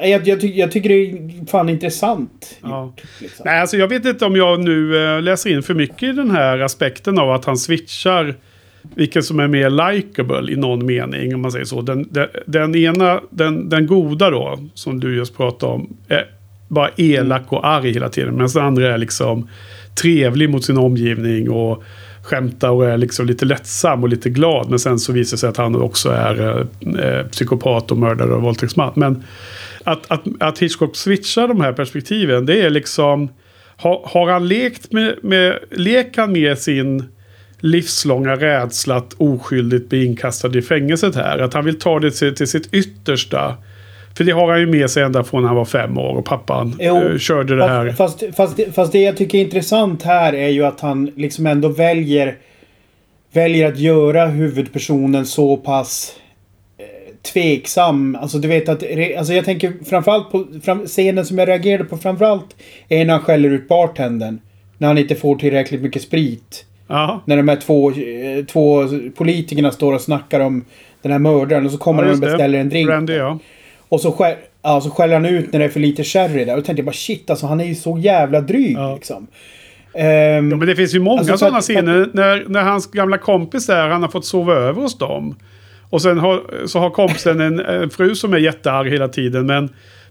jag, 0.01 0.27
jag, 0.27 0.41
ty 0.41 0.47
jag, 0.47 0.71
tycker 0.71 0.89
det 0.89 0.95
är 0.95 1.45
fan 1.45 1.69
intressant. 1.69 2.57
Ja. 2.61 2.93
liksom. 3.21 3.43
Nej, 3.45 3.61
alltså 3.61 3.77
jag 3.77 3.87
vet 3.87 4.05
inte 4.05 4.25
om 4.25 4.35
jag 4.35 4.59
nu 4.59 5.05
äh, 5.15 5.21
läser 5.21 5.49
in 5.49 5.63
för 5.63 5.73
mycket 5.73 6.03
i 6.03 6.11
den 6.11 6.31
här 6.31 6.59
aspekten 6.59 7.19
av 7.19 7.31
att 7.31 7.45
han 7.45 7.57
switchar 7.57 8.35
vilken 8.95 9.23
som 9.23 9.39
är 9.39 9.47
mer 9.47 9.91
likable 9.91 10.51
i 10.51 10.55
någon 10.55 10.85
mening, 10.85 11.35
om 11.35 11.41
man 11.41 11.51
säger 11.51 11.65
så. 11.65 11.81
Den, 11.81 12.07
den, 12.11 12.27
den, 12.45 12.75
ena, 12.75 13.21
den, 13.29 13.69
den 13.69 13.87
goda 13.87 14.29
då, 14.29 14.59
som 14.73 14.99
du 14.99 15.15
just 15.15 15.37
pratade 15.37 15.71
om, 15.71 15.97
är 16.07 16.25
bara 16.67 16.89
elak 16.95 17.53
och 17.53 17.67
arg 17.67 17.91
hela 17.91 18.09
tiden. 18.09 18.33
Medan 18.33 18.49
den 18.53 18.65
andra 18.65 18.93
är 18.93 18.97
liksom 18.97 19.49
trevlig 20.01 20.49
mot 20.49 20.65
sin 20.65 20.77
omgivning 20.77 21.49
och 21.49 21.83
skämtar 22.23 22.69
och 22.69 22.85
är 22.85 22.97
liksom 22.97 23.25
lite 23.25 23.45
lättsam 23.45 24.03
och 24.03 24.09
lite 24.09 24.29
glad. 24.29 24.69
Men 24.69 24.79
sen 24.79 24.99
så 24.99 25.13
visar 25.13 25.37
det 25.37 25.39
sig 25.39 25.49
att 25.49 25.57
han 25.57 25.75
också 25.75 26.09
är 26.09 26.67
eh, 26.99 27.27
psykopat 27.27 27.91
och 27.91 27.97
mördare 27.97 28.33
och 28.33 28.41
våldtäktsman. 28.41 28.91
Men 28.95 29.23
att, 29.85 30.11
att, 30.11 30.21
att 30.39 30.59
Hitchcock 30.59 30.95
switchar 30.95 31.47
de 31.47 31.61
här 31.61 31.73
perspektiven, 31.73 32.45
det 32.45 32.61
är 32.61 32.69
liksom... 32.69 33.29
Har, 33.77 34.01
har 34.05 34.31
han 34.31 34.47
lekt 34.47 34.91
med, 34.91 35.15
med, 35.21 35.59
lek 35.71 36.17
han 36.17 36.31
med 36.31 36.57
sin 36.57 37.03
livslånga 37.59 38.35
rädsla 38.35 38.95
att 38.95 39.13
oskyldigt 39.17 39.89
bli 39.89 40.05
inkastad 40.05 40.57
i 40.57 40.61
fängelset 40.61 41.15
här? 41.15 41.37
Att 41.39 41.53
han 41.53 41.65
vill 41.65 41.79
ta 41.79 41.99
det 41.99 42.11
till, 42.11 42.35
till 42.35 42.47
sitt 42.47 42.73
yttersta. 42.73 43.57
För 44.17 44.23
det 44.23 44.31
har 44.31 44.51
han 44.51 44.59
ju 44.59 44.67
med 44.67 44.89
sig 44.89 45.03
ända 45.03 45.23
från 45.23 45.43
han 45.43 45.55
var 45.55 45.65
fem 45.65 45.97
år 45.97 46.15
och 46.15 46.25
pappan 46.25 46.75
jo, 46.79 47.01
uh, 47.01 47.17
körde 47.17 47.55
det 47.55 47.67
här. 47.67 47.89
Fast, 47.91 48.23
fast, 48.35 48.59
fast 48.75 48.91
det 48.91 49.01
jag 49.01 49.17
tycker 49.17 49.37
är 49.37 49.41
intressant 49.41 50.03
här 50.03 50.33
är 50.33 50.49
ju 50.49 50.65
att 50.65 50.79
han 50.79 51.11
liksom 51.15 51.47
ändå 51.47 51.67
väljer 51.67 52.37
väljer 53.33 53.67
att 53.67 53.79
göra 53.79 54.25
huvudpersonen 54.25 55.25
så 55.25 55.57
pass 55.57 56.15
tveksam. 57.25 58.17
Alltså 58.21 58.37
du 58.37 58.47
vet 58.47 58.69
att... 58.69 58.83
Alltså 59.17 59.33
jag 59.33 59.45
tänker 59.45 59.73
framförallt 59.85 60.31
på... 60.31 60.45
Fram, 60.63 60.85
scenen 60.85 61.25
som 61.25 61.37
jag 61.37 61.47
reagerade 61.47 61.83
på 61.83 61.97
framförallt 61.97 62.55
är 62.89 63.05
när 63.05 63.13
han 63.13 63.23
skäller 63.23 63.49
ut 63.49 63.67
bartendern. 63.67 64.39
När 64.77 64.87
han 64.87 64.97
inte 64.97 65.15
får 65.15 65.35
tillräckligt 65.35 65.81
mycket 65.81 66.01
sprit. 66.01 66.65
Aha. 66.87 67.21
När 67.25 67.37
de 67.37 67.47
här 67.47 67.55
två, 67.55 67.91
eh, 67.91 68.45
två 68.45 68.83
politikerna 69.15 69.71
står 69.71 69.93
och 69.93 70.01
snackar 70.01 70.39
om 70.39 70.65
den 71.01 71.11
här 71.11 71.19
mördaren 71.19 71.65
och 71.65 71.71
så 71.71 71.77
kommer 71.77 72.03
ja, 72.03 72.09
de 72.09 72.13
och 72.13 72.19
beställer 72.19 72.59
en 72.59 72.69
drink. 72.69 72.87
Brandy, 72.87 73.13
ja. 73.13 73.39
Och 73.89 74.01
så, 74.01 74.11
skäll, 74.11 74.35
ja, 74.61 74.81
så 74.81 74.89
skäller 74.89 75.13
han 75.13 75.25
ut 75.25 75.53
när 75.53 75.59
det 75.59 75.65
är 75.65 75.69
för 75.69 75.79
lite 75.79 76.03
sherry 76.03 76.45
där. 76.45 76.53
Och 76.53 76.61
då 76.61 76.65
tänkte 76.65 76.79
jag 76.79 76.85
bara 76.85 76.93
shit 76.93 77.29
alltså 77.29 77.47
han 77.47 77.59
är 77.59 77.65
ju 77.65 77.75
så 77.75 77.97
jävla 77.97 78.41
dryg 78.41 78.77
ja. 78.77 78.95
liksom. 78.95 79.27
Um, 79.93 80.01
ja, 80.03 80.41
men 80.41 80.59
det 80.59 80.75
finns 80.75 80.95
ju 80.95 80.99
många 80.99 81.19
alltså, 81.19 81.37
sådana 81.37 81.61
scener. 81.61 82.09
När, 82.13 82.45
när 82.47 82.61
hans 82.61 82.91
gamla 82.91 83.17
kompis 83.17 83.67
där, 83.67 83.89
han 83.89 84.01
har 84.01 84.09
fått 84.09 84.25
sova 84.25 84.53
över 84.53 84.81
hos 84.81 84.97
dem. 84.97 85.35
Och 85.89 86.01
sen 86.01 86.17
har, 86.17 86.67
så 86.67 86.79
har 86.79 86.89
kompisen 86.89 87.41
en, 87.41 87.59
en 87.59 87.89
fru 87.89 88.15
som 88.15 88.33
är 88.33 88.37
jättearg 88.37 88.89
hela 88.89 89.07
tiden. 89.07 89.45
Men, 89.45 89.69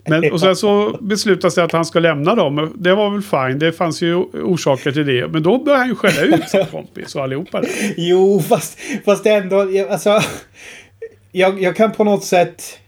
men, 0.09 0.33
och 0.33 0.41
sen 0.41 0.57
så 0.57 0.99
beslutas 1.01 1.55
det 1.55 1.64
att 1.64 1.72
han 1.72 1.85
ska 1.85 1.99
lämna 1.99 2.35
dem. 2.35 2.72
Det 2.77 2.95
var 2.95 3.11
väl 3.11 3.22
fine. 3.22 3.59
Det 3.59 3.72
fanns 3.72 4.03
ju 4.03 4.14
orsaker 4.14 4.93
till 4.93 5.07
det. 5.07 5.29
Men 5.29 5.43
då 5.43 5.64
börjar 5.64 5.79
han 5.79 5.89
ju 5.89 5.95
skälla 5.95 6.37
ut 6.37 6.49
sin 6.49 6.66
kompis 6.70 7.14
och 7.14 7.22
allihopa 7.22 7.61
där. 7.61 7.70
Jo, 7.97 8.43
fast, 8.49 8.79
fast 9.05 9.27
ändå. 9.27 9.61
Alltså, 9.91 10.20
jag, 11.33 11.62
jag 11.62 11.77
kan 11.77 11.93
på 11.93 12.05
något 12.05 12.25
sätt 12.25 12.79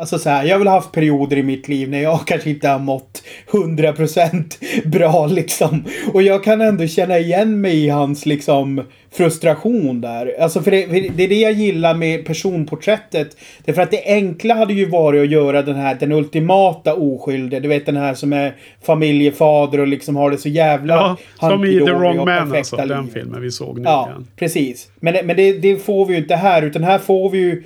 Alltså 0.00 0.18
så 0.18 0.30
här, 0.30 0.44
jag 0.44 0.54
har 0.54 0.58
väl 0.58 0.68
haft 0.68 0.92
perioder 0.92 1.36
i 1.36 1.42
mitt 1.42 1.68
liv 1.68 1.90
när 1.90 2.02
jag 2.02 2.20
kanske 2.26 2.50
inte 2.50 2.68
har 2.68 2.78
mått 2.78 3.22
100% 3.50 4.88
bra 4.88 5.26
liksom. 5.26 5.84
Och 6.12 6.22
jag 6.22 6.44
kan 6.44 6.60
ändå 6.60 6.86
känna 6.86 7.18
igen 7.18 7.60
mig 7.60 7.84
i 7.84 7.88
hans 7.88 8.26
liksom 8.26 8.82
frustration 9.12 10.00
där. 10.00 10.34
Alltså 10.40 10.62
för 10.62 10.70
det, 10.70 10.86
för 10.86 11.16
det 11.16 11.24
är 11.24 11.28
det 11.28 11.40
jag 11.40 11.52
gillar 11.52 11.94
med 11.94 12.24
personporträttet. 12.24 13.36
Det 13.64 13.70
är 13.70 13.74
för 13.74 13.82
att 13.82 13.90
det 13.90 14.02
enkla 14.06 14.54
hade 14.54 14.72
ju 14.72 14.86
varit 14.86 15.22
att 15.22 15.30
göra 15.30 15.62
den 15.62 15.76
här, 15.76 15.94
den 15.94 16.12
ultimata 16.12 16.94
oskyldige. 16.94 17.60
Du 17.60 17.68
vet 17.68 17.86
den 17.86 17.96
här 17.96 18.14
som 18.14 18.32
är 18.32 18.54
familjefader 18.82 19.80
och 19.80 19.86
liksom 19.86 20.16
har 20.16 20.30
det 20.30 20.38
så 20.38 20.48
jävla... 20.48 20.94
Ja, 20.94 21.16
som 21.48 21.64
i 21.64 21.72
The 21.72 21.92
Wrong 21.92 22.16
Man 22.16 22.56
alltså. 22.56 22.76
Liv. 22.76 22.88
Den 22.88 23.08
filmen 23.08 23.42
vi 23.42 23.50
såg 23.50 23.78
nu. 23.78 23.84
Ja, 23.84 24.10
precis. 24.36 24.90
Men, 25.00 25.26
men 25.26 25.36
det, 25.36 25.52
det 25.52 25.76
får 25.76 26.06
vi 26.06 26.14
ju 26.14 26.20
inte 26.20 26.36
här. 26.36 26.62
Utan 26.62 26.84
här 26.84 26.98
får 26.98 27.30
vi 27.30 27.38
ju 27.38 27.64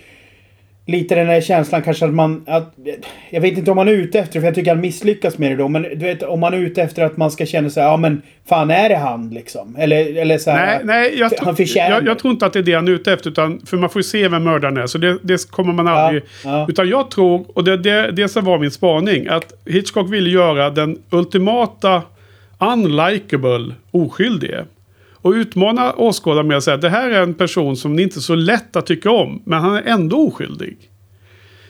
lite 0.86 1.14
den 1.14 1.26
här 1.26 1.40
känslan 1.40 1.82
kanske 1.82 2.04
att 2.04 2.14
man... 2.14 2.44
Att, 2.46 2.74
jag 3.30 3.40
vet 3.40 3.58
inte 3.58 3.70
om 3.70 3.76
man 3.76 3.88
är 3.88 3.92
ute 3.92 4.18
efter 4.18 4.40
för 4.40 4.46
jag 4.46 4.54
tycker 4.54 4.70
han 4.70 4.80
misslyckas 4.80 5.38
med 5.38 5.50
det 5.50 5.56
då. 5.56 5.68
Men 5.68 5.82
du 5.82 5.96
vet 5.96 6.22
om 6.22 6.40
man 6.40 6.54
är 6.54 6.58
ute 6.58 6.82
efter 6.82 7.04
att 7.04 7.16
man 7.16 7.30
ska 7.30 7.46
känna 7.46 7.70
sig 7.70 7.82
ja 7.82 7.96
men 7.96 8.22
fan 8.48 8.70
är 8.70 8.88
det 8.88 8.96
han 8.96 9.30
liksom? 9.30 9.76
Eller, 9.78 10.16
eller 10.16 10.38
så 10.38 10.50
här, 10.50 10.66
Nej, 10.66 10.80
nej 10.84 11.18
jag, 11.18 11.30
han 11.38 11.56
jag, 11.58 12.06
jag, 12.06 12.18
tror 12.18 12.32
inte 12.32 12.46
att 12.46 12.52
det 12.52 12.58
är 12.58 12.62
det 12.62 12.74
han 12.74 12.88
är 12.88 12.92
ute 12.92 13.12
efter. 13.12 13.30
Utan, 13.30 13.60
för 13.66 13.76
man 13.76 13.90
får 13.90 13.98
ju 13.98 14.04
se 14.04 14.28
vem 14.28 14.44
mördaren 14.44 14.76
är. 14.76 14.86
Så 14.86 14.98
det, 14.98 15.18
det 15.22 15.50
kommer 15.50 15.72
man 15.72 15.88
aldrig... 15.88 16.22
Ja, 16.22 16.50
ja. 16.50 16.66
Utan 16.68 16.88
jag 16.88 17.10
tror, 17.10 17.46
och 17.54 17.64
det, 17.64 17.76
det, 17.76 18.10
det 18.10 18.28
som 18.28 18.44
var 18.44 18.58
min 18.58 18.70
spaning. 18.70 19.28
Att 19.28 19.52
Hitchcock 19.66 20.12
ville 20.12 20.30
göra 20.30 20.70
den 20.70 20.98
ultimata 21.10 22.02
unlikable 22.58 23.74
oskyldige. 23.90 24.64
Och 25.24 25.32
utmana 25.32 25.92
åskådaren 25.92 26.46
med 26.46 26.56
att 26.56 26.64
säga 26.64 26.74
att 26.74 26.80
det 26.80 26.88
här 26.88 27.10
är 27.10 27.22
en 27.22 27.34
person 27.34 27.76
som 27.76 27.96
det 27.96 28.02
inte 28.02 28.18
är 28.18 28.20
så 28.20 28.34
lätt 28.34 28.76
att 28.76 28.86
tycka 28.86 29.10
om. 29.10 29.42
Men 29.46 29.60
han 29.60 29.76
är 29.76 29.82
ändå 29.82 30.16
oskyldig. 30.16 30.76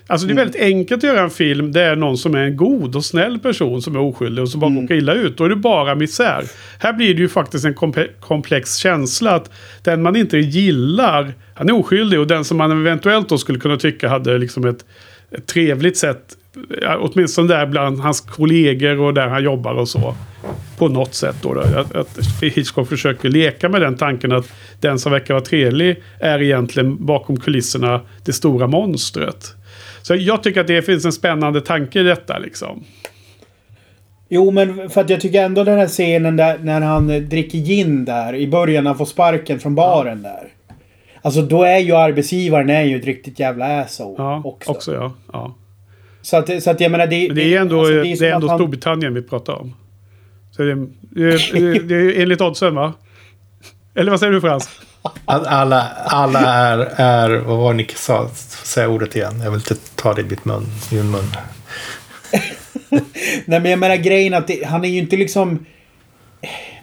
Alltså 0.07 0.27
det 0.27 0.31
är 0.31 0.33
mm. 0.33 0.45
väldigt 0.45 0.63
enkelt 0.63 1.05
att 1.05 1.11
göra 1.11 1.21
en 1.21 1.31
film 1.31 1.73
där 1.73 1.97
någon 1.97 2.19
som 2.19 2.35
är 2.35 2.39
en 2.39 2.57
god 2.57 2.97
och 2.97 3.05
snäll 3.05 3.39
person 3.39 3.83
som 3.83 3.97
är 3.97 4.01
oskyldig 4.01 4.43
och 4.43 4.49
som 4.49 4.61
bara 4.61 4.71
mm. 4.71 4.93
illa 4.93 5.15
ut. 5.15 5.39
Då 5.39 5.45
är 5.45 5.49
det 5.49 5.57
bara 5.57 5.95
misär. 5.95 6.45
Här 6.79 6.93
blir 6.93 7.15
det 7.15 7.21
ju 7.21 7.29
faktiskt 7.29 7.65
en 7.65 7.75
komplex 8.21 8.77
känsla 8.77 9.31
att 9.35 9.51
den 9.83 10.03
man 10.03 10.17
inte 10.17 10.39
gillar, 10.39 11.35
han 11.55 11.69
är 11.69 11.75
oskyldig 11.75 12.21
och 12.21 12.27
den 12.27 12.45
som 12.45 12.57
man 12.57 12.71
eventuellt 12.71 13.29
då 13.29 13.39
skulle 13.39 13.59
kunna 13.59 13.77
tycka 13.77 14.09
hade 14.09 14.39
liksom 14.39 14.67
ett, 14.67 14.85
ett 15.31 15.47
trevligt 15.47 15.97
sätt 15.97 16.37
åtminstone 16.99 17.49
där 17.49 17.67
bland 17.67 18.01
hans 18.01 18.21
kollegor 18.21 19.01
och 19.01 19.15
där 19.15 19.29
han 19.29 19.45
jobbar 19.45 19.75
och 19.75 19.89
så. 19.89 20.15
På 20.79 20.89
något 20.89 21.15
sätt 21.15 21.37
då. 21.43 21.55
då 21.55 21.61
att, 21.61 21.97
att 21.97 22.19
Hitchcock 22.43 22.89
försöker 22.89 23.29
leka 23.29 23.69
med 23.69 23.81
den 23.81 23.97
tanken 23.97 24.33
att 24.33 24.53
den 24.81 24.99
som 24.99 25.13
verkar 25.13 25.35
vara 25.35 25.45
trevlig 25.45 26.03
är 26.21 26.43
egentligen 26.43 27.07
bakom 27.07 27.41
kulisserna 27.41 28.01
det 28.25 28.33
stora 28.33 28.67
monstret. 28.67 29.55
Så 30.03 30.15
jag 30.15 30.43
tycker 30.43 30.61
att 30.61 30.67
det 30.67 30.83
finns 30.83 31.05
en 31.05 31.13
spännande 31.13 31.61
tanke 31.61 32.01
i 32.01 32.03
detta 32.03 32.39
liksom. 32.39 32.85
Jo, 34.29 34.51
men 34.51 34.91
för 34.91 35.01
att 35.01 35.11
jag 35.11 35.21
tycker 35.21 35.43
ändå 35.43 35.65
den 35.65 35.79
här 35.79 35.87
scenen 35.87 36.37
där 36.37 36.59
när 36.59 36.81
han 36.81 37.29
dricker 37.29 37.59
gin 37.59 38.05
där 38.05 38.35
i 38.35 38.49
början, 38.49 38.87
han 38.87 38.99
får 38.99 39.05
sparken 39.05 39.61
från 39.61 39.75
baren 39.75 40.21
ja. 40.25 40.31
där. 40.31 40.49
Alltså 41.23 41.43
då 41.43 41.63
är 41.63 41.79
ju 41.79 41.93
arbetsgivaren 41.93 42.71
är 42.71 42.83
ju 42.83 42.97
ett 42.97 43.05
riktigt 43.05 43.39
jävla 43.39 43.81
asshole. 43.81 44.15
Ja, 44.19 44.43
också. 44.45 44.71
också 44.71 44.95
ja. 44.95 45.13
ja. 45.33 45.55
Så 46.25 46.37
att, 46.37 46.62
så 46.62 46.70
att 46.70 46.81
jag 46.81 46.91
menar 46.91 47.07
det... 47.07 47.27
Men 47.27 47.37
det 47.37 47.55
är 47.55 47.61
ändå, 47.61 47.79
alltså, 47.79 47.93
det 47.95 48.01
är 48.01 48.18
det 48.18 48.29
är 48.29 48.35
ändå 48.35 48.49
han... 48.49 48.59
Storbritannien 48.59 49.14
vi 49.14 49.22
pratar 49.22 49.53
om. 49.53 49.75
Så 50.51 50.62
det, 50.62 50.75
det, 51.01 51.53
det, 51.53 51.79
det 51.79 51.95
är 51.95 52.22
enligt 52.22 52.41
oddsen 52.41 52.75
va? 52.75 52.93
Eller 53.95 54.11
vad 54.11 54.20
säger 54.20 54.33
du 54.33 54.41
Frans? 54.41 54.68
Alla, 55.25 55.83
alla 56.05 56.41
är, 56.41 56.79
är, 56.97 57.37
vad 57.39 57.59
var 57.59 57.72
det 57.72 57.77
Nick 57.77 57.97
sa? 57.97 58.29
Säg 58.64 58.87
ordet 58.87 59.16
igen. 59.16 59.41
Jag 59.45 59.51
vill 59.51 59.61
inte 59.61 59.75
ta 59.75 60.14
det 60.14 60.20
i 60.20 60.25
mitt 60.25 60.45
mun. 60.45 60.66
Min 60.93 61.11
mun. 61.11 61.25
Nej 63.45 63.61
men 63.61 63.64
jag 63.64 63.79
menar 63.79 63.97
grejen 63.97 64.35
att 64.35 64.47
det, 64.47 64.64
han 64.64 64.85
är 64.85 64.89
ju 64.89 64.99
inte 64.99 65.16
liksom... 65.16 65.66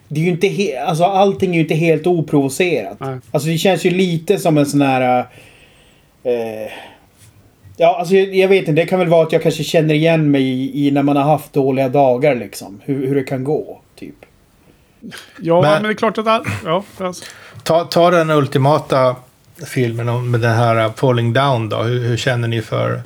Det 0.07 0.19
är 0.19 0.23
ju 0.23 0.31
inte 0.31 0.47
he, 0.47 0.79
alltså 0.79 1.03
allting 1.03 1.49
är 1.49 1.55
ju 1.55 1.61
inte 1.61 1.75
helt 1.75 2.07
oprovocerat. 2.07 2.99
Nej. 2.99 3.19
Alltså 3.31 3.49
det 3.49 3.57
känns 3.57 3.85
ju 3.85 3.89
lite 3.89 4.37
som 4.37 4.57
en 4.57 4.65
sån 4.65 4.81
här... 4.81 5.19
Eh, 6.23 6.71
Ja, 7.78 7.97
alltså 7.99 8.15
jag, 8.15 8.36
jag, 8.36 8.47
vet 8.47 8.59
inte. 8.59 8.72
Det 8.72 8.86
kan 8.86 8.99
väl 8.99 9.07
vara 9.07 9.24
att 9.24 9.32
jag 9.32 9.43
kanske 9.43 9.63
känner 9.63 9.93
igen 9.93 10.32
mig 10.32 10.41
i, 10.41 10.88
i 10.88 10.91
när 10.91 11.03
man 11.03 11.15
har 11.15 11.24
haft 11.24 11.53
dåliga 11.53 11.89
dagar 11.89 12.36
liksom. 12.36 12.82
Hur, 12.84 13.07
hur 13.07 13.15
det 13.15 13.24
kan 13.24 13.43
gå, 13.43 13.82
typ. 13.95 14.15
Ja, 15.39 15.61
men, 15.61 15.72
men 15.72 15.84
det 15.84 15.89
är 15.89 15.93
klart 15.93 16.17
att... 16.17 16.28
All, 16.28 16.45
ja, 16.65 16.84
alltså. 16.97 17.26
ta, 17.63 17.84
ta 17.84 18.11
den 18.11 18.30
ultimata 18.30 19.15
filmen 19.65 20.32
med 20.32 20.39
den 20.39 20.55
här 20.55 20.91
Falling 20.95 21.34
Down 21.34 21.69
då. 21.69 21.78
Hur, 21.78 21.99
hur 21.99 22.17
känner 22.17 22.47
ni 22.47 22.61
för 22.61 23.01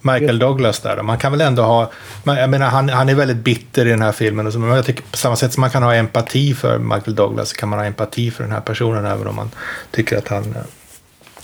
Michael 0.00 0.38
Douglas 0.38 0.80
där? 0.80 1.02
Man 1.02 1.18
kan 1.18 1.32
väl 1.32 1.40
ändå 1.40 1.62
ha... 1.62 1.90
Jag 2.24 2.50
menar, 2.50 2.66
han, 2.66 2.88
han 2.88 3.08
är 3.08 3.14
väldigt 3.14 3.36
bitter 3.36 3.86
i 3.86 3.90
den 3.90 4.02
här 4.02 4.12
filmen. 4.12 4.46
Och 4.46 4.52
så, 4.52 4.58
men 4.58 4.70
jag 4.70 4.86
tycker 4.86 5.02
på 5.02 5.16
samma 5.16 5.36
sätt 5.36 5.52
som 5.52 5.60
man 5.60 5.70
kan 5.70 5.82
ha 5.82 5.94
empati 5.94 6.54
för 6.54 6.78
Michael 6.78 7.14
Douglas 7.14 7.48
så 7.48 7.56
kan 7.56 7.68
man 7.68 7.78
ha 7.78 7.86
empati 7.86 8.30
för 8.30 8.44
den 8.44 8.52
här 8.52 8.60
personen 8.60 9.06
även 9.06 9.26
om 9.26 9.36
man 9.36 9.50
tycker 9.90 10.18
att 10.18 10.28
han 10.28 10.54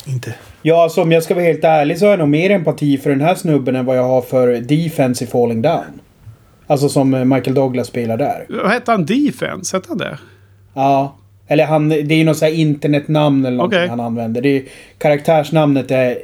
Inte. 0.05 0.35
Ja, 0.63 0.83
alltså 0.83 1.03
om 1.03 1.13
jag 1.13 1.23
ska 1.23 1.35
vara 1.35 1.45
helt 1.45 1.65
ärlig 1.65 1.99
så 1.99 2.05
har 2.05 2.11
jag 2.11 2.19
nog 2.19 2.29
mer 2.29 2.51
empati 2.51 2.99
för 2.99 3.11
den 3.11 3.21
här 3.21 3.35
snubben 3.35 3.77
än 3.77 3.85
vad 3.85 3.97
jag 3.97 4.05
har 4.05 4.23
för 4.23 4.49
Defense 4.61 5.25
i 5.25 5.27
Falling 5.27 5.63
Down. 5.63 6.01
Alltså 6.67 6.89
som 6.89 7.15
eh, 7.15 7.25
Michael 7.25 7.55
Douglas 7.55 7.87
spelar 7.87 8.17
där. 8.17 8.47
Vad 8.49 8.71
hette 8.71 8.91
han? 8.91 9.07
Defense? 9.07 9.77
Hette 9.77 9.89
han 9.89 9.99
det? 9.99 10.19
Ja. 10.75 11.17
Eller 11.47 11.67
han, 11.67 11.89
det 11.89 11.97
är 11.97 12.19
ju 12.19 12.25
något 12.25 12.37
så 12.37 12.45
här 12.45 12.53
internetnamn 12.53 13.47
eller 13.47 13.57
någonting 13.57 13.79
Okej. 13.79 13.89
han 13.89 14.01
använder. 14.01 14.43
Det 14.43 14.49
är, 14.49 14.63
karaktärsnamnet 14.99 15.91
är 15.91 16.19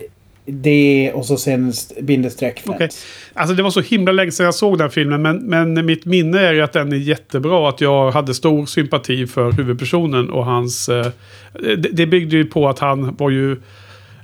D 0.46 1.10
och 1.14 1.26
så 1.26 1.36
sen 1.36 1.68
st- 1.68 2.02
bindestreck. 2.02 2.62
Okej. 2.66 2.88
Alltså 3.34 3.54
det 3.54 3.62
var 3.62 3.70
så 3.70 3.80
himla 3.80 4.12
länge 4.12 4.30
sedan 4.32 4.44
jag 4.44 4.54
såg 4.54 4.78
den 4.78 4.90
filmen. 4.90 5.22
Men, 5.22 5.36
men 5.36 5.86
mitt 5.86 6.04
minne 6.04 6.40
är 6.40 6.52
ju 6.52 6.62
att 6.62 6.72
den 6.72 6.92
är 6.92 6.96
jättebra. 6.96 7.68
Att 7.68 7.80
jag 7.80 8.10
hade 8.10 8.34
stor 8.34 8.66
sympati 8.66 9.26
för 9.26 9.52
huvudpersonen 9.52 10.30
och 10.30 10.44
hans... 10.44 10.88
Eh, 10.88 11.06
det, 11.52 11.76
det 11.76 12.06
byggde 12.06 12.36
ju 12.36 12.44
på 12.44 12.68
att 12.68 12.78
han 12.78 13.16
var 13.18 13.30
ju... 13.30 13.56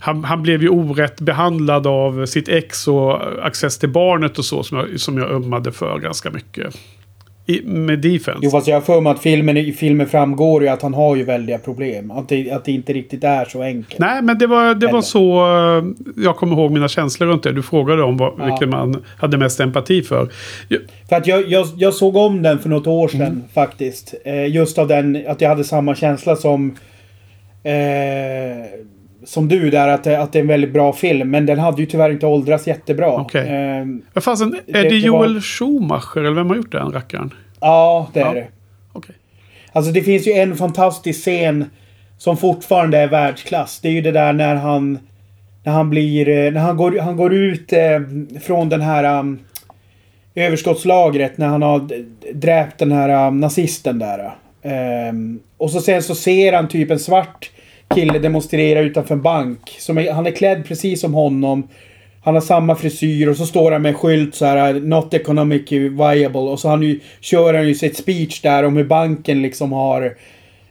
Han, 0.05 0.25
han 0.25 0.43
blev 0.43 0.63
ju 0.63 0.69
orätt 0.69 1.21
behandlad 1.21 1.87
av 1.87 2.27
sitt 2.27 2.49
ex 2.49 2.89
och 2.89 3.21
access 3.47 3.79
till 3.79 3.89
barnet 3.89 4.39
och 4.39 4.45
så 4.45 4.63
som 4.63 4.79
jag, 4.79 5.01
som 5.01 5.19
jag 5.19 5.31
ömmade 5.31 5.73
för 5.73 5.99
ganska 5.99 6.31
mycket. 6.31 6.75
I, 7.47 7.63
med 7.63 7.99
defense. 7.99 8.41
Jo 8.43 8.51
fast 8.51 8.67
jag 8.67 8.77
har 8.77 8.81
för 8.81 9.01
mig 9.01 9.11
att 9.11 9.21
filmen, 9.23 9.57
i 9.57 9.73
filmen 9.73 10.07
framgår 10.07 10.63
ju 10.63 10.69
att 10.69 10.83
han 10.83 10.95
har 10.95 11.17
ju 11.17 11.25
väldiga 11.25 11.59
problem. 11.59 12.11
Att 12.11 12.29
det, 12.29 12.51
att 12.51 12.65
det 12.65 12.73
inte 12.73 12.93
riktigt 12.93 13.25
är 13.25 13.45
så 13.45 13.63
enkelt. 13.63 13.99
Nej, 13.99 14.23
men 14.23 14.39
det 14.39 14.47
var, 14.47 14.75
det 14.75 14.87
var 14.87 15.03
så 15.03 15.39
eh, 15.79 15.85
jag 16.25 16.37
kommer 16.37 16.53
ihåg 16.57 16.71
mina 16.71 16.89
känslor 16.89 17.29
runt 17.29 17.43
det. 17.43 17.53
Du 17.53 17.63
frågade 17.63 18.03
om 18.03 18.17
vad, 18.17 18.33
Ja. 18.39 18.45
vilken 18.45 18.71
man 18.71 19.03
hade 19.19 19.39
mest 19.39 19.61
empati 19.61 20.03
för. 20.03 20.29
För 21.09 21.17
att 21.17 21.27
jag, 21.27 21.49
jag, 21.49 21.67
jag 21.77 21.95
såg 21.95 22.17
om 22.17 22.43
den 22.43 22.59
för 22.59 22.69
något 22.69 22.87
år 22.87 23.09
sedan 23.09 23.21
Mm. 23.23 23.43
faktiskt. 23.55 24.15
Eh, 24.25 24.47
just 24.55 24.79
av 24.79 24.89
den, 24.89 25.25
att 25.29 25.41
jag 25.41 25.49
hade 25.49 25.65
samma 25.65 25.95
känsla 25.95 26.37
som... 26.37 26.77
Eh, 27.63 27.73
som 29.25 29.49
du 29.49 29.71
där, 29.71 29.89
att, 29.89 30.05
det- 30.05 30.21
att 30.21 30.33
det 30.33 30.39
är 30.39 30.41
en 30.41 30.47
väldigt 30.47 30.73
bra 30.73 30.93
film. 30.93 31.31
Men 31.31 31.47
den 31.47 31.59
hade 31.59 31.81
ju 31.83 31.87
tyvärr 31.87 32.11
inte 32.11 32.27
åldrats 32.27 32.67
jättebra. 32.67 33.13
Okej. 33.13 33.49
Eh, 33.49 33.85
Vad 34.13 34.25
fasen, 34.25 34.55
är 34.67 34.73
Det- 34.73 34.83
det, 34.83 34.89
det 34.89 35.11
var- 35.11 35.19
Joel 35.27 35.41
Schumacher 35.41 36.19
eller 36.19 36.31
vem 36.31 36.49
har 36.49 36.57
gjort 36.57 36.73
den 36.73 36.93
rackaren? 36.93 37.31
ja, 37.61 38.09
det 38.13 38.21
är 38.21 38.25
Ja. 38.27 38.33
det. 38.33 38.47
Okej. 38.93 39.15
Alltså 39.73 39.93
det 39.93 40.03
finns 40.03 40.27
ju 40.29 40.33
en 40.33 40.57
fantastisk 40.57 41.21
scen 41.21 41.65
som 42.19 42.37
fortfarande 42.37 42.99
är 42.99 43.07
världsklass. 43.09 43.81
Det 43.81 43.89
är 43.89 43.93
ju 43.93 44.01
det 44.01 44.13
där 44.13 44.33
när 44.33 44.55
han... 44.55 44.99
När 45.65 45.73
han 45.73 45.91
blir... 45.91 46.29
eh, 46.29 46.53
När 46.53 46.61
han 46.61 46.77
går, 46.77 46.99
han 47.01 47.17
går 47.17 47.35
ut 47.35 47.73
eh, 47.73 47.81
från 48.43 48.69
den 48.69 48.81
här... 48.81 49.19
Um, 49.21 49.39
överskottslagret 50.35 51.39
när 51.39 51.47
han 51.47 51.63
har 51.63 51.89
dräpt 52.35 52.79
den 52.79 52.93
här 52.93 53.27
um, 53.29 53.41
nazisten 53.41 53.99
där. 53.99 54.35
Ehm, 54.63 55.41
och 55.57 55.71
så 55.71 55.81
sen 55.81 56.03
så 56.03 56.15
ser 56.15 56.53
han 56.53 56.69
typ 56.69 56.91
en 56.91 56.99
svart 56.99 57.51
kille 57.95 58.19
demonstrera 58.19 58.81
utanför 58.81 59.15
en 59.15 59.23
bank. 59.23 59.77
Som 59.79 59.99
är, 59.99 60.13
han 60.13 60.27
är 60.27 60.31
klädd 60.31 60.65
precis 60.67 61.01
som 61.01 61.15
honom. 61.15 61.69
Han 62.23 62.35
har 62.35 62.41
samma 62.41 62.75
frisyr 62.75 63.29
och 63.29 63.37
så 63.37 63.47
står 63.47 63.73
han 63.73 63.83
med 63.83 63.89
en 63.89 63.95
skylt 63.99 64.35
så 64.35 64.45
här 64.45 64.75
Not 64.75 65.15
economic 65.15 65.73
viable. 65.73 66.41
Och 66.41 66.61
så 66.61 66.69
han 66.69 66.83
ju, 66.83 67.01
kör 67.21 67.55
han 67.55 67.69
ju 67.69 67.75
sitt 67.75 67.97
speech 67.97 68.41
där 68.41 68.63
om 68.63 68.77
hur 68.77 68.85
banken 68.85 69.43
liksom 69.43 69.73
har... 69.73 70.17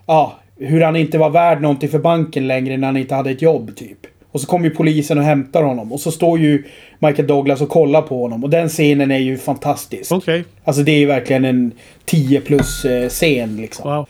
Ja, 0.05 0.39
hur 0.57 0.82
han 0.82 0.95
inte 0.95 1.17
var 1.17 1.30
värd 1.30 1.61
någonting 1.61 1.89
för 1.89 1.99
banken 1.99 2.47
längre 2.47 2.78
när 2.78 2.88
han 2.88 2.97
inte 2.97 3.15
hade 3.15 3.32
ett 3.32 3.41
jobb 3.41 3.76
typ. 3.76 3.97
Och 4.32 4.41
så 4.41 4.47
kommer 4.47 4.65
ju 4.65 4.76
polisen 4.76 5.17
och 5.17 5.24
hämtar 5.24 5.63
honom. 5.63 5.93
Och 5.93 5.99
så 5.99 6.11
står 6.11 6.39
ju 6.39 6.63
Michael 6.99 7.28
Douglas 7.28 7.61
och 7.61 7.69
kollar 7.69 8.01
på 8.01 8.21
honom. 8.21 8.43
Och 8.43 8.49
den 8.49 8.69
scenen 8.69 9.11
är 9.11 9.19
ju 9.19 9.38
fantastisk. 9.38 10.11
Okej. 10.11 10.43
Alltså 10.63 10.84
det 10.84 10.91
är 10.91 10.99
ju 10.99 11.05
verkligen 11.05 11.45
en 11.45 11.71
10 12.05 12.41
plus 12.41 12.86
eh, 12.86 13.09
scen 13.09 13.57
liksom. 13.57 13.91
Wow. 13.91 14.07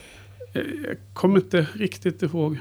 Eh, 0.55 0.61
Jag 0.87 0.97
kommer 1.13 1.35
inte 1.39 1.65
riktigt 1.79 2.21
ihåg. 2.21 2.57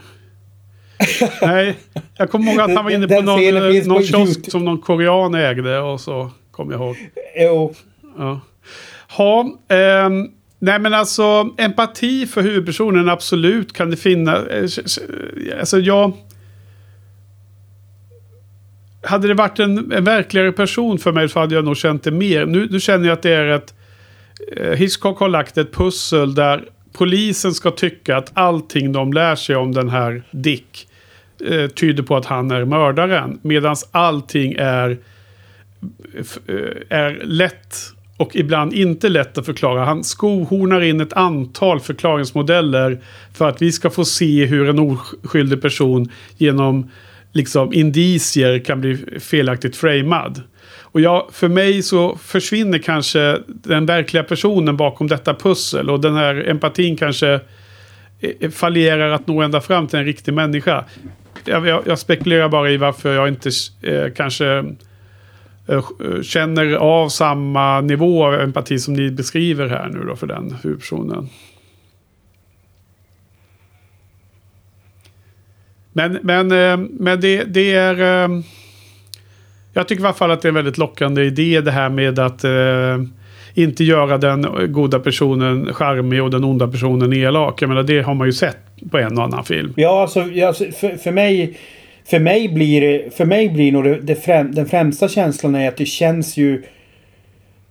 Nej, 1.42 1.76
jag 2.16 2.30
kommer 2.30 2.52
ihåg 2.52 2.60
att 2.60 2.74
han 2.76 2.84
var 2.84 2.90
inne 2.90 3.08
på 3.08 3.14
Den 3.14 3.24
någon, 3.24 3.56
eh, 3.56 3.70
finns 3.72 3.84
på 3.88 3.92
någon 3.94 4.02
kiosk 4.02 4.16
YouTube. 4.36 4.50
som 4.50 4.64
någon 4.64 4.78
korean 4.78 5.34
ägde 5.34 5.78
och 5.78 6.00
så 6.00 6.30
kommer 6.50 6.72
jag 6.72 6.80
ihåg. 6.80 6.96
Jo. 7.36 7.74
Ja. 8.18 8.40
Ha, 9.16 9.58
ehm, 9.68 10.28
nej 10.58 10.78
men 10.78 10.94
alltså 10.94 11.48
empati 11.58 12.26
för 12.26 12.42
huvudpersonen 12.42 13.08
absolut 13.08 13.72
kan 13.72 13.90
det 13.90 13.96
finnas. 13.96 14.46
Eh, 14.46 14.64
s- 14.64 14.98
Alltså 15.60 15.78
jag... 15.78 16.12
Hade 19.04 19.28
det 19.28 19.34
varit 19.34 19.58
en, 19.58 19.92
en 19.92 20.04
verkligare 20.04 20.52
person 20.52 20.98
för 20.98 21.12
mig 21.12 21.28
så 21.28 21.40
hade 21.40 21.54
jag 21.54 21.64
nog 21.64 21.76
känt 21.76 22.02
det 22.04 22.10
mer. 22.10 22.46
Nu, 22.46 22.68
nu 22.70 22.80
känner 22.80 23.06
jag 23.08 23.12
att 23.12 23.22
det 23.22 23.30
är 23.34 23.46
ett... 23.46 23.74
eh, 24.56 24.70
Hitchcock 24.70 25.18
har 25.18 25.28
lagt 25.28 25.58
ett 25.58 25.72
pussel 25.74 26.34
där 26.34 26.64
polisen 26.92 27.54
ska 27.54 27.70
tycka 27.70 28.16
att 28.16 28.30
allting 28.34 28.92
de 28.92 29.12
lär 29.12 29.34
sig 29.36 29.56
om 29.56 29.72
den 29.72 29.88
här 29.88 30.22
Dick 30.30 30.88
eh, 31.50 31.68
tyder 31.68 32.02
på 32.02 32.16
att 32.16 32.26
han 32.26 32.50
är 32.50 32.64
mördaren. 32.64 33.38
Medan 33.42 33.76
allting 33.90 34.54
är 34.58 34.90
eh, 36.46 36.56
är 36.88 37.20
lätt 37.24 37.76
och 38.16 38.36
ibland 38.36 38.72
inte 38.72 39.08
lätt 39.08 39.38
att 39.38 39.46
förklara. 39.46 39.84
Han 39.84 40.04
skohornar 40.04 40.80
in 40.80 41.00
ett 41.00 41.12
antal 41.12 41.80
förklaringsmodeller 41.80 43.00
för 43.34 43.48
att 43.48 43.62
vi 43.62 43.72
ska 43.72 43.90
få 43.90 44.04
se 44.04 44.44
hur 44.44 44.68
en 44.68 44.78
oskyldig 44.78 45.62
person 45.62 46.08
genom 46.36 46.90
liksom 47.32 47.72
indicier 47.72 48.58
kan 48.58 48.80
bli 48.80 48.96
felaktigt 49.20 49.76
framad. 49.76 50.42
Och 50.80 51.00
jag, 51.00 51.28
för 51.32 51.48
mig 51.48 51.82
så 51.82 52.16
försvinner 52.16 52.78
kanske 52.78 53.38
den 53.46 53.86
verkliga 53.86 54.22
personen 54.22 54.76
bakom 54.76 55.08
detta 55.08 55.34
pussel 55.34 55.90
och 55.90 56.00
den 56.00 56.14
här 56.14 56.48
empatin 56.48 56.96
kanske 56.96 57.40
eh, 58.20 58.50
fallerar 58.50 59.10
att 59.10 59.26
nå 59.26 59.42
ända 59.42 59.60
fram 59.60 59.86
till 59.86 59.98
en 59.98 60.04
riktig 60.04 60.34
människa. 60.34 60.84
Jag, 61.44 61.66
jag, 61.66 61.82
jag 61.86 61.98
spekulerar 61.98 62.48
bara 62.48 62.70
i 62.70 62.76
varför 62.76 63.14
jag 63.14 63.28
inte 63.28 63.50
eh, 63.82 64.12
kanske 64.16 64.46
eh, 65.68 65.82
känner 66.22 66.72
av 66.74 67.08
samma 67.08 67.80
nivå 67.80 68.26
av 68.26 68.34
empati 68.34 68.78
som 68.78 68.94
ni 68.94 69.10
beskriver 69.10 69.68
här 69.68 69.88
nu 69.88 70.04
då 70.04 70.16
för 70.16 70.26
den 70.26 70.56
huvudpersonen. 70.62 71.28
Men, 75.92 76.18
men, 76.22 76.52
eh, 76.52 76.76
men 76.90 77.20
det, 77.20 77.44
det 77.44 77.74
är... 77.74 78.24
eh, 78.24 78.40
Jag 79.72 79.88
tycker 79.88 80.02
i 80.02 80.06
alla 80.06 80.14
fall 80.14 80.30
att 80.30 80.42
det 80.42 80.46
är 80.46 80.50
en 80.50 80.54
väldigt 80.54 80.78
lockande 80.78 81.24
idé 81.24 81.60
det 81.60 81.70
här 81.70 81.88
med 81.88 82.18
att 82.18 82.44
eh, 82.44 82.98
inte 83.54 83.84
göra 83.84 84.18
den 84.18 84.72
goda 84.72 84.98
personen 85.00 85.74
charmig 85.74 86.22
och 86.22 86.30
den 86.30 86.44
onda 86.44 86.68
personen 86.68 87.12
elak. 87.12 87.62
Jag 87.62 87.68
menar 87.68 87.82
det 87.82 88.02
har 88.02 88.14
man 88.14 88.26
ju 88.26 88.32
sett 88.32 88.58
på 88.90 88.98
en 88.98 89.18
och 89.18 89.24
annan 89.24 89.44
film. 89.44 89.72
Ja, 89.76 90.02
alltså, 90.02 90.20
alltså 90.46 90.64
för, 90.64 90.96
för 90.96 91.12
mig... 91.12 91.58
För 92.04 92.18
mig 92.18 92.48
blir 92.48 92.80
det... 92.80 93.14
För 93.16 93.24
mig 93.24 93.48
blir 93.48 93.72
nog 93.72 93.84
det, 93.84 94.00
det 94.00 94.14
främ, 94.14 94.54
den 94.54 94.66
främsta 94.66 95.08
känslan 95.08 95.54
är 95.54 95.68
att 95.68 95.76
det 95.76 95.86
känns 95.86 96.36
ju... 96.36 96.62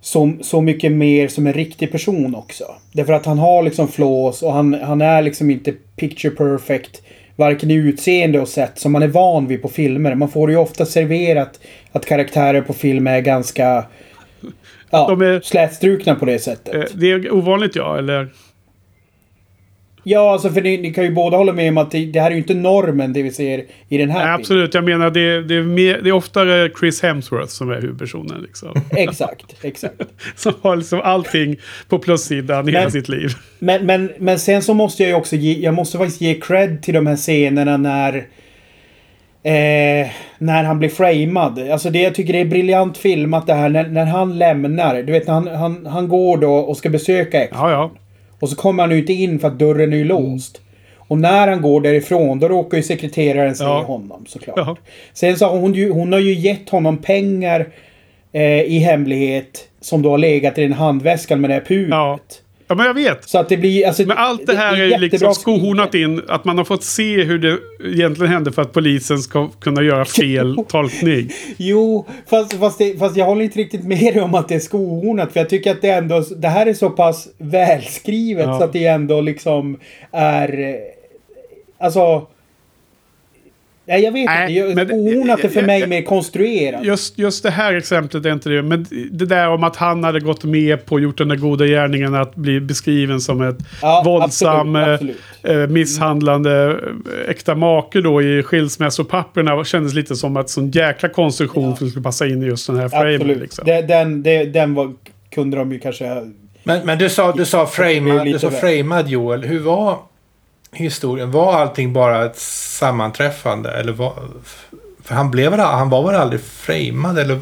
Som 0.03 0.43
så 0.43 0.61
mycket 0.61 0.91
mer 0.91 1.27
som 1.27 1.47
en 1.47 1.53
riktig 1.53 1.91
person 1.91 2.36
också. 2.36 2.63
Därför 2.91 3.13
att 3.13 3.25
han 3.25 3.39
har 3.39 3.63
liksom 3.63 3.88
flås 3.88 4.43
och 4.43 4.53
han, 4.53 4.73
han 4.73 5.01
är 5.01 5.21
liksom 5.21 5.49
inte 5.49 5.73
picture 5.95 6.36
perfect. 6.36 7.01
Varken 7.36 7.71
i 7.71 7.73
utseende 7.73 8.39
och 8.39 8.47
sätt 8.47 8.79
som 8.79 8.91
man 8.91 9.03
är 9.03 9.07
van 9.07 9.47
vid 9.47 9.61
på 9.61 9.67
filmer. 9.67 10.15
Man 10.15 10.29
får 10.29 10.51
ju 10.51 10.57
ofta 10.57 10.86
serverat 10.86 11.59
att 11.91 12.05
karaktärer 12.05 12.61
på 12.61 12.73
film 12.73 13.07
är 13.07 13.21
ganska... 13.21 13.86
Ja, 14.92 15.08
De 15.10 15.22
är- 15.22 15.42
slätstrukna 15.42 16.16
på 16.16 16.26
det 16.26 16.39
sättet. 16.39 16.76
Eh, 16.76 16.84
Det 16.94 17.12
är 17.12 17.32
ovanligt 17.34 17.76
ja, 17.76 17.98
eller? 17.98 18.30
Ja, 20.04 20.32
alltså 20.32 20.50
för 20.50 20.62
ni, 20.62 20.78
ni 20.78 20.94
kan 20.94 21.04
ju 21.04 21.12
båda 21.12 21.38
hålla 21.38 21.54
med 21.54 21.70
om 21.70 21.78
att 21.78 21.92
det, 21.92 22.06
det 22.06 22.20
här 22.20 22.28
är 22.28 22.32
ju 22.32 22.38
inte 22.38 22.54
normen 22.54 23.14
det 23.14 23.24
vi 23.24 23.32
ser 23.32 23.66
i 23.89 23.98
den 23.98 24.10
här 24.10 24.18
Nej, 24.20 24.26
filmen. 24.26 24.39
absolut, 24.39 24.74
jag 24.74 24.84
menar 24.84 25.10
det, 25.12 25.44
det, 25.44 25.56
är 25.56 25.64
mer, 25.64 26.02
det 26.04 26.10
är 26.10 26.14
oftare 26.14 26.70
Chris 26.80 27.02
Hemsworth 27.04 27.48
som 27.50 27.70
är 27.70 27.82
huvudpersonen. 27.82 28.42
Liksom. 28.42 28.70
Exakt, 28.98 29.56
exakt. 29.62 30.02
som 30.36 30.54
har 30.62 30.76
liksom 30.76 31.02
allting 31.02 31.58
på 31.89 32.00
plussidan 32.00 32.70
i 32.70 32.72
hela 32.72 32.89
sitt 32.89 33.10
liv. 33.10 33.30
Men, 33.60 33.86
men, 33.86 34.12
men 34.20 34.39
sen 34.39 34.62
så 34.62 34.74
måste 34.74 35.04
jag 35.04 35.10
ju 35.10 35.16
också 35.16 35.36
ge, 35.36 35.54
jag 35.60 35.74
måste 35.74 35.98
faktiskt 35.98 36.22
ge 36.22 36.34
cred 36.34 36.84
till 36.84 36.94
de 36.94 37.08
här 37.08 37.16
scenerna 37.16 37.78
när 37.78 38.28
Eh, 39.44 40.08
när 40.38 40.64
han 40.64 40.80
blir 40.80 40.89
framad. 40.89 41.60
Alltså 41.72 41.89
det 41.89 42.02
jag 42.02 42.16
tycker 42.16 42.34
det 42.34 42.39
är 42.39 42.46
briljant 42.46 42.98
filmat 42.98 43.48
det 43.48 43.54
här 43.54 43.70
när, 43.70 43.88
när 43.88 44.06
han 44.06 44.38
lämnar. 44.38 45.04
Du 45.04 45.12
vet 45.12 45.28
han, 45.28 45.48
han, 45.48 45.86
han 45.86 46.08
går 46.08 46.38
då 46.38 46.54
och 46.54 46.78
ska 46.78 46.89
besöka 46.89 47.44
X. 47.44 47.52
Ja, 47.56 47.72
ja. 47.72 47.92
Och 48.39 48.50
så 48.50 48.56
kommer 48.56 48.84
han 48.84 48.92
inte 48.92 49.14
in 49.14 49.39
för 49.39 49.48
att 49.48 49.60
dörren 49.60 49.94
är 49.94 50.06
låst. 50.06 50.62
Och 50.98 51.18
när 51.18 51.48
han 51.48 51.62
går 51.62 51.82
därifrån 51.82 52.39
då 52.39 52.48
råkar 52.48 52.78
ju 52.78 52.84
sekreteraren 52.84 53.56
se 53.56 53.64
Ja. 53.64 53.84
honom 53.84 54.26
såklart. 54.28 54.58
Ja. 54.58 54.78
Sen 55.14 55.38
så 55.38 55.46
har 55.46 55.58
hon 55.58 55.74
ju, 55.74 55.92
hon 55.92 56.14
har 56.14 56.20
ju 56.20 56.34
gett 56.34 56.70
honom 56.70 56.98
pengar 56.98 57.68
eh, 58.32 58.62
i 58.62 58.80
hemlighet. 58.80 59.68
Som 59.82 60.02
då 60.02 60.10
har 60.12 60.18
legat 60.18 60.58
i 60.58 60.62
den 60.62 60.74
handväskan 60.74 61.42
med 61.42 61.50
det 61.50 61.54
här 61.54 61.62
puret. 61.62 61.89
Ja. 61.92 62.20
Ja, 62.72 62.76
men 62.76 62.86
jag 62.86 62.93
vet. 62.93 63.30
Så 63.30 63.39
att 63.39 63.49
det 63.49 63.57
blir... 63.57 63.88
Alltså, 63.88 64.03
Men 64.05 64.17
allt 64.17 64.47
det 64.47 64.55
här 64.55 64.74
är 64.74 64.78
ju 64.78 64.84
jättebra 64.84 64.99
liksom 65.07 65.34
skohornat 65.36 65.95
in. 65.95 66.22
Att 66.28 66.45
man 66.45 66.57
har 66.57 66.65
fått 66.65 66.84
se 66.84 67.24
hur 67.24 67.39
det 67.39 67.57
egentligen 67.86 68.32
hände 68.32 68.51
för 68.51 68.61
att 68.61 68.74
polisen 68.74 69.17
ska 69.19 69.47
kunna 69.47 69.82
göra 69.82 70.05
fel 70.05 70.57
tolkning. 70.67 71.30
Jo, 71.57 72.07
fast, 72.30 72.53
fast, 72.53 72.78
det, 72.78 72.99
fast 72.99 73.17
jag 73.17 73.26
håller 73.26 73.43
inte 73.43 73.59
riktigt 73.59 73.84
med 73.84 73.99
dig 74.13 74.22
om 74.22 74.36
att 74.36 74.47
det 74.47 74.55
är 74.55 74.59
skohornat. 74.59 75.34
För 75.34 75.39
jag 75.39 75.49
tycker 75.49 75.72
att 75.72 75.82
det 75.82 75.89
ändå... 75.89 76.24
Det 76.38 76.47
här 76.47 76.65
är 76.65 76.74
så 76.74 76.89
pass 76.89 77.28
välskrivet 77.38 78.45
Ja. 78.45 78.57
så 78.57 78.63
att 78.63 78.74
det 78.74 78.86
ändå 78.86 79.22
liksom 79.22 79.80
är... 80.11 80.59
eh, 80.59 80.76
Alltså... 81.86 82.28
Ja, 83.92 83.98
jag 83.98 84.12
vet 84.12 84.26
Nej, 84.26 84.58
inte. 84.58 84.76
Men- 84.76 84.92
Ohornat 84.92 85.39
är 85.44 85.50
för 85.50 85.56
jag- 85.60 85.66
mig 85.68 85.88
mer 85.88 86.02
konstruerat. 86.02 86.84
Just, 86.86 87.18
just 87.18 87.44
det 87.44 87.50
här 87.50 87.74
exemplet 87.74 88.26
är 88.26 88.32
inte 88.34 88.50
det. 88.50 88.62
Men 88.64 88.86
det 89.12 89.26
där 89.26 89.50
om 89.50 89.64
att 89.64 89.76
han 89.76 90.04
hade 90.04 90.20
gått 90.20 90.44
med 90.44 90.86
på 90.86 90.96
och 90.96 91.02
gjort 91.02 91.18
den 91.18 91.28
där 91.28 91.36
goda 91.36 91.66
gärningen 91.66 92.16
att 92.16 92.36
bli 92.36 92.60
beskriven 92.62 93.22
som 93.22 93.42
ett 93.42 93.58
Ja, 93.82 94.02
våldsam, 94.06 94.76
absolut, 94.76 94.88
eh, 94.88 94.94
absolut. 94.94 95.18
eh, 95.44 95.74
misshandlande 95.74 96.78
eh, 97.26 97.30
äkta 97.30 97.56
make 97.56 98.02
då 98.02 98.22
i 98.22 98.44
skilsmässopapperna 98.44 99.64
kändes 99.64 99.94
lite 99.94 100.16
som 100.16 100.38
att 100.38 100.50
sån 100.50 100.72
jäkla 100.72 101.10
konstruktion 101.10 101.70
Ja. 101.70 101.76
för 101.76 101.86
att 101.86 101.92
skulle 101.92 102.04
passa 102.04 102.28
in 102.28 102.44
i 102.44 102.46
just 102.46 102.68
den 102.68 102.76
här 102.76 102.89
framen. 102.89 103.16
Absolut. 103.16 103.39
Liksom. 103.42 103.66
Den, 103.88 104.24
det- 104.24 104.46
den 104.46 104.74
var, 104.74 104.94
kunde 105.34 105.58
de 105.58 105.72
ju 105.72 105.80
kanske... 105.80 106.06
Men, 106.64 106.86
men 106.86 106.98
du 106.98 107.10
sa, 107.10 107.32
du 107.32 107.46
sa, 107.46 107.66
framad, 107.66 108.26
du 108.26 108.39
sa 108.39 108.50
framad 108.52 109.10
Joel. 109.10 109.44
Hur 109.44 109.60
var 109.60 109.98
historien? 110.74 111.32
Var 111.32 111.53
allting 111.53 111.93
bara 111.93 112.26
ett 112.26 112.38
sammanträffande? 112.39 113.72
Eller 113.72 113.93
var, 113.93 114.13
för 115.03 115.15
han, 115.15 115.32
blev 115.32 115.59
han 115.59 115.89
var 115.89 116.07
väl 116.07 116.15
aldrig 116.15 116.41
framad? 116.41 117.19
Eller 117.19 117.39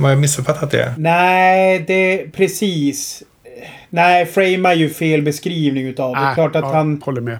har 0.00 0.08
jag 0.08 0.18
missuppfattat 0.18 0.70
det? 0.70 0.94
Nej, 0.98 1.84
det... 1.86 2.32
Precis. 2.32 3.22
Nej, 3.90 4.26
frame 4.26 4.68
är 4.68 4.74
ju 4.74 4.90
fel 4.90 5.22
beskrivning 5.22 5.86
utav 5.86 6.14
det. 6.14 6.20
Ah, 6.20 6.34
Klart 6.34 6.56
att 6.56 6.64
ja, 6.64 6.72
han... 6.72 7.02
Håller 7.04 7.20
med. 7.20 7.38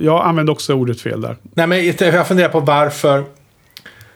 Jag 0.00 0.26
använde 0.26 0.52
också 0.52 0.74
ordet 0.74 1.00
fel 1.00 1.20
där. 1.20 1.36
Nej, 1.54 1.66
men 1.66 1.86
jag 1.98 2.28
funderar 2.28 2.48
på 2.48 2.60
varför, 2.60 3.24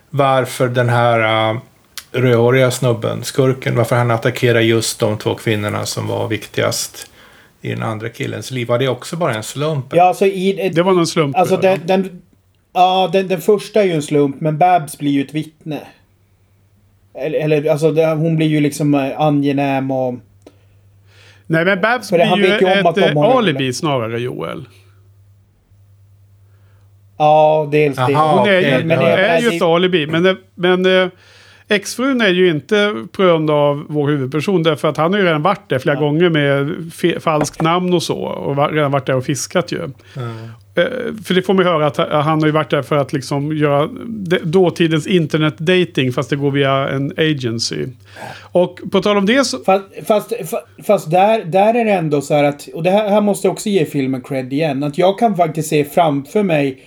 varför 0.09 0.67
den 0.67 0.89
här 0.89 1.51
uh, 1.51 1.59
rödhåriga 2.11 2.71
snubben, 2.71 3.23
skurken, 3.23 3.75
varför 3.75 3.95
han 3.95 4.11
attackerar 4.11 4.59
just 4.59 4.99
de 4.99 5.17
två 5.17 5.35
kvinnorna 5.35 5.85
som 5.85 6.07
var 6.07 6.27
viktigast 6.27 7.09
i 7.63 7.69
den 7.69 7.83
andra 7.83 8.09
killens 8.09 8.51
liv. 8.51 8.67
Var 8.67 8.79
det 8.79 8.87
också 8.87 9.15
bara 9.15 9.33
en 9.35 9.43
slump? 9.43 9.85
Ja, 9.91 10.03
alltså 10.03 10.25
i... 10.25 10.71
Det 10.75 10.81
var 10.81 10.93
någon 10.93 11.07
slump. 11.07 11.37
Alltså 11.37 11.57
den, 11.57 11.79
den, 11.85 12.21
ja, 12.73 13.09
den, 13.13 13.27
den 13.27 13.41
första 13.41 13.81
är 13.81 13.85
ju 13.85 13.91
en 13.91 14.01
slump, 14.03 14.41
men 14.41 14.57
Babs 14.57 14.97
blir 14.97 15.11
ju 15.11 15.21
ett 15.21 15.33
vittne. 15.33 15.79
Eller, 17.13 17.39
eller 17.39 17.69
alltså 17.71 17.91
det, 17.91 18.05
hon 18.05 18.35
blir 18.35 18.47
ju 18.47 18.59
liksom 18.59 18.93
eh, 18.95 19.19
angenäm 19.19 19.91
och... 19.91 20.15
Nej, 21.47 21.65
men 21.65 21.81
Babs 21.81 22.11
han 22.11 22.19
blir 22.39 22.45
ju 22.47 22.51
vet 22.53 22.61
ju 22.61 22.79
om 22.81 22.85
att 22.87 22.97
ett 22.97 23.09
eh, 23.15 23.21
har- 23.21 23.37
alibi 23.37 23.73
snarare, 23.73 24.19
Joel. 24.19 24.65
Ja, 27.17 27.67
dels 27.71 27.95
det. 27.95 28.11
Jaha, 28.11 28.31
Hon 28.39 28.39
är 28.39 28.59
okej, 28.59 28.79
ju, 28.79 28.83
men 28.85 28.97
hon 28.97 29.07
det- 29.07 29.13
är 29.27 29.41
ju 29.41 29.49
det- 29.49 29.55
ett 29.55 29.61
alibi. 29.61 30.07
Men, 30.07 30.37
men 30.55 30.85
eh, 31.03 31.09
exfrun 31.67 32.21
är 32.21 32.29
ju 32.29 32.49
inte 32.49 32.93
prönd 33.11 33.49
av 33.51 33.85
vår 33.89 34.07
huvudperson. 34.07 34.63
Därför 34.63 34.87
att 34.87 34.97
han 34.97 35.13
har 35.13 35.19
ju 35.19 35.25
redan 35.25 35.41
varit 35.41 35.69
där 35.69 35.79
flera 35.79 35.95
Ja. 35.95 36.01
gånger 36.01 36.29
med 36.29 37.21
falskt 37.23 37.61
namn 37.61 37.93
och 37.93 38.03
så. 38.03 38.17
Och 38.17 38.55
va- 38.55 38.67
redan 38.71 38.91
varit 38.91 39.05
där 39.05 39.15
och 39.15 39.25
fiskat 39.25 39.71
ju. 39.71 39.83
Eh, 40.75 40.83
för 41.25 41.33
det 41.33 41.41
får 41.41 41.53
man 41.53 41.65
ju 41.65 41.71
höra 41.71 41.87
att 41.87 41.97
ha- 41.97 42.21
han 42.21 42.39
har 42.39 42.45
ju 42.45 42.51
varit 42.51 42.69
där 42.69 42.81
för 42.81 42.95
att 42.97 43.13
liksom 43.13 43.57
göra 43.57 43.89
de- 44.07 44.39
dåtidens 44.43 45.07
internetdating. 45.07 46.11
Fast 46.11 46.29
det 46.29 46.35
går 46.35 46.51
via 46.51 46.89
en 46.89 47.11
agency. 47.17 47.85
Och 48.51 48.79
på 48.91 49.01
tal 49.01 49.17
om 49.17 49.25
det 49.25 49.45
så... 49.45 49.57
Fast, 49.63 49.83
fast, 50.07 50.31
fa- 50.31 50.83
fast 50.83 51.11
där, 51.11 51.43
där 51.45 51.73
är 51.73 51.85
det 51.85 51.91
ändå 51.91 52.21
så 52.21 52.33
här 52.33 52.43
att, 52.43 52.67
och 52.73 52.83
det 52.83 52.89
här, 52.91 53.09
här 53.09 53.21
måste 53.21 53.47
jag 53.47 53.51
också 53.51 53.69
ge 53.69 53.85
filmen 53.85 54.21
cred 54.21 54.53
igen, 54.53 54.83
att 54.83 54.97
jag 54.97 55.19
kan 55.19 55.35
faktiskt 55.35 55.69
se 55.69 55.85
framför 55.85 56.43
mig 56.43 56.81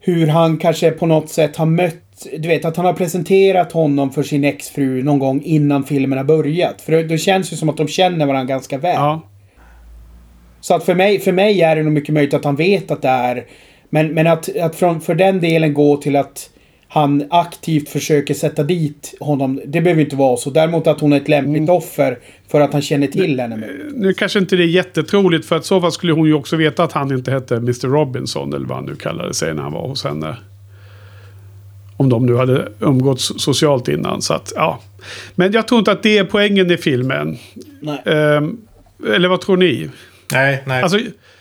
hur 0.00 0.26
han 0.26 0.56
kanske 0.56 0.90
på 0.90 1.06
något 1.06 1.28
sätt 1.30 1.56
har 1.56 1.66
mött, 1.66 1.96
du 2.38 2.48
vet 2.48 2.64
att 2.64 2.76
han 2.76 2.86
har 2.86 2.92
presenterat 2.92 3.72
honom 3.72 4.12
för 4.12 4.22
sin 4.22 4.44
exfru 4.44 5.02
någon 5.02 5.18
gång 5.18 5.42
innan 5.44 5.84
filmen 5.84 6.18
har 6.18 6.24
börjat. 6.24 6.80
För 6.80 6.92
det, 6.92 7.02
det 7.02 7.18
känns 7.18 7.52
ju 7.52 7.56
som 7.56 7.68
att 7.68 7.76
de 7.76 7.88
känner 7.88 8.26
varandra 8.26 8.54
ganska 8.54 8.78
väl. 8.78 8.94
Ja, 8.94 9.22
Så 10.60 10.74
att 10.74 10.84
för 10.84 10.94
mig, 10.94 11.20
för 11.20 11.32
mig 11.32 11.62
är 11.62 11.76
det 11.76 11.82
nog 11.82 11.92
mycket 11.92 12.14
möjligt 12.14 12.34
att 12.34 12.44
han 12.44 12.56
vet 12.56 12.90
att 12.90 13.02
det 13.02 13.08
är... 13.08 13.44
Men, 13.90 14.08
men 14.14 14.26
att, 14.26 14.56
att 14.56 14.76
från, 14.76 15.00
för 15.00 15.14
den 15.14 15.40
delen 15.40 15.74
gå 15.74 15.96
till 15.96 16.16
att 16.16 16.50
han 16.88 17.24
aktivt 17.30 17.88
försöker 17.88 18.34
sätta 18.34 18.62
dit 18.62 19.14
honom, 19.20 19.60
det 19.66 19.80
behöver 19.80 20.02
inte 20.02 20.16
vara 20.16 20.36
så. 20.36 20.50
Däremot 20.50 20.86
att 20.86 21.00
hon 21.00 21.12
är 21.12 21.16
ett 21.16 21.28
lämpligt 21.28 21.56
Mm. 21.56 21.74
offer 21.76 22.18
för 22.48 22.60
att 22.60 22.72
han 22.72 22.82
känner 22.82 23.06
till 23.06 23.40
henne. 23.40 23.56
mer. 23.56 23.90
nu 23.94 24.12
kanske 24.14 24.38
inte 24.38 24.56
det 24.56 24.62
är 24.62 24.66
jättetroligt. 24.66 25.46
För 25.46 25.56
att 25.56 25.64
så 25.64 25.80
fall 25.80 25.92
skulle 25.92 26.12
hon 26.12 26.26
ju 26.26 26.34
också 26.34 26.56
veta 26.56 26.84
att 26.84 26.92
han 26.92 27.12
inte 27.12 27.30
hette 27.30 27.56
Mr 27.56 27.88
Robinson. 27.88 28.54
Eller 28.54 28.66
vad 28.66 28.76
han 28.76 28.86
nu 28.86 28.94
kallade 28.96 29.34
sig 29.34 29.54
när 29.54 29.62
han 29.62 29.72
var 29.72 29.88
hos 29.88 30.04
henne. 30.04 30.36
Om 31.96 32.08
de 32.08 32.26
nu 32.26 32.36
hade 32.36 32.68
umgåtts 32.80 33.32
socialt 33.36 33.88
innan. 33.88 34.22
Så 34.22 34.34
att, 34.34 34.52
ja. 34.56 34.80
Men 35.34 35.52
jag 35.52 35.68
tror 35.68 35.78
inte 35.78 35.92
att 35.92 36.02
det 36.02 36.18
är 36.18 36.24
poängen 36.24 36.70
i 36.70 36.76
filmen. 36.76 37.38
Nej. 37.80 38.02
Ehm, 38.04 38.56
eller 39.14 39.28
vad 39.28 39.40
tror 39.40 39.56
ni? 39.56 39.90
Nej, 40.32 40.62
nej. 40.66 40.82
Alltså, 40.82 40.98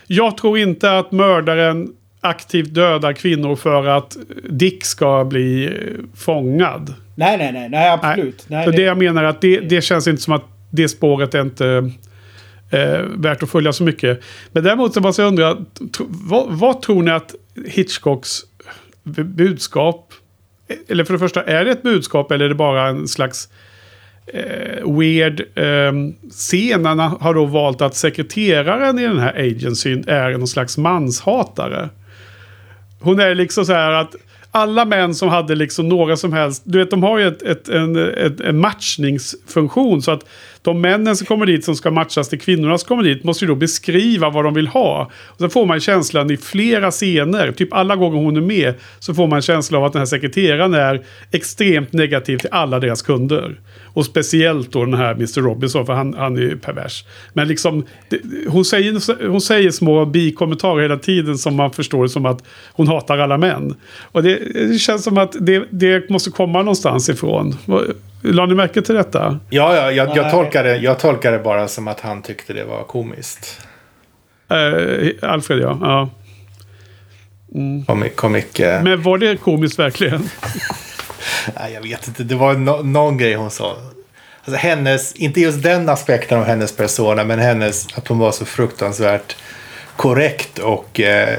jag 0.08 0.38
tror 0.38 0.58
inte 0.58 0.98
att 0.98 1.12
mördaren 1.12 1.90
aktivt 2.22 2.74
dödar 2.74 3.14
kvinnor 3.14 3.56
för 3.56 3.86
att 3.88 4.18
Dick 4.50 4.86
ska 4.86 5.24
bli 5.26 5.66
eh, 5.66 5.72
fångad. 6.16 6.94
Nej, 7.16 7.38
nej, 7.38 7.52
nej, 7.54 7.70
nej, 7.70 7.90
absolut. 7.90 8.46
Nej, 8.48 8.66
så 8.66 8.72
det- 8.72 8.78
det 8.78 8.84
jag 8.84 8.98
menar 8.98 9.24
är 9.24 9.28
att 9.28 9.42
det, 9.42 9.60
det 9.60 9.82
känns 9.82 10.08
inte 10.08 10.22
som 10.22 10.34
att 10.34 10.44
det 10.70 10.90
spåret 10.90 11.36
är 11.36 11.42
inte 11.42 11.92
eh, 12.72 13.00
värt 13.16 13.44
att 13.44 13.50
följa 13.50 13.74
så 13.74 13.84
mycket. 13.84 14.22
Men 14.52 14.64
däremot 14.64 14.94
så 14.94 15.02
måste 15.02 15.22
jag 15.22 15.30
undra, 15.30 15.58
tro, 15.98 16.06
vad, 16.10 16.46
vad 16.50 16.82
tror 16.82 17.04
ni 17.04 17.12
att 17.12 17.36
Hitchcocks 17.68 18.40
budskap, 19.24 20.14
eller 20.88 21.04
för 21.04 21.14
det 21.14 21.20
första, 21.20 21.44
är 21.44 21.66
det 21.66 21.72
ett 21.72 21.84
budskap 21.84 22.32
eller 22.32 22.46
är 22.46 22.50
det 22.50 22.56
bara 22.56 22.88
en 22.88 23.08
slags 23.08 23.50
eh, 24.28 24.92
weird 25.00 25.42
eh, 25.56 25.94
scen? 26.30 26.86
Han 26.86 27.00
har 27.00 27.34
då 27.34 27.46
valt 27.46 27.82
att 27.82 27.96
sekreteraren 27.96 29.00
i 29.00 29.08
den 29.08 29.20
här 29.20 29.34
agencyn 29.34 30.04
är 30.08 30.32
någon 30.32 30.48
slags 30.48 30.78
manshatare. 30.78 31.90
Hon 33.00 33.20
är 33.20 33.36
liksom 33.36 33.66
så 33.66 33.74
här 33.74 33.92
att 33.92 34.16
alla 34.52 34.86
män 34.86 35.16
som 35.16 35.30
hade 35.30 35.56
liksom 35.56 35.90
några 35.90 36.18
som 36.18 36.34
helst, 36.34 36.64
du 36.66 36.78
vet 36.78 36.92
de 36.92 37.04
har 37.04 37.20
ju 37.20 37.28
ett, 37.28 37.42
ett, 37.42 37.70
en, 37.70 37.96
ett, 38.14 38.40
en 38.40 38.60
matchningsfunktion 38.60 40.02
så 40.02 40.12
att 40.12 40.26
de 40.64 40.82
männen 40.82 41.16
som 41.16 41.28
kommer 41.28 41.46
dit 41.46 41.66
som 41.66 41.76
ska 41.76 41.92
matchas 41.92 42.30
till 42.30 42.40
kvinnorna 42.40 42.78
som 42.78 42.88
kommer 42.88 43.04
dit 43.04 43.24
måste 43.24 43.46
ju 43.46 43.50
då 43.50 43.56
beskriva 43.56 44.30
vad 44.30 44.44
de 44.44 44.54
vill 44.54 44.68
ha. 44.68 45.12
Och 45.26 45.40
sen 45.40 45.50
får 45.50 45.66
man 45.66 45.80
känslan 45.80 46.32
i 46.32 46.38
flera 46.38 46.92
scener, 46.92 47.52
typ 47.52 47.74
alla 47.74 47.96
gånger 47.96 48.18
hon 48.18 48.38
är 48.38 48.42
med, 48.42 48.74
så 49.00 49.14
får 49.14 49.28
man 49.28 49.38
en 49.38 49.42
känsla 49.42 49.78
av 49.78 49.86
att 49.86 49.94
den 49.94 50.00
här 50.00 50.06
sekreteraren 50.06 50.74
är 50.74 51.06
extremt 51.32 51.94
negativ 51.94 52.38
till 52.38 52.50
alla 52.52 52.80
deras 52.80 53.02
kunder. 53.02 53.60
Och 53.94 54.06
speciellt 54.06 54.72
då 54.72 54.86
den 54.86 54.94
här 54.94 55.12
Mr. 55.12 55.42
Robinson, 55.42 55.86
för 55.86 55.94
han, 55.94 56.14
han 56.14 56.38
är 56.38 56.42
ju 56.42 56.58
pervers. 56.58 57.06
Men 57.34 57.48
liksom, 57.48 57.86
det, 58.10 58.20
hon, 58.48 58.66
säger, 58.66 59.28
hon 59.28 59.42
säger 59.42 59.72
små 59.72 60.06
bikommentarer 60.06 60.82
hela 60.82 60.98
tiden 60.98 61.38
som 61.38 61.56
man 61.56 61.72
förstår 61.72 62.08
som 62.08 62.26
att 62.26 62.44
hon 62.74 62.88
hatar 62.88 63.18
alla 63.18 63.38
män. 63.38 63.76
Och 64.02 64.24
det, 64.24 64.36
det 64.54 64.80
känns 64.80 65.04
som 65.04 65.18
att 65.18 65.36
det, 65.40 65.64
det 65.70 66.10
måste 66.10 66.32
komma 66.32 66.60
någonstans 66.60 67.10
ifrån. 67.10 67.56
Vad- 68.24 68.36
La 68.36 68.46
ni 68.46 68.56
märke 68.56 68.82
till 68.82 68.96
detta? 68.96 69.40
Ja, 69.50 69.76
ja 69.76 69.92
jag, 69.92 70.18
jag, 70.18 70.32
tolkar 70.32 70.64
det, 70.64 70.78
jag 70.78 71.00
tolkar 71.00 71.32
det 71.32 71.40
bara 71.40 71.68
som 71.68 71.88
att 71.88 72.00
han 72.00 72.22
tyckte 72.22 72.54
det 72.54 72.64
var 72.64 72.84
komiskt. 72.84 73.62
Eh, 74.50 75.30
Alfred, 75.30 75.60
ja. 75.60 75.78
ja. 75.82 76.10
Komik, 77.88 78.16
komik, 78.16 78.60
eh, 78.60 78.84
Men 78.84 79.02
var 79.02 79.18
det 79.18 79.38
komiskt 79.38 79.80
verkligen? 79.80 80.22
nej, 81.60 81.74
jag 81.74 81.82
vet 81.82 82.08
inte, 82.08 82.24
det 82.24 82.36
var 82.36 82.54
no, 82.54 82.84
någon 82.84 83.18
grej 83.18 83.34
hon 83.34 83.52
sa. 83.52 83.76
Alltså 84.46 84.68
hennes, 84.68 85.14
inte 85.14 85.42
just 85.42 85.64
den 85.64 85.90
aspekten 85.90 86.40
av 86.40 86.46
hennes 86.46 86.76
persona, 86.76 87.24
men 87.24 87.40
hennes, 87.40 87.98
att 87.98 88.08
hon 88.08 88.20
var 88.20 88.32
så 88.32 88.46
fruktansvärt 88.46 89.36
korrekt 89.96 90.60
och 90.60 91.00
eh, 91.00 91.38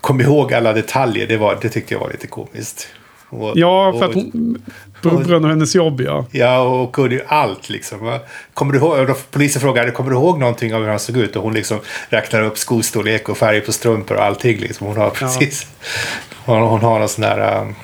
kom 0.00 0.20
ihåg 0.20 0.54
alla 0.54 0.72
detaljer. 0.72 1.26
Det, 1.26 1.36
var, 1.36 1.58
det 1.62 1.68
tyckte 1.68 1.94
jag 1.94 2.00
var 2.00 2.10
lite 2.10 2.26
komiskt. 2.26 2.88
Och, 3.28 3.52
Ja, 3.54 3.92
för 3.98 4.04
att 4.04 4.14
hon... 4.14 4.62
Grund 5.10 5.44
av 5.44 5.50
hennes 5.50 5.74
jobb, 5.74 6.00
ja. 6.00 6.26
Ja, 6.30 6.58
och 6.62 6.92
kunde 6.92 7.14
ju 7.14 7.22
allt 7.26 7.68
liksom. 7.68 8.18
Kommer 8.54 8.72
du 8.72 8.78
ihåg, 8.78 9.06
då 9.06 9.14
polisen 9.30 9.62
frågade, 9.62 9.90
kommer 9.90 10.10
du 10.10 10.16
ihåg 10.16 10.38
någonting 10.38 10.74
av 10.74 10.80
hur 10.80 10.88
han 10.88 10.98
såg 10.98 11.16
ut? 11.16 11.36
Och 11.36 11.42
hon 11.42 11.54
liksom 11.54 11.78
räknar 12.08 12.42
upp 12.42 12.58
skostorlek 12.58 13.28
och 13.28 13.38
färg 13.38 13.60
på 13.60 13.72
strumpor 13.72 14.16
och 14.16 14.24
allting. 14.24 14.58
Liksom. 14.58 14.86
Hon 14.86 14.96
har 14.96 15.10
precis... 15.10 15.66
Hon, 16.44 16.62
hon 16.62 16.80
har 16.80 16.98
någon 16.98 17.08
sån 17.08 17.22
där... 17.22 17.60
Um, 17.60 17.74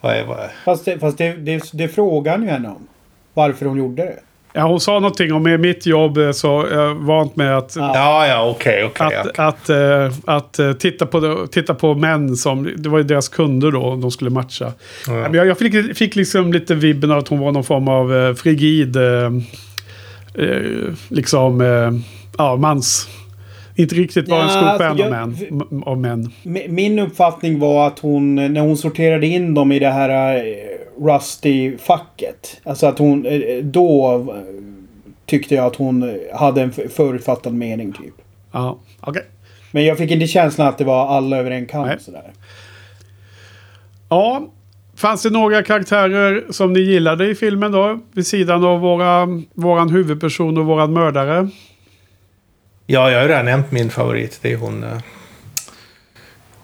vad 0.00 0.14
är, 0.14 0.24
vad 0.24 0.38
är, 0.38 0.50
Fast, 0.64 0.84
det, 0.84 0.98
fast 0.98 1.18
det, 1.18 1.32
det, 1.32 1.62
det 1.72 1.88
frågar 1.88 2.32
han 2.32 2.42
ju 2.42 2.48
henne 2.48 2.68
om. 2.68 2.86
Varför 3.34 3.66
hon 3.66 3.78
gjorde 3.78 4.02
det. 4.04 4.18
Ja. 4.54 4.62
Hon 4.62 4.80
sa 4.80 4.92
någonting 4.92 5.32
om 5.32 5.46
i 5.46 5.58
mitt 5.58 5.86
jobb 5.86 6.18
eh, 6.18 6.32
så 6.32 6.62
är 6.62 6.80
jag 6.80 6.94
vant 6.94 7.36
med 7.36 7.58
att... 7.58 7.76
Ja. 7.76 7.92
ja, 7.94 8.26
ja, 8.26 8.50
okej, 8.50 8.84
okej. 8.84 9.16
Att, 9.16 9.38
att, 9.38 9.68
eh, 9.68 10.12
att 10.24 10.58
eh, 10.58 10.72
titta, 10.72 11.06
på, 11.06 11.46
titta 11.50 11.74
på 11.74 11.94
män 11.94 12.36
som... 12.36 12.72
Det 12.76 12.88
var 12.88 12.98
ju 12.98 13.04
deras 13.04 13.28
kunder 13.28 13.70
då, 13.70 13.96
de 13.96 14.10
skulle 14.10 14.30
matcha. 14.30 14.72
Ja. 15.06 15.12
Men 15.12 15.34
jag, 15.34 15.46
jag 15.46 15.58
fick, 15.58 15.96
fick 15.96 16.16
liksom 16.16 16.52
lite 16.52 16.74
vibben 16.74 17.10
av 17.10 17.18
att 17.18 17.28
hon 17.28 17.38
var 17.38 17.52
någon 17.52 17.64
form 17.64 17.88
av 17.88 18.34
frigid... 18.34 18.96
Liksom... 21.08 21.60
Ja, 22.38 22.56
mans... 22.56 23.08
Inte 23.76 23.94
riktigt 23.94 24.28
var 24.28 24.36
en 24.36 24.42
Ja, 24.42 24.48
stor 24.48 24.86
alltså, 24.86 25.04
av, 25.86 26.00
män, 26.00 26.32
Min 26.68 26.98
uppfattning 26.98 27.58
var 27.58 27.86
att 27.86 27.98
hon, 27.98 28.34
när 28.34 28.60
hon 28.60 28.76
sorterade 28.76 29.26
in 29.26 29.54
dem 29.54 29.72
i 29.72 29.78
det 29.78 29.90
här 29.90 30.42
Rusty-facket. 30.98 32.60
Alltså 32.64 32.86
att 32.86 32.98
hon, 32.98 33.26
eh, 33.26 33.64
då 33.64 34.14
eh, 34.34 34.42
tyckte 35.26 35.54
jag 35.54 35.66
att 35.66 35.76
hon 35.76 36.20
hade 36.34 36.62
en 36.62 36.72
förutfattad 36.72 37.54
mening 37.54 37.92
typ. 37.92 38.14
Ja, 38.52 38.78
okej. 39.00 39.24
Men 39.70 39.84
jag 39.84 39.98
fick 39.98 40.10
inte 40.10 40.26
känslan 40.26 40.66
att 40.66 40.78
det 40.78 40.84
var 40.84 41.06
alla 41.06 41.36
över 41.36 41.50
en 41.50 41.66
kam. 41.66 41.98
Sådär. 41.98 42.32
Ja, 44.08 44.48
fanns 44.96 45.22
det 45.22 45.30
några 45.30 45.62
karaktärer 45.62 46.44
som 46.50 46.72
ni 46.72 46.80
gillade 46.80 47.30
i 47.30 47.34
filmen 47.34 47.72
då? 47.72 48.00
Vid 48.12 48.26
sidan 48.26 48.64
av 48.64 48.80
våra, 48.80 49.26
våran 49.54 49.90
huvudperson 49.90 50.58
och 50.58 50.66
våran 50.66 50.92
mördare. 50.92 51.48
Ja, 52.86 53.10
jag 53.10 53.18
har 53.18 53.22
ju 53.22 53.28
redan 53.28 53.44
nämnt 53.44 53.72
min 53.72 53.90
favorit. 53.90 54.38
Det 54.42 54.52
är 54.52 54.56
hon. 54.56 54.84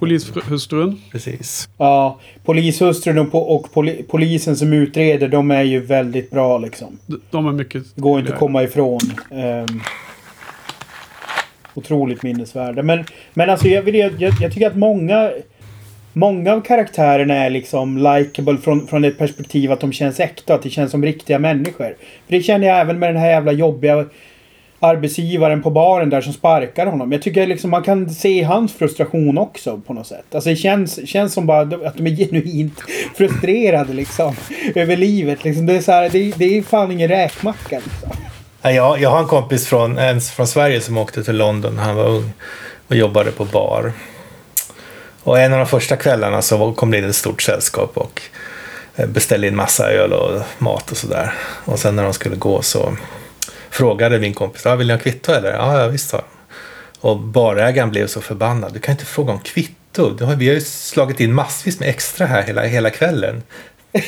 Polishustrun. 0.00 1.00
Precis. 1.12 1.68
Ja, 1.78 2.18
polishustrun 2.44 3.18
och, 3.18 3.26
po- 3.32 3.46
och 3.46 3.72
poli, 3.72 4.02
polisen 4.08 4.56
som 4.56 4.72
utreder, 4.72 5.28
de 5.28 5.50
är 5.50 5.62
ju 5.62 5.80
väldigt 5.80 6.30
bra 6.30 6.58
liksom. 6.58 6.98
D- 7.06 7.16
De 7.30 7.46
är 7.46 7.52
mycket... 7.52 7.82
Det 7.94 8.00
går 8.00 8.20
inte 8.20 8.32
att 8.32 8.38
komma 8.38 8.62
ifrån. 8.62 9.00
Um, 9.30 9.82
otroligt 11.74 12.22
minnesvärda. 12.22 12.82
Men, 12.82 13.04
men 13.34 13.50
alltså 13.50 13.68
jag, 13.68 13.82
vill, 13.82 13.94
jag, 13.94 14.12
jag 14.40 14.52
tycker 14.52 14.66
att 14.66 14.76
många... 14.76 15.30
Många 16.12 16.52
av 16.52 16.60
karaktärerna 16.60 17.34
är 17.34 17.50
liksom 17.50 17.98
likable 17.98 18.56
från, 18.58 18.86
från 18.86 19.04
ett 19.04 19.18
perspektiv 19.18 19.72
att 19.72 19.80
de 19.80 19.92
känns 19.92 20.20
äkta. 20.20 20.54
Att 20.54 20.62
det 20.62 20.70
känns 20.70 20.90
som 20.90 21.04
riktiga 21.04 21.38
människor. 21.38 21.94
För 22.26 22.36
det 22.36 22.42
känner 22.42 22.66
jag 22.66 22.80
även 22.80 22.98
med 22.98 23.08
den 23.08 23.22
här 23.22 23.28
jävla 23.28 23.52
jobbiga 23.52 24.04
arbetsgivaren 24.80 25.62
på 25.62 25.70
baren 25.70 26.10
där 26.10 26.20
som 26.20 26.32
sparkar 26.32 26.86
honom. 26.86 27.12
Jag 27.12 27.22
tycker 27.22 27.46
liksom 27.46 27.70
man 27.70 27.82
kan 27.82 28.10
se 28.10 28.42
hans 28.42 28.72
frustration 28.72 29.38
också 29.38 29.80
på 29.86 29.92
något 29.92 30.06
sätt. 30.06 30.34
Alltså 30.34 30.50
det 30.50 30.56
känns, 30.56 31.08
känns 31.08 31.32
som 31.32 31.46
bara 31.46 31.60
att 31.60 31.96
de 31.96 32.06
är 32.06 32.16
genuint 32.16 32.80
frustrerade 33.16 33.92
liksom. 33.92 34.36
Över 34.74 34.96
livet 34.96 35.44
liksom. 35.44 35.66
Det 35.66 35.76
är 35.76 35.80
så 35.80 35.92
här, 35.92 36.08
det, 36.08 36.32
det 36.36 36.58
är 36.58 36.62
fan 36.62 36.92
ingen 36.92 37.08
räkmacka 37.08 37.80
liksom. 37.84 38.10
Jag, 38.62 39.00
jag 39.00 39.10
har 39.10 39.18
en 39.18 39.26
kompis 39.26 39.66
från, 39.66 39.98
en 39.98 40.20
från 40.20 40.46
Sverige 40.46 40.80
som 40.80 40.96
åkte 40.96 41.24
till 41.24 41.36
London 41.36 41.76
när 41.76 41.82
han 41.82 41.96
var 41.96 42.08
ung 42.08 42.32
och 42.88 42.96
jobbade 42.96 43.30
på 43.30 43.44
bar. 43.44 43.92
Och 45.22 45.40
en 45.40 45.52
av 45.52 45.58
de 45.58 45.66
första 45.66 45.96
kvällarna 45.96 46.42
så 46.42 46.72
kom 46.72 46.90
det 46.90 46.98
in 46.98 47.04
ett 47.04 47.16
stort 47.16 47.42
sällskap 47.42 47.96
och 47.96 48.22
eh, 48.96 49.06
beställde 49.06 49.46
in 49.46 49.56
massa 49.56 49.90
öl 49.90 50.12
och 50.12 50.42
mat 50.58 50.90
och 50.90 50.96
sådär. 50.96 51.32
Och 51.64 51.78
sen 51.78 51.96
när 51.96 52.02
de 52.02 52.12
skulle 52.12 52.36
gå 52.36 52.62
så 52.62 52.96
frågade 53.70 54.18
min 54.18 54.34
kompis, 54.34 54.66
ah, 54.66 54.76
vill 54.76 54.86
ni 54.86 54.92
ha 54.92 55.00
kvitto 55.00 55.32
eller? 55.32 55.52
Ja, 55.52 55.80
ja 55.80 55.88
visst 55.88 56.08
sa. 56.08 56.24
Och 57.00 57.18
barägaren 57.18 57.90
blev 57.90 58.06
så 58.06 58.20
förbannad. 58.20 58.72
Du 58.72 58.78
kan 58.78 58.92
inte 58.92 59.04
fråga 59.04 59.32
om 59.32 59.40
kvitto. 59.40 60.10
Du 60.10 60.24
har, 60.24 60.36
vi 60.36 60.48
har 60.48 60.54
ju 60.54 60.60
slagit 60.60 61.20
in 61.20 61.34
massvis 61.34 61.80
med 61.80 61.88
extra 61.88 62.26
här 62.26 62.42
hela, 62.42 62.62
hela 62.62 62.90
kvällen. 62.90 63.42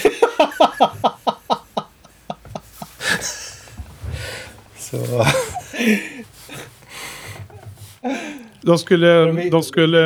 så... 4.79 5.27
De 8.65 8.79
skulle, 8.79 9.33
de 9.51 9.63
skulle 9.63 9.99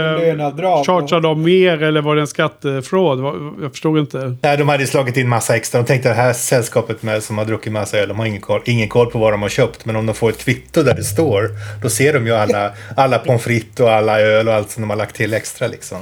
chargea 0.86 1.20
dem 1.20 1.42
mer 1.42 1.82
eller 1.82 2.00
var 2.02 2.14
det 2.14 2.20
en 2.20 2.26
skattefråd? 2.26 3.18
Jag 3.62 3.70
förstod 3.72 3.98
inte. 3.98 4.36
Nej, 4.42 4.56
de 4.56 4.68
hade 4.68 4.86
slagit 4.86 5.16
in 5.16 5.28
massa 5.28 5.56
extra. 5.56 5.80
De 5.80 5.86
tänkte 5.86 6.10
att 6.10 6.16
det 6.16 6.22
här 6.22 6.32
sällskapet 6.32 7.02
med, 7.02 7.22
som 7.22 7.38
har 7.38 7.44
druckit 7.44 7.72
massa 7.72 7.98
öl, 7.98 8.08
de 8.08 8.18
har 8.18 8.26
ingen 8.26 8.40
koll, 8.40 8.60
ingen 8.64 8.88
koll 8.88 9.10
på 9.10 9.18
vad 9.18 9.32
de 9.32 9.42
har 9.42 9.48
köpt. 9.48 9.84
Men 9.84 9.96
om 9.96 10.06
de 10.06 10.14
får 10.14 10.30
ett 10.30 10.38
kvitto 10.38 10.82
där 10.82 10.94
det 10.94 11.04
står, 11.04 11.50
då 11.82 11.88
ser 11.88 12.12
de 12.12 12.26
ju 12.26 12.34
alla, 12.34 12.72
alla 12.96 13.18
pommes 13.18 13.42
frites 13.42 13.80
och 13.80 13.90
alla 13.92 14.20
öl 14.20 14.48
och 14.48 14.54
allt 14.54 14.70
som 14.70 14.80
de 14.82 14.90
har 14.90 14.96
lagt 14.96 15.16
till 15.16 15.34
extra 15.34 15.66
liksom. 15.68 15.98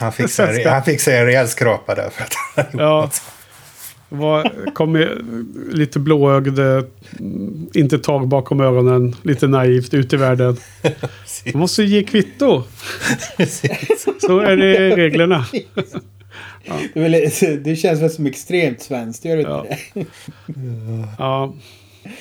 Han 0.00 0.12
fick 0.12 0.30
sig, 0.30 0.62
en- 0.64 0.70
han 0.72 0.82
fick 0.82 1.00
sig 1.00 1.16
en 1.18 1.26
rejäl 1.26 1.48
skrapa 1.48 1.94
där. 1.94 2.10
För 2.10 2.22
att 2.24 2.32
han 2.56 2.64
gjort 2.72 2.80
Ja. 2.80 3.00
något. 3.00 3.22
Var, 4.18 4.52
kom 4.74 4.92
med 4.92 5.08
lite 5.72 5.98
blåögd, 5.98 6.58
eh, 6.58 6.82
inte 7.74 7.98
tag 7.98 8.28
bakom 8.28 8.60
öronen, 8.60 9.16
lite 9.22 9.46
naivt 9.46 9.94
ut 9.94 10.12
i 10.12 10.16
världen. 10.16 10.56
Man 11.52 11.60
måste 11.60 11.82
ge 11.82 12.02
kvitto. 12.02 12.62
Så 14.26 14.38
är 14.38 14.56
det 14.56 14.96
reglerna. 14.96 15.44
Väl- 16.94 17.30
det 17.64 17.76
känns 17.76 18.02
väl 18.02 18.10
som 18.10 18.26
extremt 18.26 18.80
svenskt, 18.82 19.24
gör 19.24 19.36
det 19.36 19.42
Ja. 19.42 19.66
inte 19.66 19.76
det? 19.94 20.06
Ja. 21.18 21.54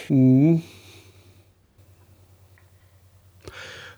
Mm. 0.10 0.60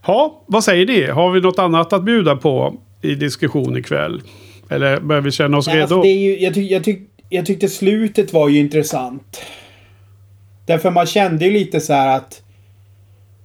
Ja, 0.07 0.43
vad 0.47 0.63
säger 0.63 0.85
ni? 0.85 1.05
Har 1.05 1.31
vi 1.31 1.41
något 1.41 1.59
annat 1.59 1.93
att 1.93 2.03
bjuda 2.03 2.35
på 2.35 2.75
i 3.01 3.15
diskussion 3.15 3.77
ikväll? 3.77 4.21
Eller 4.69 4.99
börjar 4.99 5.21
vi 5.21 5.31
känna 5.31 5.57
oss 5.57 5.67
Nej, 5.67 5.75
redo? 5.75 5.83
alltså, 5.83 6.01
det 6.01 6.07
är 6.07 6.19
ju, 6.19 6.39
jag, 6.39 6.53
tyck, 6.53 6.71
jag, 6.71 6.83
tyck, 6.83 6.99
jag 7.30 7.45
tyckte 7.45 7.67
slutet 7.67 8.34
var 8.34 8.49
ju 8.49 8.59
intressant. 8.59 9.41
Därför 10.65 10.91
man 10.91 11.05
kände 11.05 11.45
ju 11.45 11.51
lite 11.51 11.80
så 11.80 11.93
här 11.93 12.17
att... 12.17 12.41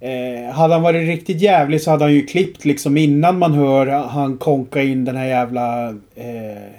Eh, 0.02 0.54
hade 0.54 0.74
han 0.74 0.82
varit 0.82 1.08
riktigt 1.08 1.40
jävlig 1.40 1.82
så 1.82 1.90
hade 1.90 2.04
han 2.04 2.14
ju 2.14 2.26
klippt 2.26 2.64
liksom 2.64 2.96
innan 2.96 3.38
man 3.38 3.52
hör 3.54 3.86
han 3.86 4.38
konka 4.38 4.82
in 4.82 5.04
den 5.04 5.16
här 5.16 5.26
jävla 5.26 5.88
eh, 6.14 6.72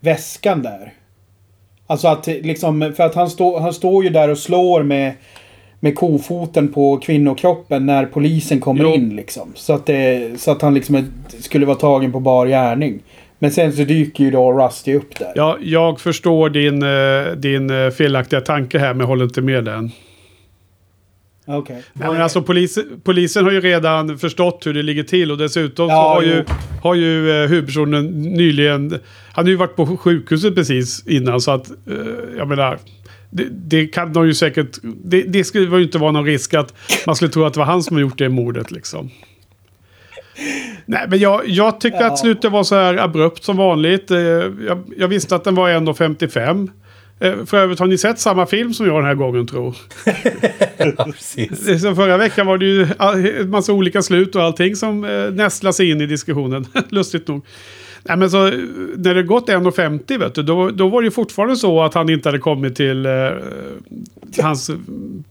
väskan 0.00 0.62
där. 0.62 0.92
Alltså 1.86 2.08
att 2.08 2.26
liksom, 2.26 2.92
för 2.96 3.04
att 3.04 3.14
han, 3.14 3.30
stå, 3.30 3.58
han 3.58 3.74
står 3.74 4.04
ju 4.04 4.10
där 4.10 4.30
och 4.30 4.38
slår 4.38 4.82
med, 4.82 5.12
med 5.80 5.94
kofoten 5.94 6.72
på 6.72 6.96
kvinnokroppen 6.96 7.86
när 7.86 8.06
polisen 8.06 8.60
kommer 8.60 8.82
Jo. 8.84 8.94
in 8.94 9.16
liksom. 9.16 9.52
Så 9.54 9.72
att, 9.72 9.86
det, 9.86 10.30
så 10.40 10.50
att 10.50 10.62
han 10.62 10.74
liksom 10.74 11.12
skulle 11.40 11.66
vara 11.66 11.76
tagen 11.76 12.12
på 12.12 12.20
bar 12.20 12.46
gärning. 12.46 13.00
Men 13.44 13.50
sen 13.50 13.72
så 13.72 13.84
dyker 13.84 14.24
ju 14.24 14.30
då 14.30 14.52
Rusty 14.52 14.94
upp 14.94 15.18
där. 15.18 15.32
Ja, 15.34 15.58
jag 15.62 16.00
förstår 16.00 16.50
din, 16.50 16.82
eh, 16.82 17.36
din 17.36 17.70
eh, 17.70 17.90
felaktiga 17.90 18.40
tanke 18.40 18.78
här, 18.78 18.94
men 18.94 19.06
håller 19.06 19.24
inte 19.24 19.42
med 19.42 19.64
den. 19.64 19.90
Okej. 21.46 21.82
Nej, 21.92 22.08
men 22.12 22.22
alltså, 22.22 22.42
polis, 22.42 22.78
polisen 23.02 23.44
har 23.44 23.52
ju 23.52 23.60
redan 23.60 24.18
förstått 24.18 24.66
hur 24.66 24.74
det 24.74 24.82
ligger 24.82 25.02
till 25.02 25.30
och 25.30 25.38
dessutom 25.38 25.88
så 25.88 25.92
Ja, 25.92 26.14
har 26.14 26.22
jo. 26.22 26.28
ju, 26.28 26.44
har 26.82 26.94
ju 26.94 27.42
eh, 27.42 27.48
huvudpersonen 27.48 28.22
nyligen... 28.22 28.98
Han 29.32 29.44
har 29.44 29.50
ju 29.50 29.56
varit 29.56 29.76
på 29.76 29.96
sjukhuset 29.96 30.54
precis 30.54 31.06
innan 31.06 31.40
så 31.40 31.50
att... 31.50 31.70
Eh, 31.70 31.96
jag 32.36 32.48
menar... 32.48 32.78
Det, 33.30 33.46
det 33.50 33.86
kan 33.86 34.12
de 34.12 34.26
ju 34.26 34.34
säkert... 34.34 34.78
Det, 34.82 35.22
det 35.22 35.44
skulle 35.44 35.76
ju 35.76 35.82
inte 35.82 35.98
vara 35.98 36.12
någon 36.12 36.24
risk 36.24 36.54
att 36.54 36.74
man 37.06 37.16
skulle 37.16 37.30
tro 37.30 37.44
att 37.44 37.54
det 37.54 37.58
var 37.58 37.66
han 37.66 37.82
som 37.82 37.96
har 37.96 38.00
gjort 38.00 38.18
det 38.18 38.28
mordet 38.28 38.70
liksom. 38.70 39.10
Nej, 40.86 41.06
men 41.08 41.18
jag, 41.18 41.42
jag 41.48 41.80
tycker 41.80 42.00
Ja. 42.00 42.06
att 42.06 42.18
slutet 42.18 42.52
var 42.52 42.62
så 42.64 42.74
här 42.74 42.96
abrupt 42.96 43.44
som 43.44 43.56
vanligt. 43.56 44.10
Eh, 44.10 44.18
Jag, 44.18 44.82
jag 44.96 45.08
visste 45.08 45.36
att 45.36 45.44
den 45.44 45.54
var 45.54 45.68
1.55. 45.70 46.68
Eh, 47.20 47.44
För 47.46 47.56
övrigt, 47.56 47.78
har 47.78 47.86
ni 47.86 47.98
sett 47.98 48.18
samma 48.18 48.46
film 48.46 48.74
som 48.74 48.86
jag 48.86 48.96
den 48.96 49.04
här 49.04 49.14
gången 49.14 49.46
tror? 49.46 49.76
Ja, 50.96 51.04
precis. 51.04 51.82
Förra 51.82 52.16
veckan 52.16 52.46
var 52.46 52.58
det 52.58 52.64
ju 52.66 52.86
en 53.40 53.50
massa 53.50 53.72
olika 53.72 54.02
slut 54.02 54.34
och 54.36 54.42
allting 54.42 54.76
som 54.76 55.04
eh, 55.04 55.30
nästlar 55.30 55.72
sig 55.72 55.90
in 55.90 56.00
i 56.00 56.06
diskussionen. 56.06 56.66
Lustigt 56.88 57.28
nog. 57.28 57.46
Nej, 58.02 58.16
men 58.16 58.30
så, 58.30 58.44
när 58.96 59.14
det 59.14 59.22
gått 59.22 59.48
1.50 59.48 60.18
vet 60.18 60.34
du, 60.34 60.42
då, 60.42 60.70
då 60.70 60.88
var 60.88 61.00
det 61.02 61.04
ju 61.04 61.10
fortfarande 61.10 61.56
så 61.56 61.82
att 61.82 61.94
han 61.94 62.08
inte 62.10 62.28
hade 62.28 62.38
kommit 62.38 62.76
till 62.76 63.06
eh, 63.06 63.12
hans 64.42 64.70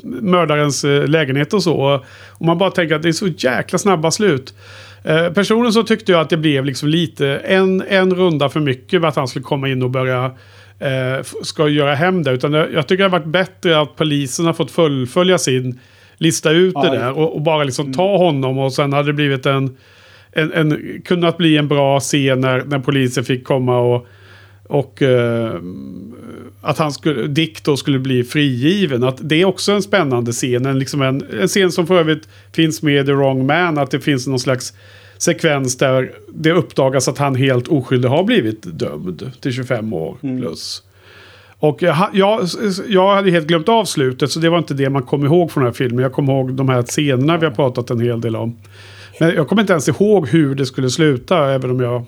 mördarens 0.03 0.83
lägenhet 1.07 1.53
och 1.53 1.63
så. 1.63 2.01
Och 2.29 2.45
man 2.45 2.57
bara 2.57 2.71
tänker 2.71 2.95
att 2.95 3.01
det 3.03 3.09
är 3.09 3.13
så 3.13 3.27
jäkla 3.27 3.77
snabba 3.77 4.11
slut. 4.11 4.53
Eh, 5.03 5.29
personligen 5.33 5.73
så 5.73 5.83
tyckte 5.83 6.11
jag 6.11 6.21
att 6.21 6.29
det 6.29 6.37
blev 6.37 6.65
liksom 6.65 6.89
lite 6.89 7.37
en, 7.37 7.83
en 7.87 8.15
runda 8.15 8.49
för 8.49 8.59
mycket 8.59 9.01
med 9.01 9.07
att 9.07 9.15
han 9.15 9.27
skulle 9.27 9.43
komma 9.43 9.69
in 9.69 9.83
och 9.83 9.89
börja 9.89 10.31
eh, 10.79 11.23
ska 11.43 11.67
göra 11.67 11.95
hem 11.95 12.23
det. 12.23 12.31
Utan 12.31 12.53
jag, 12.53 12.73
jag 12.73 12.87
tycker 12.87 13.03
det 13.03 13.09
har 13.09 13.19
varit 13.19 13.31
bättre 13.31 13.79
att 13.79 13.95
polisen 13.95 14.45
har 14.45 14.53
fått 14.53 14.71
fullfölja 14.71 15.37
sin 15.37 15.79
lista 16.17 16.51
ut 16.51 16.73
det 16.73 16.87
Ja, 16.87 16.93
där 16.93 17.17
och, 17.17 17.35
och 17.35 17.41
bara 17.41 17.63
liksom 17.63 17.93
ta 17.93 18.17
honom. 18.17 18.59
Och 18.59 18.73
sen 18.73 18.93
hade 18.93 19.09
det 19.09 19.13
blivit 19.13 19.45
en, 19.45 19.77
en, 20.31 20.53
en 20.53 21.01
kunnat 21.05 21.37
bli 21.37 21.57
en 21.57 21.67
bra 21.67 21.99
scen 21.99 22.41
när, 22.41 22.63
när 22.63 22.79
polisen 22.79 23.23
fick 23.23 23.43
komma 23.43 23.79
och 23.79 24.07
och 24.67 25.01
eh, 25.01 25.55
att 26.61 26.77
han 26.77 26.91
skulle, 26.91 27.27
Dick 27.27 27.63
då 27.63 27.77
skulle 27.77 27.99
bli 27.99 28.23
frigiven. 28.23 29.03
Att 29.03 29.17
det 29.21 29.41
är 29.41 29.45
också 29.45 29.71
en 29.71 29.81
spännande 29.81 30.31
scen. 30.31 30.65
En, 30.65 30.79
liksom 30.79 31.01
en, 31.01 31.23
en 31.41 31.47
scen 31.47 31.71
som 31.71 31.87
för 31.87 31.99
övrigt 31.99 32.27
finns 32.51 32.81
med 32.81 33.03
i 33.03 33.05
The 33.05 33.13
Wrong 33.13 33.45
Man. 33.45 33.77
Att 33.77 33.91
det 33.91 33.99
finns 33.99 34.27
någon 34.27 34.39
slags 34.39 34.73
sekvens 35.17 35.77
där 35.77 36.11
det 36.33 36.51
uppdagas 36.51 37.07
att 37.07 37.17
han 37.17 37.35
helt 37.35 37.67
oskyldig 37.67 38.09
har 38.09 38.23
blivit 38.23 38.79
dömd 38.79 39.31
till 39.41 39.53
25 39.53 39.93
år 39.93 40.17
plus. 40.39 40.83
Och 41.63 41.81
jag, 41.81 42.09
jag, 42.13 42.47
jag 42.87 43.15
hade 43.15 43.31
helt 43.31 43.47
glömt 43.47 43.69
av 43.69 43.85
slutet 43.85 44.31
så 44.31 44.39
det 44.39 44.49
var 44.49 44.57
inte 44.57 44.73
det 44.73 44.89
man 44.89 45.03
kom 45.03 45.25
ihåg 45.25 45.51
från 45.51 45.63
den 45.63 45.71
här 45.71 45.77
filmen. 45.77 46.03
Jag 46.03 46.13
kommer 46.13 46.33
ihåg 46.33 46.53
de 46.53 46.69
här 46.69 46.83
scenerna 46.83 47.37
vi 47.37 47.45
har 47.45 47.53
pratat 47.53 47.89
en 47.89 47.99
hel 47.99 48.21
del 48.21 48.35
om. 48.35 48.57
Men 49.19 49.35
jag 49.35 49.47
kommer 49.47 49.61
inte 49.61 49.73
ens 49.73 49.89
ihåg 49.89 50.27
hur 50.27 50.55
det 50.55 50.65
skulle 50.65 50.89
sluta 50.89 51.53
även 51.53 51.71
om 51.71 51.79
jag... 51.79 52.05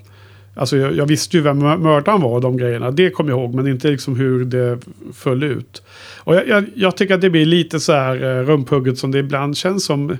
Alltså 0.55 0.77
jag, 0.77 0.95
jag 0.95 1.05
visste 1.05 1.37
ju 1.37 1.43
vem 1.43 1.59
mördaren 1.59 2.21
var 2.21 2.29
och 2.29 2.41
de 2.41 2.57
grejerna. 2.57 2.91
Det 2.91 3.09
kommer 3.09 3.29
jag 3.29 3.39
ihåg 3.39 3.53
men 3.53 3.67
inte 3.67 3.87
liksom 3.87 4.15
hur 4.15 4.45
det 4.45 4.79
föll 5.13 5.43
ut. 5.43 5.83
Och 6.17 6.35
jag, 6.35 6.47
jag, 6.47 6.65
jag 6.75 6.97
tycker 6.97 7.15
att 7.15 7.21
det 7.21 7.29
blir 7.29 7.45
lite 7.45 7.79
så 7.79 7.93
här 7.93 8.23
eh, 8.23 8.45
rumphugget 8.45 8.97
som 8.97 9.11
det 9.11 9.19
ibland 9.19 9.57
känns 9.57 9.85
som. 9.85 10.17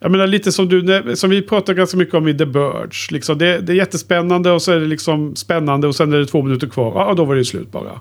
Jag 0.00 0.10
menar 0.10 0.26
lite 0.26 0.52
som 0.52 0.68
du, 0.68 1.04
som 1.16 1.30
vi 1.30 1.42
pratar 1.42 1.74
ganska 1.74 1.96
mycket 1.96 2.14
om 2.14 2.28
i 2.28 2.38
The 2.38 2.46
Birds. 2.46 3.10
Liksom 3.10 3.38
det, 3.38 3.58
det 3.58 3.72
är 3.72 3.76
jättespännande 3.76 4.50
och 4.50 4.62
så 4.62 4.72
är 4.72 4.80
det 4.80 4.86
liksom 4.86 5.36
spännande 5.36 5.86
och 5.86 5.94
sen 5.94 6.12
är 6.12 6.18
det 6.18 6.26
två 6.26 6.42
minuter 6.42 6.68
kvar. 6.68 6.92
Ja, 6.94 7.14
då 7.14 7.24
var 7.24 7.34
det 7.34 7.44
slut 7.44 7.72
bara. 7.72 8.00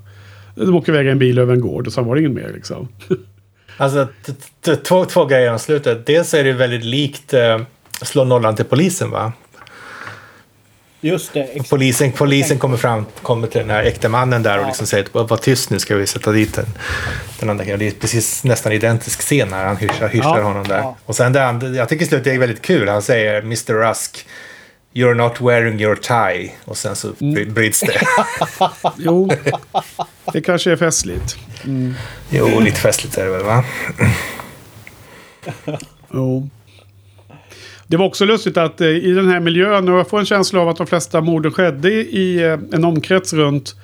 De 0.55 0.75
åker 0.75 0.93
iväg 0.93 1.07
i 1.07 1.09
en 1.09 1.19
bil 1.19 1.39
över 1.39 1.53
en 1.53 1.61
gård 1.61 1.87
och 1.87 1.93
sen 1.93 2.05
var 2.05 2.15
det 2.15 2.19
ingen 2.21 2.33
mer 2.33 2.51
liksom. 2.53 2.87
Alltså, 3.77 4.07
två, 4.83 5.05
två 5.05 5.25
grejer 5.25 5.51
om 5.51 5.59
slutet. 5.59 6.05
Dels 6.05 6.33
är 6.33 6.43
det 6.43 6.53
väldigt 6.53 6.85
likt 6.85 7.33
eh, 7.33 7.59
Slå 8.01 8.23
nollan 8.23 8.55
till 8.55 8.65
polisen, 8.65 9.11
va? 9.11 9.33
Just 11.01 11.33
det. 11.33 11.43
Exakt. 11.43 11.69
Polisen, 11.69 12.11
polisen 12.11 12.59
kommer 12.59 12.77
fram 12.77 13.05
kommer 13.21 13.47
till 13.47 13.61
den 13.61 13.69
här 13.69 13.83
äkta 13.83 14.09
mannen 14.09 14.43
där 14.43 14.57
och 14.57 14.63
Ja. 14.63 14.67
liksom 14.67 14.87
säger 14.87 15.03
att 15.03 15.29
var 15.29 15.37
tyst 15.37 15.69
nu 15.69 15.79
ska 15.79 15.95
vi 15.95 16.07
sätta 16.07 16.31
dit 16.31 16.53
den, 16.53 16.65
den 17.39 17.49
andra 17.49 17.63
killen. 17.65 17.79
Det 17.79 17.87
är 17.87 17.91
precis 17.91 18.43
nästan 18.43 18.71
identisk 18.71 19.21
scen 19.21 19.47
när 19.47 19.65
han 19.65 19.77
hyschar, 19.77 20.07
hyschar 20.09 20.37
Ja. 20.37 20.43
honom 20.43 20.67
där. 20.67 20.77
Ja. 20.77 20.97
Och 21.05 21.15
sen 21.15 21.33
det 21.33 21.45
andra, 21.45 21.67
jag 21.67 21.89
tycker 21.89 22.05
slutet 22.05 22.33
är 22.33 22.39
väldigt 22.39 22.61
kul. 22.61 22.89
Han 22.89 23.01
säger 23.01 23.39
Mr. 23.41 23.73
Rusk 23.89 24.25
You're 24.93 25.13
not 25.13 25.41
wearing 25.41 25.79
your 25.81 25.95
tie. 25.95 26.51
Och 26.65 26.77
sen 26.77 26.95
så 26.95 27.13
Mm. 27.21 27.53
bryts 27.53 27.79
det. 27.79 28.01
Jo, 28.97 29.29
det 30.33 30.41
kanske 30.41 30.71
är 30.71 30.75
festligt. 30.75 31.37
jo, 32.29 32.59
lite 32.59 32.79
festligt 32.79 33.17
är 33.17 33.25
det 33.25 33.31
väl 33.31 33.43
va? 33.43 33.63
Jo. 36.13 36.49
Det 37.89 37.97
var 37.97 38.05
också 38.05 38.25
lustigt 38.25 38.57
att 38.57 38.81
eh, 38.81 38.87
i 38.87 39.11
den 39.11 39.29
här 39.29 39.39
miljön, 39.39 39.89
och 39.89 39.99
jag 39.99 40.07
får 40.07 40.19
en 40.19 40.25
känsla 40.25 40.59
av 40.59 40.69
att 40.69 40.77
de 40.77 40.87
flesta 40.87 41.21
morden 41.21 41.51
skedde 41.51 41.89
i 41.91 42.43
eh, 42.43 42.59
en 42.71 42.85
omkrets 42.85 43.33
runt 43.33 43.75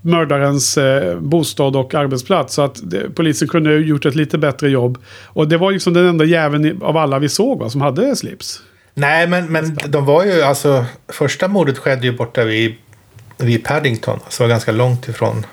mördarens 0.00 0.78
eh, 0.78 1.18
bostad 1.18 1.76
och 1.76 1.94
arbetsplats. 1.94 2.54
Så 2.54 2.62
att 2.62 2.80
det, 2.82 3.10
polisen 3.14 3.48
kunde 3.48 3.70
ha 3.70 3.76
gjort 3.76 4.06
ett 4.06 4.14
lite 4.14 4.38
bättre 4.38 4.70
jobb. 4.70 4.98
Och 5.24 5.48
det 5.48 5.56
var 5.56 5.72
liksom 5.72 5.92
den 5.92 6.06
enda 6.06 6.24
jäveln 6.24 6.82
av 6.82 6.96
alla 6.96 7.18
vi 7.18 7.28
såg 7.28 7.58
va, 7.58 7.70
som 7.70 7.80
hade 7.80 8.16
slips. 8.16 8.62
Nej, 8.94 9.26
men, 9.26 9.52
men 9.52 9.78
de 9.88 10.04
var 10.04 10.24
ju 10.24 10.42
alltså... 10.42 10.84
Första 11.08 11.48
mordet 11.48 11.78
skedde 11.78 12.06
ju 12.06 12.12
borta 12.12 12.44
vid, 12.44 12.74
vid 13.38 13.64
Paddington. 13.64 14.20
Så 14.28 14.42
var 14.42 14.48
ganska 14.48 14.72
långt 14.72 15.08
ifrån 15.08 15.46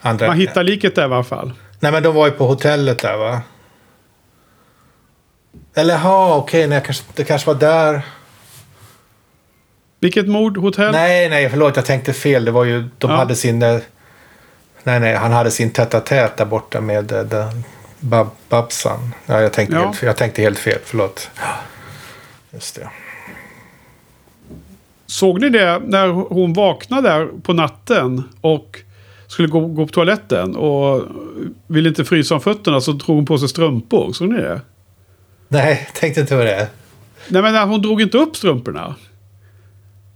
andra. 0.00 0.26
Man 0.26 0.36
hittar 0.36 0.62
liket 0.62 0.94
där 0.94 1.02
i 1.02 1.04
alla 1.04 1.24
fall. 1.24 1.52
Nej, 1.80 1.92
men 1.92 2.02
de 2.02 2.14
var 2.14 2.26
ju 2.26 2.32
på 2.32 2.46
hotellet 2.46 2.98
där 2.98 3.16
va? 3.16 3.40
Eller 5.74 5.96
ha, 5.98 6.36
okej, 6.36 6.66
nej, 6.66 6.82
kanske, 6.84 7.04
det 7.14 7.24
kanske 7.24 7.46
var 7.46 7.54
där. 7.60 8.02
Vilket 10.00 10.28
mord? 10.28 10.56
Hotell? 10.56 10.92
Nej, 10.92 11.28
nej, 11.28 11.50
förlåt, 11.50 11.76
jag 11.76 11.84
tänkte 11.84 12.12
fel. 12.12 12.44
Det 12.44 12.50
var 12.50 12.64
ju, 12.64 12.84
de 12.98 13.10
Ja. 13.10 13.16
hade 13.16 13.34
sin... 13.34 13.62
eh, 13.62 13.78
Nej, 14.84 15.00
nej, 15.00 15.14
han 15.16 15.32
hade 15.32 15.50
sin 15.50 15.70
tätt 15.70 15.90
där 15.90 16.44
borta 16.44 16.80
med 16.80 17.12
eh, 17.12 17.22
den, 17.24 17.64
Bab, 18.00 18.28
Babsan. 18.48 19.14
Ja, 19.26 19.40
jag 19.40 19.52
tänkte, 19.52 19.76
Ja. 19.76 19.84
Helt, 19.84 20.02
jag 20.02 20.16
tänkte 20.16 20.42
helt 20.42 20.58
fel, 20.58 20.78
förlåt. 20.84 21.30
Just 22.50 22.74
det. 22.74 22.88
Såg 25.06 25.40
ni 25.40 25.48
det 25.48 25.78
när 25.86 26.08
hon 26.08 26.52
vaknade 26.52 27.08
där 27.08 27.28
på 27.42 27.52
natten 27.52 28.22
och 28.40 28.78
skulle 29.26 29.48
gå, 29.48 29.60
gå 29.66 29.86
på 29.86 29.92
toaletten 29.92 30.56
och 30.56 31.02
ville 31.66 31.88
inte 31.88 32.04
frysa 32.04 32.34
om 32.34 32.40
fötterna 32.40 32.80
så 32.80 32.92
drog 32.92 33.16
hon 33.16 33.26
på 33.26 33.38
sig 33.38 33.48
strumpor. 33.48 34.12
Såg 34.12 34.28
ni 34.28 34.36
det? 34.36 34.60
Nej, 35.52 35.88
tänkte 35.94 36.20
inte 36.20 36.36
på 36.36 36.44
det. 36.44 36.68
Nej 37.28 37.42
men 37.42 37.68
hon 37.68 37.82
drog 37.82 38.02
inte 38.02 38.18
upp 38.18 38.36
strumporna. 38.36 38.94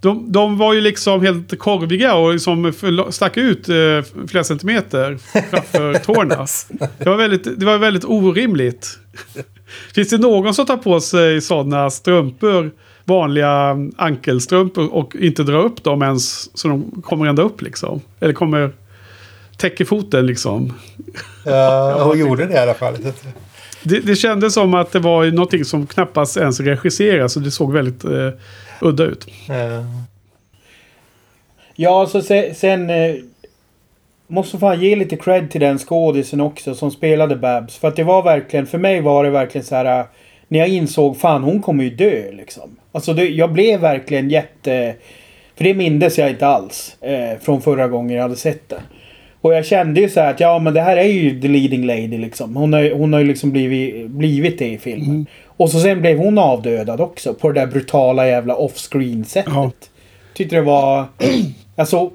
De, 0.00 0.32
de 0.32 0.58
var 0.58 0.74
ju 0.74 0.80
liksom 0.80 1.22
helt 1.22 1.58
korviga 1.58 2.14
och 2.14 2.32
liksom 2.32 2.72
stack 3.10 3.36
ut 3.36 3.68
eh, 3.68 4.24
flera 4.28 4.44
centimeter 4.44 5.18
framför 5.50 5.94
tårna. 6.04 6.46
Det 6.98 7.08
var, 7.08 7.16
väldigt, 7.16 7.60
det 7.60 7.66
var 7.66 7.78
väldigt 7.78 8.04
orimligt. 8.04 8.98
Finns 9.94 10.08
det 10.08 10.18
någon 10.18 10.54
som 10.54 10.66
tar 10.66 10.76
på 10.76 11.00
sig 11.00 11.40
sådana 11.40 11.90
strumpor, 11.90 12.70
vanliga 13.04 13.76
ankelstrumpor 13.96 14.94
och 14.94 15.16
inte 15.16 15.42
drar 15.42 15.64
upp 15.64 15.84
dem 15.84 16.02
ens 16.02 16.56
så 16.58 16.68
de 16.68 17.02
kommer 17.02 17.26
ända 17.26 17.42
upp 17.42 17.62
liksom? 17.62 18.00
Eller 18.20 18.32
kommer 18.32 18.72
täcker 19.56 19.84
foten 19.84 20.26
liksom? 20.26 20.72
Ja, 21.44 22.04
hon 22.04 22.18
gjorde 22.18 22.46
det 22.46 22.54
i 22.54 22.58
alla 22.58 22.74
fall. 22.74 22.96
Det, 23.88 24.00
det 24.00 24.16
kändes 24.16 24.54
som 24.54 24.74
att 24.74 24.92
det 24.92 24.98
var 24.98 25.26
någonting 25.26 25.64
som 25.64 25.86
knappast 25.86 26.36
ens 26.36 26.60
regisseras 26.60 27.36
och 27.36 27.42
det 27.42 27.50
såg 27.50 27.72
väldigt 27.72 28.04
eh, 28.04 28.30
udda 28.80 29.04
ut. 29.04 29.26
Ja. 31.74 31.86
så 31.86 32.00
alltså 32.00 32.22
sen... 32.22 32.54
sen 32.54 32.90
eh, 32.90 33.14
måste 34.26 34.58
fan 34.58 34.80
ge 34.80 34.96
lite 34.96 35.16
cred 35.16 35.50
till 35.50 35.60
den 35.60 35.78
skådisen 35.78 36.40
också 36.40 36.74
som 36.74 36.90
spelade 36.90 37.36
Babs. 37.36 37.76
För 37.76 37.88
att 37.88 37.96
det 37.96 38.04
var 38.04 38.22
verkligen, 38.22 38.66
för 38.66 38.78
mig 38.78 39.00
var 39.00 39.24
det 39.24 39.30
verkligen 39.30 39.64
så 39.64 39.74
här... 39.74 40.00
Eh, 40.00 40.06
när 40.48 40.58
jag 40.58 40.68
insåg 40.68 41.16
fan 41.20 41.42
hon 41.42 41.62
kommer 41.62 41.84
ju 41.84 41.90
dö 41.90 42.32
liksom. 42.32 42.76
Alltså 42.92 43.12
det, 43.12 43.28
jag 43.28 43.52
blev 43.52 43.80
verkligen 43.80 44.30
jätte... 44.30 44.94
För 45.56 45.64
det 45.64 45.74
mindes 45.74 46.18
jag 46.18 46.30
inte 46.30 46.46
alls. 46.46 46.96
Eh, 47.00 47.38
från 47.40 47.62
förra 47.62 47.88
gången 47.88 48.16
jag 48.16 48.22
hade 48.22 48.36
sett 48.36 48.68
den. 48.68 48.80
Och 49.40 49.54
jag 49.54 49.66
kände 49.66 50.00
ju 50.00 50.08
så 50.08 50.20
här 50.20 50.30
att 50.30 50.40
ja 50.40 50.58
men 50.58 50.74
det 50.74 50.80
här 50.80 50.96
är 50.96 51.02
ju 51.08 51.40
the 51.40 51.48
leading 51.48 51.86
lady 51.86 52.18
liksom. 52.18 52.56
Hon 52.56 52.72
har, 52.72 52.90
hon 52.94 53.12
har 53.12 53.20
ju 53.20 53.26
liksom 53.26 53.50
blivit, 53.50 54.10
blivit 54.10 54.58
det 54.58 54.68
i 54.68 54.78
filmen. 54.78 55.26
Och 55.46 55.70
så 55.70 55.80
sen 55.80 56.00
blev 56.00 56.18
hon 56.18 56.38
avdödad 56.38 57.00
också. 57.00 57.34
På 57.34 57.52
det 57.52 57.60
där 57.60 57.66
brutala 57.66 58.26
jävla 58.28 58.54
off-screen 58.56 59.24
sättet. 59.24 59.52
Ja. 59.54 59.70
Tyckte 60.34 60.56
det 60.56 60.62
var... 60.62 61.04
Alltså, 61.78 62.10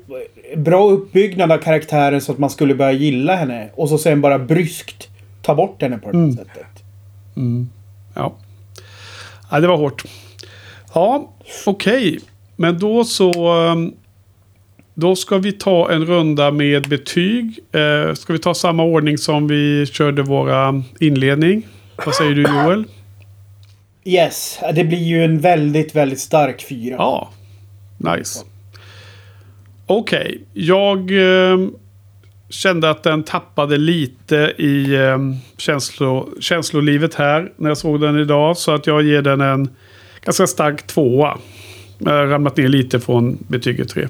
bra 0.55 0.89
uppbyggnad 0.89 1.51
av 1.51 1.57
karaktären 1.57 2.21
så 2.21 2.31
att 2.31 2.37
man 2.37 2.49
skulle 2.49 2.75
börja 2.75 2.91
gilla 2.91 3.35
henne. 3.35 3.69
Och 3.75 3.89
så 3.89 3.97
sen 3.97 4.21
bara 4.21 4.39
bryskt 4.39 5.09
ta 5.41 5.55
bort 5.55 5.81
henne 5.81 5.97
på 5.97 6.11
det 6.11 6.17
Mm. 6.17 6.31
sättet. 6.33 6.83
Ja. 8.15 8.33
ja, 9.51 9.59
det 9.59 9.67
var 9.67 9.77
hårt. 9.77 10.03
Ja, 10.93 11.31
okej. 11.65 12.19
Men 12.55 12.79
då 12.79 13.03
så... 13.03 13.33
Då 15.01 15.15
ska 15.15 15.37
vi 15.37 15.51
ta 15.51 15.91
en 15.91 16.05
runda 16.05 16.51
med 16.51 16.89
betyg. 16.89 17.59
Eh, 17.71 18.13
ska 18.13 18.33
vi 18.33 18.39
ta 18.39 18.53
samma 18.53 18.83
ordning 18.83 19.17
som 19.17 19.47
vi 19.47 19.85
körde 19.85 20.21
våra 20.21 20.83
inledning? 20.99 21.67
Vad 22.05 22.15
säger 22.15 22.35
du 22.35 22.41
Joel? 22.41 22.83
Yes, 24.05 24.59
det 24.75 24.83
blir 24.83 25.03
ju 25.03 25.23
en 25.23 25.39
väldigt, 25.39 25.95
väldigt 25.95 26.19
stark 26.19 26.65
fyra. 26.69 26.95
Ja, 26.97 27.29
nice. 27.97 28.45
Okej, 29.85 30.41
jag 30.53 30.97
eh, 31.11 31.59
kände 32.49 32.89
att 32.89 33.03
den 33.03 33.23
tappade 33.23 33.77
lite 33.77 34.53
i 34.57 34.93
eh, 34.95 35.17
känslo, 35.57 36.29
känslolivet 36.39 37.15
här 37.15 37.51
när 37.57 37.69
jag 37.69 37.77
såg 37.77 38.01
den 38.01 38.19
idag. 38.19 38.57
Så 38.57 38.71
att 38.71 38.87
jag 38.87 39.01
ger 39.03 39.21
den 39.21 39.41
en 39.41 39.69
ganska 40.25 40.47
stark 40.47 40.87
tvåa. 40.87 41.37
Jag 41.97 42.11
har 42.11 42.27
ramlat 42.27 42.57
ner 42.57 42.67
lite 42.67 42.99
från 42.99 43.37
betyget 43.47 43.89
tre. 43.89 44.07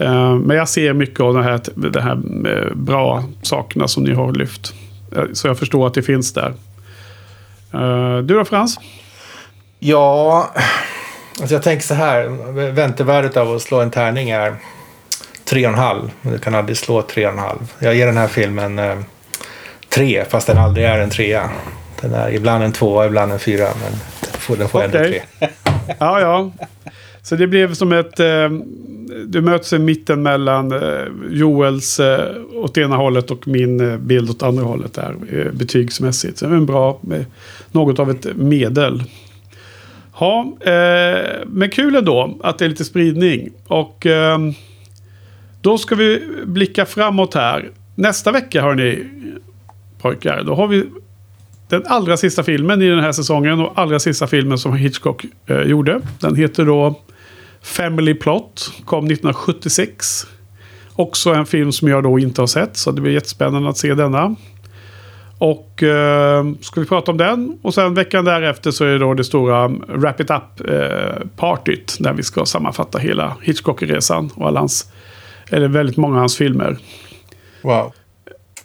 Eh, 0.00 0.34
men 0.34 0.56
jag 0.56 0.68
ser 0.68 0.92
mycket 0.92 1.20
av 1.20 1.34
de 1.34 1.42
här, 1.42 1.60
de 1.74 2.00
här 2.00 2.20
eh, 2.48 2.74
bra 2.74 3.24
sakerna 3.42 3.88
som 3.88 4.04
ni 4.04 4.14
har 4.14 4.32
lyft. 4.32 4.74
Eh, 5.16 5.22
Så 5.32 5.46
jag 5.48 5.58
förstår 5.58 5.86
att 5.86 5.94
det 5.94 6.02
finns 6.02 6.32
där. 6.32 6.54
Du 8.22 8.34
då 8.34 8.44
Frans? 8.44 8.78
Ja, 9.78 10.50
alltså 11.40 11.54
jag 11.54 11.62
tänker 11.62 11.86
så 11.86 11.94
här. 11.94 12.24
Väntevärdet 12.70 13.36
av 13.36 13.54
att 13.54 13.62
slå 13.62 13.80
en 13.80 13.90
tärning 13.90 14.30
är 14.30 14.54
3,5. 15.44 16.10
Men 16.22 16.32
du 16.32 16.38
kan 16.38 16.54
aldrig 16.54 16.76
slå 16.76 17.00
3,5. 17.00 17.56
Jag 17.78 17.94
ger 17.94 18.06
den 18.06 18.16
här 18.16 18.28
filmen 18.28 18.78
eh, 18.78 18.98
3 19.88 20.24
fast 20.28 20.46
den 20.46 20.58
aldrig 20.58 20.86
är 20.86 20.98
en 20.98 21.10
trea. 21.10 21.50
Den 22.00 22.14
är 22.14 22.30
ibland 22.30 22.64
en 22.64 22.72
tvåa, 22.72 23.06
ibland 23.06 23.32
en 23.32 23.38
fyra. 23.38 23.64
Men 23.82 23.92
den 24.20 24.40
får, 24.40 24.56
den 24.56 24.68
får 24.68 24.82
ändå 24.82 24.98
tre. 24.98 25.22
Ja, 25.98 26.20
ja. 26.20 26.50
Så 27.22 27.36
det 27.36 27.46
blev 27.46 27.74
som 27.74 27.92
ett... 27.92 28.20
Eh, 28.20 28.50
du 29.26 29.40
möts 29.40 29.72
i 29.72 29.78
mitten 29.78 30.22
mellan 30.22 30.72
eh, 30.72 31.06
Joels 31.30 32.00
eh, 32.00 32.36
åt 32.54 32.78
ena 32.78 32.96
hållet 32.96 33.30
och 33.30 33.48
min 33.48 33.80
eh, 33.90 33.98
bild 33.98 34.30
åt 34.30 34.42
andra 34.42 34.64
hållet 34.64 34.94
där. 34.94 35.16
Eh, 35.32 35.52
betygsmässigt. 35.52 36.38
Så 36.38 36.46
det 36.46 36.52
är 36.52 36.56
en 36.56 36.66
bra... 36.66 37.00
Eh, 37.12 37.22
något 37.72 37.98
av 37.98 38.10
ett 38.10 38.36
medel. 38.36 39.02
Ja, 40.20 40.52
eh, 40.60 41.46
men 41.46 41.70
kul 41.72 41.96
ändå 41.96 42.38
att 42.42 42.58
det 42.58 42.64
är 42.64 42.68
lite 42.68 42.84
spridning. 42.84 43.50
Och 43.66 44.06
eh, 44.06 44.38
då 45.60 45.78
ska 45.78 45.94
vi 45.94 46.22
blicka 46.44 46.86
framåt 46.86 47.34
här. 47.34 47.70
Nästa 47.94 48.32
vecka 48.32 48.62
hörni 48.62 49.04
pojkar. 50.00 50.42
Då 50.42 50.54
har 50.54 50.66
vi 50.66 50.84
den 51.68 51.82
allra 51.86 52.16
sista 52.16 52.42
filmen 52.42 52.82
i 52.82 52.88
den 52.88 53.00
här 53.00 53.12
säsongen 53.12 53.60
och 53.60 53.72
allra 53.74 53.98
sista 53.98 54.26
filmen 54.26 54.58
som 54.58 54.76
Hitchcock 54.76 55.24
eh, 55.46 55.62
gjorde. 55.62 56.00
Den 56.20 56.36
heter 56.36 56.64
då 56.64 57.00
Family 57.62 58.14
Plot. 58.14 58.72
Kom 58.84 59.04
1976. 59.04 60.26
Också 60.92 61.30
en 61.30 61.46
film 61.46 61.72
som 61.72 61.88
jag 61.88 62.02
då 62.02 62.18
inte 62.18 62.42
har 62.42 62.46
sett. 62.46 62.76
Så 62.76 62.90
det 62.90 63.00
blir 63.00 63.12
jättespännande 63.12 63.68
att 63.68 63.78
se 63.78 63.94
denna. 63.94 64.36
Och 65.38 65.82
eh, 65.82 66.44
ska 66.60 66.80
vi 66.80 66.86
prata 66.86 67.10
om 67.10 67.16
den. 67.16 67.58
Och 67.62 67.74
sen 67.74 67.94
veckan 67.94 68.24
därefter 68.24 68.70
så 68.70 68.84
är 68.84 68.88
det 68.88 68.98
då 68.98 69.14
det 69.14 69.24
stora 69.24 69.68
Wrap 69.68 70.20
It 70.20 70.30
Up-partyt. 70.30 71.96
där 72.00 72.12
vi 72.12 72.22
ska 72.22 72.44
sammanfatta 72.46 72.98
hela 72.98 73.36
Hitchcock-resan 73.42 74.30
och 74.34 74.46
alla 74.48 74.60
hans, 74.60 74.92
eller 75.50 75.68
väldigt 75.68 75.96
många 75.96 76.14
av 76.14 76.20
hans 76.20 76.36
filmer. 76.36 76.78
Wow. 77.62 77.92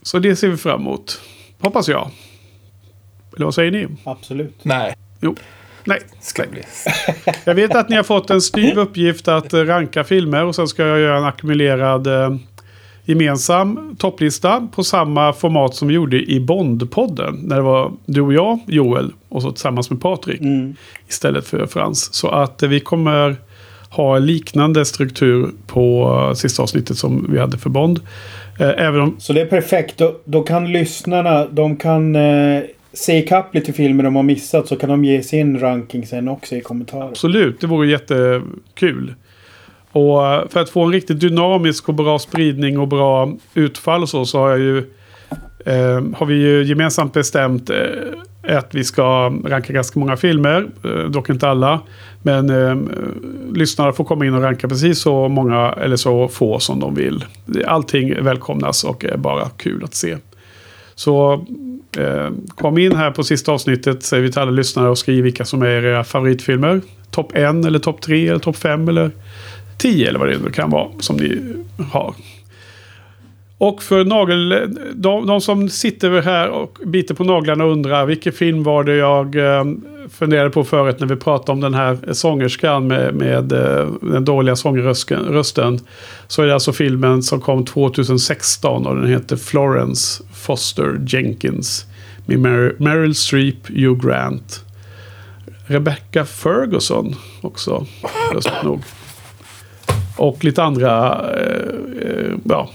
Så 0.02 0.20
det 0.20 0.36
ser 0.36 0.48
vi 0.48 0.58
fram 0.58 0.82
emot. 0.82 1.22
Hoppas 1.60 1.88
jag. 1.88 2.10
Eller 3.36 3.46
vad 3.46 3.56
säger 3.56 3.72
ni? 3.72 3.88
Absolut. 4.04 4.60
Nej, 4.64 4.96
Jo. 5.22 5.36
Nej. 5.86 6.00
ska 6.22 6.44
bli. 6.52 6.62
Jag 7.46 7.56
vet 7.56 7.76
att 7.76 7.90
ni 7.90 7.96
har 7.96 8.04
fått 8.04 8.30
en 8.30 8.42
styv 8.42 8.78
uppgift 8.78 9.28
att 9.28 9.54
eh, 9.54 9.60
ranka 9.60 10.04
filmer 10.04 10.44
och 10.46 10.56
sen 10.56 10.68
ska 10.68 10.84
jag 10.84 11.00
göra 11.00 11.18
en 11.18 11.26
ackumulerad 11.26 12.08
eh, 12.08 12.36
gemensam 13.06 13.96
topplista 14.00 14.68
på 14.76 14.84
samma 14.84 15.34
format 15.34 15.76
som 15.76 15.88
vi 15.88 15.94
gjorde 15.94 16.32
i 16.32 16.40
Bondpodden. 16.40 17.36
När 17.44 17.56
det 17.56 17.62
var 17.62 17.92
du 18.06 18.22
och 18.22 18.34
jag, 18.34 18.60
Joel, 18.68 19.12
och 19.30 19.42
så 19.42 19.52
tillsammans 19.52 19.90
med 19.90 20.02
Patrik. 20.02 20.42
Mm. 20.42 20.76
Istället 21.08 21.48
för 21.48 21.66
Frans. 21.68 22.14
Så 22.14 22.30
att 22.30 22.64
eh, 22.64 22.70
vi 22.70 22.80
kommer 22.80 23.36
ha 23.90 24.18
liknande 24.18 24.86
struktur 24.86 25.50
på 25.68 26.16
eh, 26.30 26.34
sista 26.34 26.64
avsnittet 26.64 26.98
som 26.98 27.28
vi 27.30 27.40
hade 27.40 27.58
för 27.58 27.70
Bond. 27.70 28.00
Eh, 28.60 28.70
Även 28.78 29.02
om 29.02 29.16
Så 29.20 29.34
det 29.34 29.42
är 29.42 29.46
perfekt. 29.46 29.98
Då, 29.98 30.16
då 30.26 30.44
kan 30.44 30.72
lyssnarna, 30.72 31.46
de 31.46 31.78
kan 31.78 32.16
eh, 32.16 32.62
se 32.96 33.18
ikapp 33.18 33.56
lite 33.56 33.74
filmer 33.74 34.04
de 34.04 34.16
har 34.16 34.24
missat 34.24 34.68
så 34.68 34.76
kan 34.76 34.90
de 34.90 35.06
ge 35.06 35.24
sin 35.24 35.60
ranking 35.60 36.08
sen 36.08 36.28
också 36.28 36.56
i 36.56 36.62
kommentarer. 36.62 37.08
Absolut, 37.08 37.62
det 37.62 37.68
vore 37.68 37.88
jättekul. 37.88 39.14
Och 39.92 40.28
eh, 40.28 40.48
för 40.50 40.60
att 40.60 40.70
få 40.70 40.84
en 40.84 40.92
riktigt 40.92 41.20
dynamisk 41.20 41.90
och 41.90 41.96
bra 41.96 42.20
spridning 42.20 42.80
och 42.80 42.88
bra 42.88 43.34
utfall 43.54 44.02
och 44.02 44.10
så, 44.10 44.26
så 44.26 44.40
har, 44.40 44.50
jag 44.50 44.60
ju, 44.60 44.78
eh, 45.66 46.04
har 46.16 46.26
vi 46.26 46.36
ju 46.36 46.64
gemensamt 46.64 47.14
bestämt 47.14 47.70
eh, 47.70 48.58
att 48.58 48.76
vi 48.76 48.84
ska 48.84 49.30
ranka 49.46 49.74
ganska 49.74 50.00
många 50.00 50.18
filmer. 50.18 50.68
Eh, 50.84 51.10
dock 51.10 51.30
inte 51.30 51.50
alla. 51.50 51.82
Men 52.22 52.50
eh, 52.50 52.78
lyssnarna 53.54 53.94
får 53.94 54.04
komma 54.04 54.26
in 54.26 54.34
och 54.34 54.42
ranka 54.42 54.68
precis 54.68 55.00
så 55.00 55.28
många 55.28 55.72
eller 55.72 55.96
så 55.96 56.28
få 56.28 56.60
som 56.60 56.80
de 56.80 56.96
vill. 56.96 57.26
Allting 57.66 58.24
välkomnas 58.24 58.84
och 58.84 59.06
är 59.06 59.18
bara 59.18 59.50
kul 59.50 59.84
att 59.84 59.96
se. 59.96 60.18
Så 60.96 61.46
eh, 61.98 62.30
kom 62.48 62.78
in 62.78 62.96
här 62.96 63.12
på 63.12 63.24
sista 63.24 63.52
avsnittet, 63.52 64.04
säger 64.04 64.24
vi 64.24 64.32
till 64.32 64.42
alla 64.42 64.52
lyssnare 64.52 64.90
och 64.90 64.98
skriv 64.98 65.24
vilka 65.24 65.46
som 65.46 65.62
är 65.62 65.68
era 65.86 66.04
favoritfilmer. 66.04 66.82
Topp 67.12 67.32
1 67.36 67.66
eller 67.66 67.80
topp 67.80 68.02
3 68.02 68.28
eller 68.28 68.40
topp 68.40 68.58
5 68.58 68.90
eller 68.90 69.12
10 69.78 70.10
eller 70.10 70.20
vad 70.20 70.28
det 70.28 70.38
nu 70.38 70.52
kan 70.52 70.70
vara 70.70 70.90
som 71.00 71.16
ni 71.16 71.42
har. 71.92 72.16
Och 73.58 73.84
för 73.84 74.06
nagel, 74.06 74.76
de, 74.96 75.28
de 75.28 75.42
som 75.42 75.70
sitter 75.70 76.22
här 76.22 76.50
och 76.50 76.78
biter 76.86 77.14
på 77.16 77.24
naglarna 77.24 77.64
och 77.66 77.72
undrar 77.72 78.06
vilken 78.06 78.34
film 78.34 78.64
var 78.64 78.84
det 78.84 78.96
jag 78.96 79.36
eh, 79.36 79.64
funderade 80.10 80.50
på 80.50 80.64
förut 80.64 81.00
när 81.00 81.08
vi 81.08 81.16
pratade 81.16 81.52
om 81.52 81.62
den 81.62 81.74
här 81.74 81.98
sångerskan 82.14 82.88
med, 82.88 83.16
med 83.16 83.52
eh, 83.52 83.88
den 84.02 84.26
dåliga 84.26 84.56
sångrösten. 84.56 85.80
Så 86.28 86.42
är 86.42 86.48
det 86.48 86.54
alltså 86.54 86.74
filmen 86.74 87.24
som 87.24 87.42
kom 87.42 87.66
2016 87.66 88.88
och 88.88 88.96
den 88.96 89.08
heter 89.08 89.36
Florence 89.36 90.24
Foster 90.34 91.02
Jenkins. 91.08 91.86
Med 92.26 92.40
Mer- 92.40 92.76
Meryl 92.80 93.16
Streep, 93.16 93.68
Hugh 93.68 94.08
Grant. 94.08 94.66
Rebecca 95.68 96.26
Ferguson 96.26 97.16
också, 97.42 97.86
lustigt 98.34 98.64
nog. 98.64 98.82
Och 100.18 100.44
lite 100.44 100.64
andra 100.64 101.22
eh, 101.34 102.10
eh, 102.10 102.32
ja, 102.44 102.70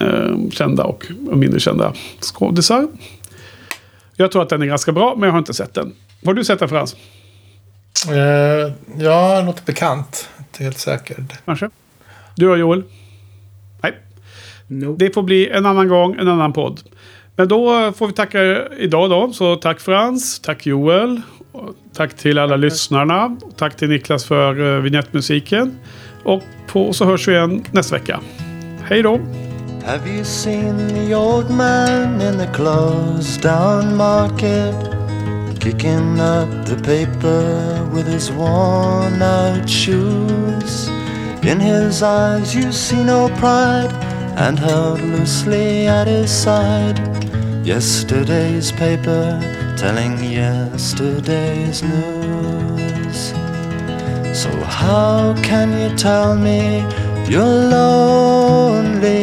eh, 0.00 0.50
kända 0.50 0.84
och 0.84 1.06
mindre 1.20 1.60
kända 1.60 1.92
skådisar. 2.20 2.88
Jag 4.16 4.32
tror 4.32 4.42
att 4.42 4.48
den 4.48 4.62
är 4.62 4.66
ganska 4.66 4.92
bra, 4.92 5.14
men 5.16 5.26
jag 5.26 5.32
har 5.32 5.38
inte 5.38 5.54
sett 5.54 5.74
den. 5.74 5.92
Har 6.24 6.34
du 6.34 6.44
sett 6.44 6.58
den 6.58 6.68
Frans? 6.68 6.96
Eh, 8.08 8.72
ja, 8.98 9.42
låter 9.46 9.64
bekant. 9.64 10.28
Inte 10.38 10.64
helt 10.64 10.78
säker. 10.78 11.24
Kanske? 11.44 11.70
Du 12.36 12.48
och 12.48 12.58
Joel? 12.58 12.82
Nej. 13.82 13.94
Nope. 14.66 15.04
Det 15.04 15.14
får 15.14 15.22
bli 15.22 15.48
en 15.48 15.66
annan 15.66 15.88
gång, 15.88 16.16
en 16.20 16.28
annan 16.28 16.52
podd. 16.52 16.80
Men 17.36 17.48
då 17.48 17.92
får 17.92 18.06
vi 18.06 18.12
tacka 18.12 18.68
idag 18.78 19.10
då. 19.10 19.32
Så 19.32 19.56
tack 19.56 19.80
Frans, 19.80 20.40
tack 20.40 20.66
Joel. 20.66 21.20
Och 21.52 21.74
tack 21.94 22.16
till 22.16 22.38
alla 22.38 22.56
lyssnarna. 22.56 23.36
Och 23.42 23.56
tack 23.56 23.76
till 23.76 23.88
Niklas 23.88 24.24
för 24.24 24.60
uh, 24.60 24.82
vignettmusiken. 24.82 25.78
Och 26.24 26.42
på, 26.66 26.92
så 26.92 27.04
hörs 27.04 27.28
vi 27.28 27.32
igen 27.32 27.64
nästa 27.72 27.96
vecka. 27.96 28.20
Hej 28.82 29.02
då! 29.02 29.20
Have 29.84 30.06
you 30.06 30.24
seen 30.24 30.88
the 30.88 31.14
old 31.14 31.50
man 31.50 32.20
in 32.20 32.36
the 32.36 32.46
closed 32.48 33.40
down 33.40 33.96
market? 33.96 34.74
Kicking 35.58 36.20
up 36.20 36.48
the 36.66 36.76
paper 36.76 37.88
with 37.92 38.06
his 38.06 38.30
worn 38.30 39.20
out 39.22 39.68
shoes. 39.68 40.88
In 41.42 41.58
his 41.58 42.02
eyes 42.02 42.54
you 42.54 42.70
see 42.72 43.02
no 43.02 43.28
pride, 43.36 43.92
and 44.36 44.58
held 44.58 45.00
loosely 45.00 45.86
at 45.86 46.06
his 46.06 46.30
side. 46.30 46.98
Yesterday's 47.64 48.70
paper 48.70 49.40
telling 49.76 50.22
yesterday's 50.22 51.82
news. 51.82 53.32
So, 54.38 54.50
how 54.62 55.34
can 55.42 55.72
you 55.78 55.96
tell 55.96 56.36
me 56.36 56.82
you're 57.30 57.44
lonely 57.44 59.22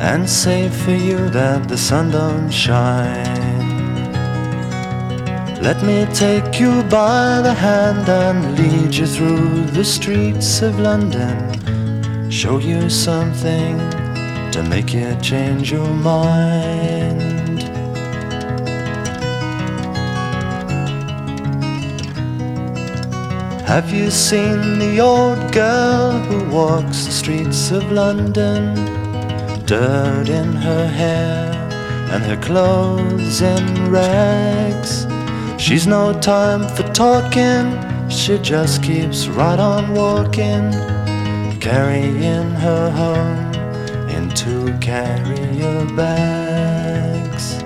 and 0.00 0.28
say 0.28 0.70
for 0.70 0.92
you 0.92 1.28
that 1.28 1.68
the 1.68 1.76
sun 1.76 2.10
don't 2.10 2.50
shine? 2.50 3.44
Let 5.60 5.82
me 5.82 6.06
take 6.14 6.58
you 6.58 6.82
by 6.84 7.42
the 7.42 7.52
hand 7.52 8.08
and 8.08 8.58
lead 8.58 8.94
you 8.94 9.06
through 9.06 9.66
the 9.66 9.84
streets 9.84 10.62
of 10.62 10.80
London. 10.80 12.30
Show 12.30 12.56
you 12.58 12.88
something 12.88 13.76
to 14.52 14.62
make 14.62 14.94
you 14.94 15.14
change 15.20 15.72
your 15.72 15.88
mind. 15.88 17.43
Have 23.66 23.90
you 23.90 24.10
seen 24.10 24.78
the 24.78 25.00
old 25.00 25.50
girl 25.50 26.12
who 26.12 26.48
walks 26.54 27.06
the 27.06 27.10
streets 27.10 27.70
of 27.70 27.90
London? 27.90 28.74
Dirt 29.64 30.28
in 30.28 30.52
her 30.52 30.86
hair 30.86 31.50
and 32.12 32.22
her 32.24 32.36
clothes 32.36 33.40
in 33.40 33.90
rags. 33.90 35.06
She's 35.56 35.86
no 35.86 36.12
time 36.20 36.68
for 36.76 36.82
talking, 36.92 37.64
she 38.10 38.38
just 38.38 38.82
keeps 38.82 39.28
right 39.28 39.58
on 39.58 39.94
walking, 39.94 40.70
carrying 41.58 42.50
her 42.66 42.90
home 42.90 43.54
in 44.10 44.28
two 44.34 44.76
carrier 44.78 45.86
bags. 45.96 47.56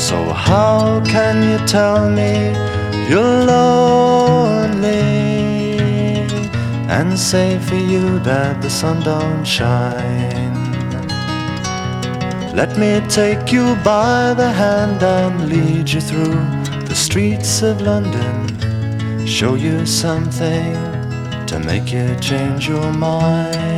So, 0.00 0.16
how 0.32 1.04
can 1.04 1.36
you 1.42 1.66
tell 1.66 2.08
me 2.08 2.77
you're 3.08 3.44
lonely 3.44 4.92
and 6.88 7.18
say 7.18 7.58
for 7.58 7.74
you 7.74 8.18
that 8.20 8.60
the 8.60 8.68
sun 8.68 9.02
don't 9.02 9.44
shine? 9.44 10.58
Let 12.54 12.76
me 12.76 13.00
take 13.08 13.52
you 13.52 13.76
by 13.84 14.34
the 14.34 14.50
hand 14.50 15.02
and 15.02 15.48
lead 15.48 15.88
you 15.90 16.00
through 16.00 16.40
the 16.86 16.94
streets 16.94 17.62
of 17.62 17.80
London. 17.80 19.26
Show 19.26 19.54
you 19.54 19.86
something 19.86 20.74
to 21.46 21.60
make 21.64 21.92
you 21.92 22.16
change 22.20 22.68
your 22.68 22.92
mind. 22.92 23.77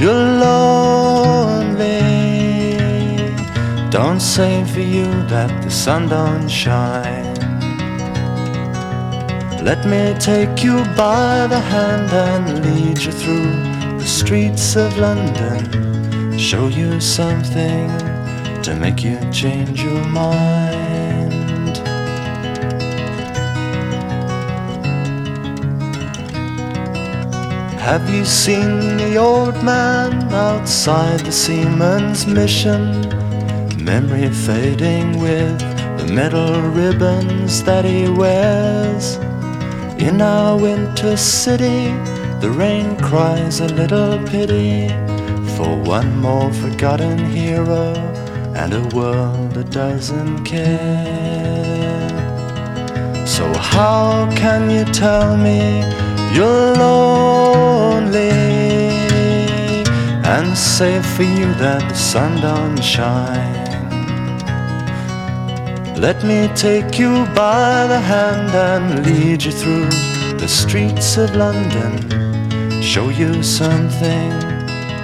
you're 0.00 0.12
lonely? 0.14 1.98
Don't 3.90 4.20
say 4.20 4.64
for 4.64 4.80
you 4.80 5.06
that 5.28 5.62
the 5.62 5.70
sun 5.70 6.08
don't 6.08 6.48
shine. 6.48 7.34
Let 9.64 9.84
me 9.84 10.14
take 10.18 10.62
you 10.62 10.84
by 10.96 11.46
the 11.46 11.60
hand 11.60 12.10
and 12.12 12.64
lead 12.64 13.02
you 13.02 13.12
through 13.12 13.50
the 13.98 14.06
streets 14.06 14.76
of 14.76 14.96
London. 14.98 16.38
Show 16.38 16.68
you 16.68 17.00
something 17.00 17.88
to 18.62 18.76
make 18.76 19.02
you 19.02 19.18
change 19.32 19.82
your 19.82 20.04
mind. 20.04 20.77
Have 27.90 28.10
you 28.10 28.26
seen 28.26 28.98
the 28.98 29.16
old 29.16 29.64
man 29.64 30.12
outside 30.30 31.20
the 31.20 31.32
seaman's 31.32 32.26
mission? 32.26 32.82
memory 33.82 34.28
fading 34.28 35.18
with 35.18 35.58
the 35.98 36.12
metal 36.12 36.60
ribbons 36.60 37.62
that 37.62 37.86
he 37.86 38.06
wears. 38.06 39.16
In 39.96 40.20
our 40.20 40.58
winter 40.58 41.16
city, 41.16 41.86
the 42.42 42.50
rain 42.50 42.94
cries 42.98 43.60
a 43.60 43.68
little 43.68 44.18
pity 44.26 44.88
for 45.56 45.74
one 45.96 46.14
more 46.20 46.52
forgotten 46.52 47.18
hero 47.30 47.94
and 48.54 48.74
a 48.74 48.84
world 48.94 49.52
that 49.52 49.70
doesn't 49.70 50.44
care. 50.44 52.08
So, 53.26 53.50
how 53.54 54.30
can 54.36 54.68
you 54.68 54.84
tell 54.92 55.34
me 55.38 56.07
you're 56.34 56.74
lonely 56.76 58.30
and 60.34 60.56
say 60.56 61.00
for 61.02 61.22
you 61.22 61.52
that 61.54 61.82
the 61.88 61.94
sun 61.94 62.40
don't 62.40 62.82
shine? 62.82 63.68
Let 65.96 66.22
me 66.22 66.48
take 66.54 66.98
you 66.98 67.26
by 67.34 67.86
the 67.88 68.00
hand 68.00 68.54
and 68.54 69.04
lead 69.04 69.42
you 69.42 69.50
through 69.50 69.90
the 70.38 70.46
streets 70.46 71.16
of 71.16 71.34
London. 71.34 71.92
Show 72.80 73.08
you 73.08 73.42
something 73.42 74.30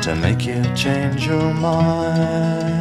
to 0.02 0.14
make 0.14 0.46
you 0.46 0.62
change 0.76 1.26
your 1.26 1.52
mind. 1.52 2.73